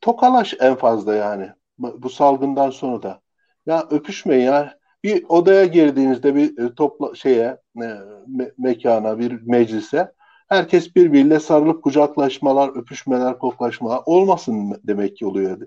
tokalaş 0.00 0.54
en 0.60 0.74
fazla 0.74 1.14
yani 1.14 1.50
bu 1.78 2.10
salgından 2.10 2.70
sonra 2.70 3.02
da. 3.02 3.20
Ya 3.66 3.86
öpüşmeyin 3.90 4.44
ya. 4.44 4.78
Bir 5.04 5.24
odaya 5.28 5.66
girdiğinizde 5.66 6.34
bir 6.34 6.58
e, 6.58 6.74
topla 6.74 7.14
şeye 7.14 7.58
e, 7.76 7.80
me- 7.80 8.52
mekana 8.58 9.18
bir 9.18 9.42
meclise 9.42 10.12
herkes 10.48 10.96
birbiriyle 10.96 11.40
sarılıp 11.40 11.82
kucaklaşmalar, 11.84 12.76
öpüşmeler, 12.76 13.38
koklaşmalar 13.38 14.00
olmasın 14.06 14.80
demek 14.84 15.16
ki 15.16 15.26
oluyor. 15.26 15.58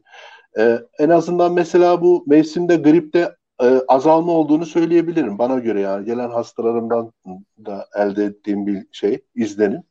Ee, 0.60 0.80
en 1.00 1.10
azından 1.10 1.54
mesela 1.54 2.02
bu 2.02 2.24
mevsimde 2.28 2.76
gripte 2.76 3.36
e, 3.64 3.82
azalma 3.88 4.32
olduğunu 4.32 4.66
söyleyebilirim 4.66 5.38
bana 5.38 5.60
göre 5.60 5.82
yani 5.82 6.06
gelen 6.06 6.30
hastalarımdan 6.30 7.12
da 7.66 7.88
elde 7.96 8.26
ettiğim 8.26 8.68
bir 8.68 8.88
şey 8.92 9.26
izlenim 9.36 9.84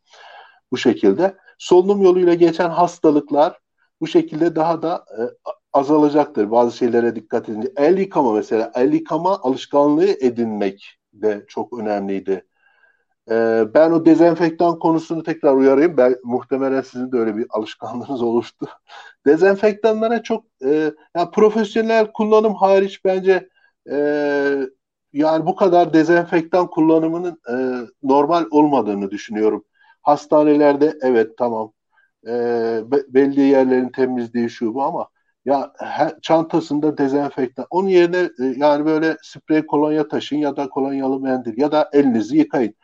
bu 0.72 0.76
şekilde 0.76 1.36
solunum 1.58 2.02
yoluyla 2.02 2.34
geçen 2.34 2.70
hastalıklar 2.70 3.58
bu 4.00 4.06
şekilde 4.06 4.56
daha 4.56 4.82
da 4.82 5.04
e, 5.18 5.22
azalacaktır 5.72 6.50
bazı 6.50 6.76
şeylere 6.76 7.16
dikkat 7.16 7.48
edince 7.48 7.72
el 7.76 7.98
yıkama 7.98 8.32
mesela 8.32 8.72
el 8.74 8.92
yıkama 8.92 9.38
alışkanlığı 9.42 10.08
edinmek 10.08 10.98
de 11.12 11.44
çok 11.48 11.78
önemliydi. 11.78 12.44
Ee, 13.30 13.64
ben 13.74 13.90
o 13.90 14.06
dezenfektan 14.06 14.78
konusunu 14.78 15.22
tekrar 15.22 15.54
uyarayım. 15.54 15.96
Ben, 15.96 16.16
muhtemelen 16.24 16.80
sizin 16.80 17.12
de 17.12 17.16
öyle 17.16 17.36
bir 17.36 17.46
alışkanlığınız 17.50 18.22
oluştu. 18.22 18.66
Dezenfektanlara 19.26 20.22
çok 20.22 20.44
e, 20.64 20.92
yani 21.16 21.30
profesyonel 21.32 22.12
kullanım 22.12 22.54
hariç 22.54 23.04
bence 23.04 23.48
e, 23.90 23.96
yani 25.12 25.46
bu 25.46 25.56
kadar 25.56 25.92
dezenfektan 25.94 26.66
kullanımının 26.70 27.40
e, 27.50 27.56
normal 28.02 28.44
olmadığını 28.50 29.10
düşünüyorum. 29.10 29.64
Hastanelerde 30.02 30.98
evet 31.02 31.38
tamam 31.38 31.72
e, 32.26 32.32
belli 33.08 33.40
yerlerin 33.40 33.88
temizliği 33.88 34.50
şu 34.50 34.74
bu 34.74 34.82
ama 34.82 35.08
ya 35.44 35.72
he, 35.78 36.16
çantasında 36.22 36.98
dezenfektan 36.98 37.66
onun 37.70 37.88
yerine 37.88 38.30
e, 38.40 38.44
yani 38.56 38.84
böyle 38.86 39.16
sprey 39.22 39.66
kolonya 39.66 40.08
taşın 40.08 40.36
ya 40.36 40.56
da 40.56 40.68
kolonyalı 40.68 41.20
mendil 41.20 41.60
ya 41.60 41.72
da 41.72 41.90
elinizi 41.92 42.36
yıkayın. 42.38 42.74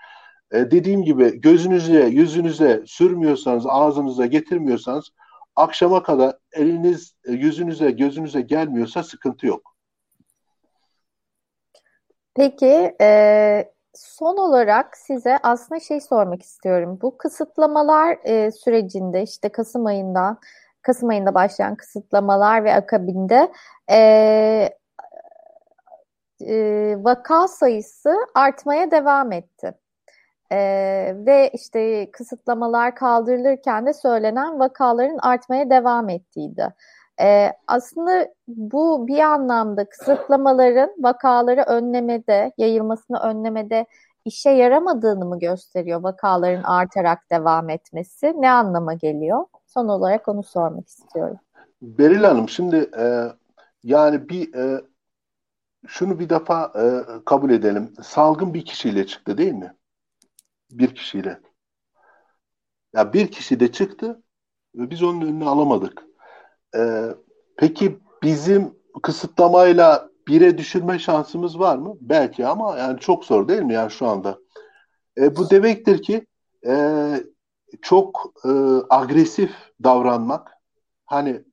E, 0.53 0.71
dediğim 0.71 1.03
gibi 1.03 1.41
gözünüze, 1.41 2.07
yüzünüze 2.07 2.83
sürmüyorsanız, 2.87 3.65
ağzınıza 3.69 4.27
getirmiyorsanız 4.27 5.11
akşama 5.57 6.03
kadar 6.03 6.37
eliniz 6.53 7.15
yüzünüze 7.29 7.91
gözünüze 7.91 8.41
gelmiyorsa 8.41 9.03
sıkıntı 9.03 9.47
yok. 9.47 9.70
Peki 12.41 12.97
e, 13.01 13.73
son 13.95 14.37
olarak 14.37 14.97
size 14.97 15.39
aslında 15.43 15.81
şey 15.81 16.01
sormak 16.01 16.43
istiyorum. 16.43 16.99
Bu 17.03 17.19
kısıtlamalar 17.19 18.19
e, 18.25 18.51
sürecinde 18.53 19.23
işte 19.23 19.49
Kasım 19.49 19.87
ayından 19.87 20.39
Kasım 20.83 21.09
ayında 21.09 21.35
başlayan 21.35 21.77
kısıtlamalar 21.77 22.65
ve 22.65 22.75
akabinde 22.75 23.53
e, 23.91 23.99
e, 26.47 26.97
vaka 26.99 27.49
sayısı 27.49 28.17
artmaya 28.35 28.91
devam 28.91 29.33
etti. 29.33 29.75
E, 30.53 30.59
ve 31.17 31.51
işte 31.55 32.11
kısıtlamalar 32.11 32.95
kaldırılırken 32.95 33.87
de 33.87 33.93
söylenen 33.93 34.61
vakaların 34.61 35.19
artmaya 35.23 35.71
devam 35.71 36.09
ettiğiydi. 36.09 36.75
E, 37.21 37.53
aslında 37.67 38.35
bu 38.49 39.07
bir 39.07 39.19
anlamda 39.19 39.89
kısıtlamaların 39.89 40.91
vakaları 40.99 41.63
önlemede, 41.63 42.53
yayılmasını 42.59 43.19
önlemede 43.19 43.87
işe 44.25 44.51
yaramadığını 44.51 45.25
mı 45.25 45.39
gösteriyor 45.39 46.03
vakaların 46.03 46.63
artarak 46.63 47.31
devam 47.31 47.71
etmesi? 47.71 48.35
Ne 48.37 48.51
anlama 48.51 48.95
geliyor? 48.95 49.45
Son 49.67 49.89
olarak 49.89 50.29
onu 50.29 50.43
sormak 50.43 50.89
istiyorum. 50.89 51.37
Beril 51.83 52.25
Hanım 52.25 52.49
şimdi 52.49 52.91
e, 52.99 53.29
yani 53.85 54.29
bir 54.29 54.55
e, 54.55 54.85
şunu 55.87 56.19
bir 56.19 56.29
defa 56.29 56.73
e, 56.75 56.85
kabul 57.25 57.51
edelim. 57.51 57.93
Salgın 58.03 58.55
bir 58.55 58.65
kişiyle 58.65 59.07
çıktı 59.07 59.39
değil 59.39 59.53
mi? 59.53 59.75
Bir 60.71 60.95
kişiyle. 60.95 61.41
Ya 62.95 63.13
bir 63.13 63.31
kişi 63.31 63.61
de 63.61 63.73
çıktı 63.73 64.23
ve 64.75 64.91
biz 64.91 65.03
onun 65.03 65.21
önüne 65.21 65.49
alamadık. 65.49 66.10
E, 66.77 67.05
peki 67.57 67.99
bizim 68.23 68.75
kısıtlamayla 69.03 70.11
bire 70.29 70.59
düşürme 70.59 70.99
şansımız 70.99 71.59
var 71.59 71.77
mı? 71.79 71.97
Belki 72.01 72.47
ama 72.47 72.79
yani 72.79 73.01
çok 73.01 73.25
zor 73.25 73.49
değil 73.49 73.63
mi 73.63 73.75
yani 73.75 73.91
şu 73.91 74.07
anda? 74.07 74.39
E, 75.19 75.37
bu 75.37 75.51
demektir 75.51 76.03
ki 76.03 76.27
e, 76.67 76.75
çok 77.83 78.33
e, 78.45 78.51
agresif 78.91 79.51
davranmak. 79.85 80.53
Hani 81.07 81.45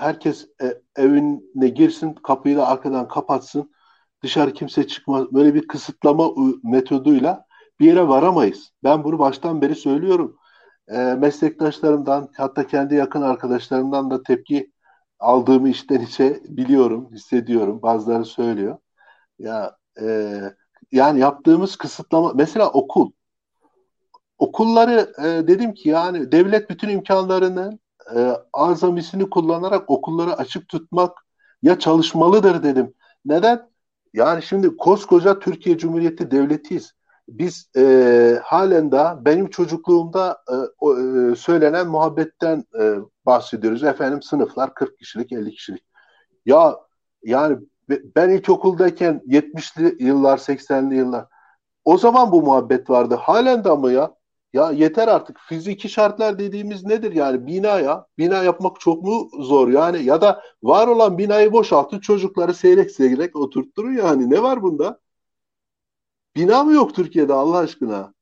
herkes 0.00 0.48
e, 0.62 0.80
evine 0.96 1.68
girsin, 1.68 2.14
kapıyı 2.14 2.56
da 2.56 2.68
arkadan 2.68 3.08
kapatsın, 3.08 3.70
dışarı 4.22 4.52
kimse 4.52 4.86
çıkmaz. 4.86 5.32
Böyle 5.32 5.54
bir 5.54 5.68
kısıtlama 5.68 6.30
metoduyla 6.62 7.46
bir 7.80 7.86
yere 7.86 8.08
varamayız. 8.08 8.72
Ben 8.84 9.04
bunu 9.04 9.18
baştan 9.18 9.62
beri 9.62 9.74
söylüyorum. 9.74 10.36
E, 10.88 10.96
meslektaşlarımdan, 10.98 12.28
hatta 12.36 12.66
kendi 12.66 12.94
yakın 12.94 13.22
arkadaşlarımdan 13.22 14.10
da 14.10 14.22
tepki 14.22 14.72
aldığımı 15.18 15.68
içten 15.68 16.00
içe 16.00 16.40
biliyorum, 16.48 17.08
hissediyorum. 17.12 17.82
Bazıları 17.82 18.24
söylüyor. 18.24 18.78
Ya 19.38 19.76
e, 20.00 20.40
yani 20.92 21.20
yaptığımız 21.20 21.76
kısıtlama, 21.76 22.32
mesela 22.34 22.70
okul. 22.70 23.10
Okulları 24.38 25.12
e, 25.18 25.48
dedim 25.48 25.74
ki 25.74 25.88
yani 25.88 26.32
devlet 26.32 26.70
bütün 26.70 26.88
imkanlarını 26.88 27.78
e, 28.16 28.32
azamisini 28.52 29.30
kullanarak 29.30 29.90
okulları 29.90 30.34
açık 30.36 30.68
tutmak 30.68 31.26
ya 31.62 31.78
çalışmalıdır 31.78 32.62
dedim. 32.62 32.94
Neden? 33.24 33.70
Yani 34.14 34.42
şimdi 34.42 34.76
koskoca 34.76 35.38
Türkiye 35.38 35.78
Cumhuriyeti 35.78 36.30
devletiyiz. 36.30 36.94
Biz 37.28 37.70
e, 37.76 38.38
halen 38.42 38.92
daha 38.92 39.24
benim 39.24 39.50
çocukluğumda 39.50 40.42
e, 40.48 40.54
o, 40.78 40.98
e, 40.98 41.36
söylenen 41.36 41.86
muhabbetten 41.88 42.64
e, 42.80 42.94
bahsediyoruz. 43.26 43.84
Efendim 43.84 44.22
sınıflar 44.22 44.74
40 44.74 44.98
kişilik 44.98 45.32
50 45.32 45.50
kişilik. 45.50 45.84
Ya 46.46 46.76
yani 47.22 47.58
ben 47.88 48.30
ilkokuldayken 48.30 49.22
70'li 49.26 49.96
yıllar 50.04 50.38
80'li 50.38 50.96
yıllar 50.96 51.26
o 51.84 51.98
zaman 51.98 52.32
bu 52.32 52.42
muhabbet 52.42 52.90
vardı. 52.90 53.14
Halen 53.14 53.64
de 53.64 53.70
mı 53.70 53.92
ya? 53.92 54.14
Ya 54.52 54.70
yeter 54.70 55.08
artık. 55.08 55.38
Fiziki 55.48 55.88
şartlar 55.88 56.38
dediğimiz 56.38 56.84
nedir 56.84 57.12
yani? 57.12 57.46
Bina 57.46 57.80
ya. 57.80 58.06
Bina 58.18 58.42
yapmak 58.42 58.80
çok 58.80 59.02
mu 59.02 59.28
zor 59.40 59.68
yani? 59.68 60.04
Ya 60.04 60.20
da 60.20 60.42
var 60.62 60.88
olan 60.88 61.18
binayı 61.18 61.52
boşaltın 61.52 62.00
çocukları 62.00 62.54
seyrek 62.54 62.90
seyrek 62.90 63.36
oturtturun 63.36 63.92
yani. 63.92 64.30
Ne 64.30 64.42
var 64.42 64.62
bunda? 64.62 65.00
Bina 66.36 66.64
mı 66.64 66.72
yok 66.72 66.94
Türkiye'de 66.94 67.32
Allah 67.32 67.58
aşkına? 67.58 68.14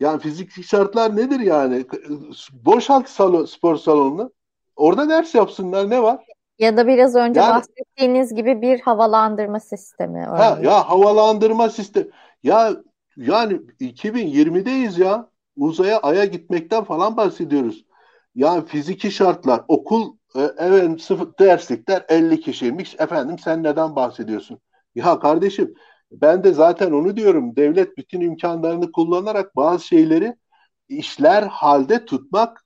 Yani 0.00 0.20
fiziki 0.20 0.62
şartlar 0.62 1.16
nedir 1.16 1.40
yani? 1.40 1.84
Boşalt 2.52 3.08
salon, 3.08 3.44
spor 3.44 3.76
salonunu. 3.76 4.32
Orada 4.76 5.08
ders 5.08 5.34
yapsınlar 5.34 5.90
ne 5.90 6.02
var? 6.02 6.26
Ya 6.58 6.76
da 6.76 6.86
biraz 6.86 7.14
önce 7.14 7.40
yani, 7.40 7.54
bahsettiğiniz 7.54 8.34
gibi 8.34 8.62
bir 8.62 8.80
havalandırma 8.80 9.60
sistemi. 9.60 10.20
Ha, 10.20 10.58
ya 10.62 10.88
havalandırma 10.88 11.68
sistemi. 11.68 12.06
Ya 12.42 12.72
yani 13.16 13.60
2020'deyiz 13.80 14.98
ya 14.98 15.28
uzaya 15.56 15.98
aya 15.98 16.24
gitmekten 16.24 16.84
falan 16.84 17.16
bahsediyoruz. 17.16 17.84
Yani 18.34 18.66
fiziki 18.66 19.10
şartlar, 19.10 19.64
okul 19.68 20.16
e, 20.36 20.40
evet 20.58 21.00
sıfır 21.00 21.28
derslikler 21.38 22.04
50 22.08 22.40
kişiymiş. 22.40 22.96
Efendim 22.98 23.38
sen 23.38 23.62
neden 23.62 23.96
bahsediyorsun? 23.96 24.58
Ya 24.94 25.18
kardeşim 25.18 25.74
ben 26.12 26.44
de 26.44 26.52
zaten 26.52 26.92
onu 26.92 27.16
diyorum. 27.16 27.56
Devlet 27.56 27.96
bütün 27.98 28.20
imkanlarını 28.20 28.92
kullanarak 28.92 29.56
bazı 29.56 29.86
şeyleri 29.86 30.36
işler 30.88 31.42
halde 31.42 32.04
tutmak 32.04 32.64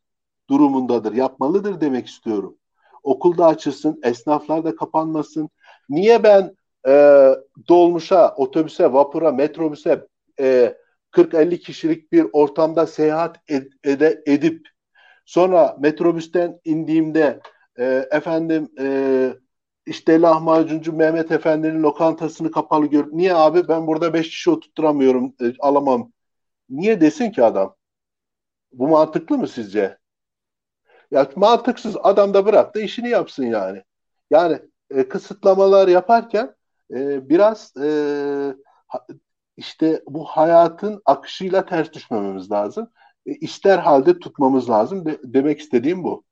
durumundadır. 0.50 1.12
Yapmalıdır 1.12 1.80
demek 1.80 2.06
istiyorum. 2.06 2.56
Okulda 3.02 3.46
açılsın, 3.46 4.00
esnaflar 4.04 4.64
da 4.64 4.76
kapanmasın. 4.76 5.50
Niye 5.88 6.22
ben 6.22 6.54
e, 6.88 6.92
dolmuşa, 7.68 8.34
otobüse, 8.36 8.92
vapura, 8.92 9.32
metrobüse 9.32 10.06
e, 10.40 10.76
40-50 11.10 11.58
kişilik 11.60 12.12
bir 12.12 12.26
ortamda 12.32 12.86
seyahat 12.86 13.36
ed- 13.48 13.72
ede- 13.84 14.22
edip 14.26 14.68
sonra 15.24 15.76
metrobüsten 15.80 16.60
indiğimde 16.64 17.40
e, 17.78 18.08
efendim 18.10 18.68
e, 18.80 19.34
işte 19.90 20.20
lahmacuncu 20.20 20.92
Mehmet 20.92 21.32
Efendi'nin 21.32 21.82
lokantasını 21.82 22.50
kapalı 22.50 22.86
gör. 22.86 23.08
Niye 23.12 23.34
abi 23.34 23.68
ben 23.68 23.86
burada 23.86 24.14
5 24.14 24.28
kişi 24.28 24.50
oturtturamıyorum 24.50 25.34
e, 25.40 25.52
alamam. 25.60 26.12
Niye 26.70 27.00
desin 27.00 27.30
ki 27.30 27.44
adam? 27.44 27.76
Bu 28.72 28.88
mantıklı 28.88 29.38
mı 29.38 29.48
sizce? 29.48 29.98
Ya 31.10 31.30
mantıksız 31.36 31.96
adam 32.02 32.34
da 32.34 32.46
bıraktı 32.46 32.80
işini 32.80 33.08
yapsın 33.08 33.44
yani. 33.44 33.82
Yani 34.30 34.58
e, 34.90 35.08
kısıtlamalar 35.08 35.88
yaparken 35.88 36.54
e, 36.90 37.28
biraz 37.28 37.76
e, 37.76 37.88
işte 39.56 40.02
bu 40.06 40.24
hayatın 40.24 41.02
akışıyla 41.04 41.66
ters 41.66 41.92
düşmememiz 41.92 42.50
lazım. 42.50 42.90
E, 43.26 43.32
ister 43.32 43.78
halde 43.78 44.18
tutmamız 44.18 44.70
lazım. 44.70 45.06
De, 45.06 45.18
demek 45.24 45.60
istediğim 45.60 46.04
bu. 46.04 46.24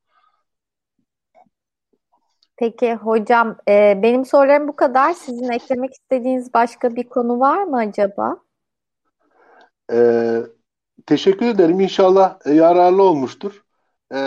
Peki 2.59 2.95
hocam 2.95 3.57
e, 3.69 4.01
benim 4.03 4.25
sorularım 4.25 4.69
bu 4.69 4.77
kadar. 4.77 5.13
Sizin 5.13 5.49
eklemek 5.49 5.93
istediğiniz 5.93 6.55
başka 6.55 6.97
bir 6.97 7.09
konu 7.09 7.41
var 7.41 7.63
mı 7.63 7.77
acaba? 7.77 8.37
E, 9.93 9.99
teşekkür 11.07 11.47
ederim. 11.47 11.81
İnşallah 11.81 12.39
e, 12.45 12.53
yararlı 12.53 13.03
olmuştur. 13.03 13.63
E, 14.15 14.19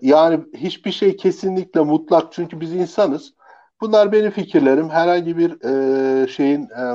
yani 0.00 0.40
hiçbir 0.54 0.92
şey 0.92 1.16
kesinlikle 1.16 1.80
mutlak 1.80 2.32
çünkü 2.32 2.60
biz 2.60 2.74
insanız. 2.74 3.34
Bunlar 3.80 4.12
benim 4.12 4.30
fikirlerim. 4.30 4.90
Herhangi 4.90 5.36
bir 5.38 5.64
e, 5.64 6.28
şeyin 6.28 6.62
e, 6.62 6.94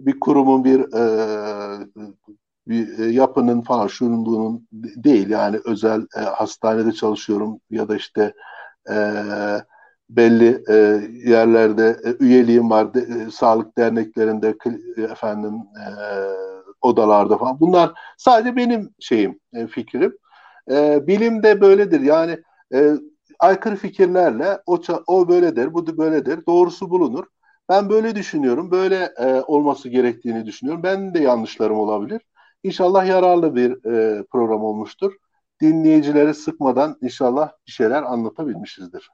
bir 0.00 0.20
kurumun 0.20 0.64
bir 0.64 0.80
e, 0.80 1.02
bir 2.68 2.98
e, 2.98 3.04
yapının 3.04 3.62
falan 3.62 3.86
şunun 3.86 4.26
bunun 4.26 4.68
değil 4.72 5.30
yani 5.30 5.60
özel 5.64 6.06
e, 6.16 6.20
hastanede 6.20 6.92
çalışıyorum 6.92 7.60
ya 7.70 7.88
da 7.88 7.96
işte 7.96 8.34
e, 8.90 8.94
belli 10.10 10.62
e, 10.68 10.74
yerlerde 11.30 12.00
e, 12.04 12.24
üyeliğim 12.24 12.70
var 12.70 12.94
de, 12.94 13.00
e, 13.00 13.30
sağlık 13.30 13.78
derneklerinde 13.78 14.54
efendim 14.96 15.54
e, 15.54 15.86
odalarda 16.80 17.38
falan 17.38 17.60
bunlar 17.60 17.92
sadece 18.16 18.56
benim 18.56 18.90
şeyim 19.00 19.40
e, 19.54 19.66
fikrim 19.66 20.16
e, 20.70 21.06
bilim 21.06 21.42
de 21.42 21.60
böyledir 21.60 22.00
yani 22.00 22.38
e, 22.74 22.92
aykırı 23.38 23.76
fikirlerle 23.76 24.58
o 24.66 24.80
o 25.06 25.28
böyledir 25.28 25.74
bu 25.74 25.86
da 25.86 25.98
böyledir 25.98 26.46
doğrusu 26.46 26.90
bulunur 26.90 27.24
ben 27.68 27.90
böyle 27.90 28.16
düşünüyorum. 28.16 28.70
Böyle 28.70 29.12
e, 29.18 29.42
olması 29.42 29.88
gerektiğini 29.88 30.46
düşünüyorum. 30.46 30.82
Ben 30.82 31.14
de 31.14 31.18
yanlışlarım 31.18 31.78
olabilir. 31.78 32.22
İnşallah 32.62 33.06
yararlı 33.06 33.54
bir 33.56 33.84
e, 33.84 34.24
program 34.32 34.64
olmuştur. 34.64 35.12
Dinleyicileri 35.60 36.34
sıkmadan 36.34 36.98
inşallah 37.02 37.52
bir 37.66 37.72
şeyler 37.72 38.02
anlatabilmişizdir. 38.02 39.10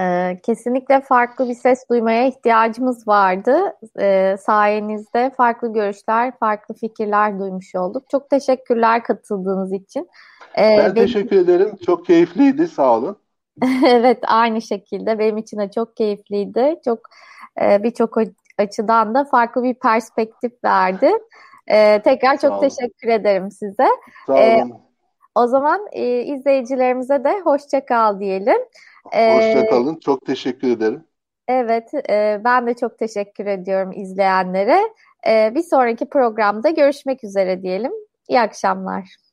Ee, 0.00 0.38
kesinlikle 0.42 1.00
farklı 1.00 1.48
bir 1.48 1.54
ses 1.54 1.88
duymaya 1.90 2.26
ihtiyacımız 2.26 3.08
vardı. 3.08 3.76
Ee, 4.00 4.36
sayenizde 4.40 5.30
farklı 5.36 5.72
görüşler, 5.72 6.38
farklı 6.38 6.74
fikirler 6.74 7.38
duymuş 7.38 7.74
olduk. 7.74 8.10
Çok 8.10 8.30
teşekkürler 8.30 9.02
katıldığınız 9.02 9.72
için. 9.72 10.08
Ee, 10.58 10.76
ben 10.78 10.78
benim... 10.78 10.94
teşekkür 10.94 11.36
ederim. 11.36 11.76
Çok 11.86 12.06
keyifliydi. 12.06 12.68
Sağ 12.68 12.96
olun. 12.96 13.16
evet 13.86 14.18
aynı 14.26 14.62
şekilde 14.62 15.18
benim 15.18 15.38
için 15.38 15.58
de 15.58 15.70
çok 15.70 15.96
keyifliydi. 15.96 16.80
Çok 16.84 17.00
e, 17.62 17.82
birçok 17.82 18.16
açıdan 18.58 19.14
da 19.14 19.24
farklı 19.24 19.62
bir 19.62 19.74
perspektif 19.74 20.52
verdi. 20.64 21.10
Tekrar 22.04 22.40
çok 22.40 22.60
teşekkür 22.60 23.08
ederim 23.08 23.50
size. 23.50 23.86
Sağ 24.26 24.32
olun. 24.32 24.40
E, 24.40 24.64
o 25.34 25.46
zaman 25.46 25.86
e, 25.92 26.22
izleyicilerimize 26.22 27.24
de 27.24 27.40
hoşça 27.44 27.86
kal 27.86 28.20
diyelim. 28.20 28.58
E, 29.12 29.36
hoşça 29.36 29.70
kalın. 29.70 29.96
Çok 29.96 30.26
teşekkür 30.26 30.70
ederim. 30.70 31.04
Evet, 31.48 31.94
e, 32.10 32.40
ben 32.44 32.66
de 32.66 32.74
çok 32.74 32.98
teşekkür 32.98 33.46
ediyorum 33.46 33.92
izleyenlere. 33.92 34.80
E, 35.28 35.54
bir 35.54 35.62
sonraki 35.62 36.08
programda 36.08 36.70
görüşmek 36.70 37.24
üzere 37.24 37.62
diyelim. 37.62 37.92
İyi 38.28 38.40
akşamlar. 38.40 39.23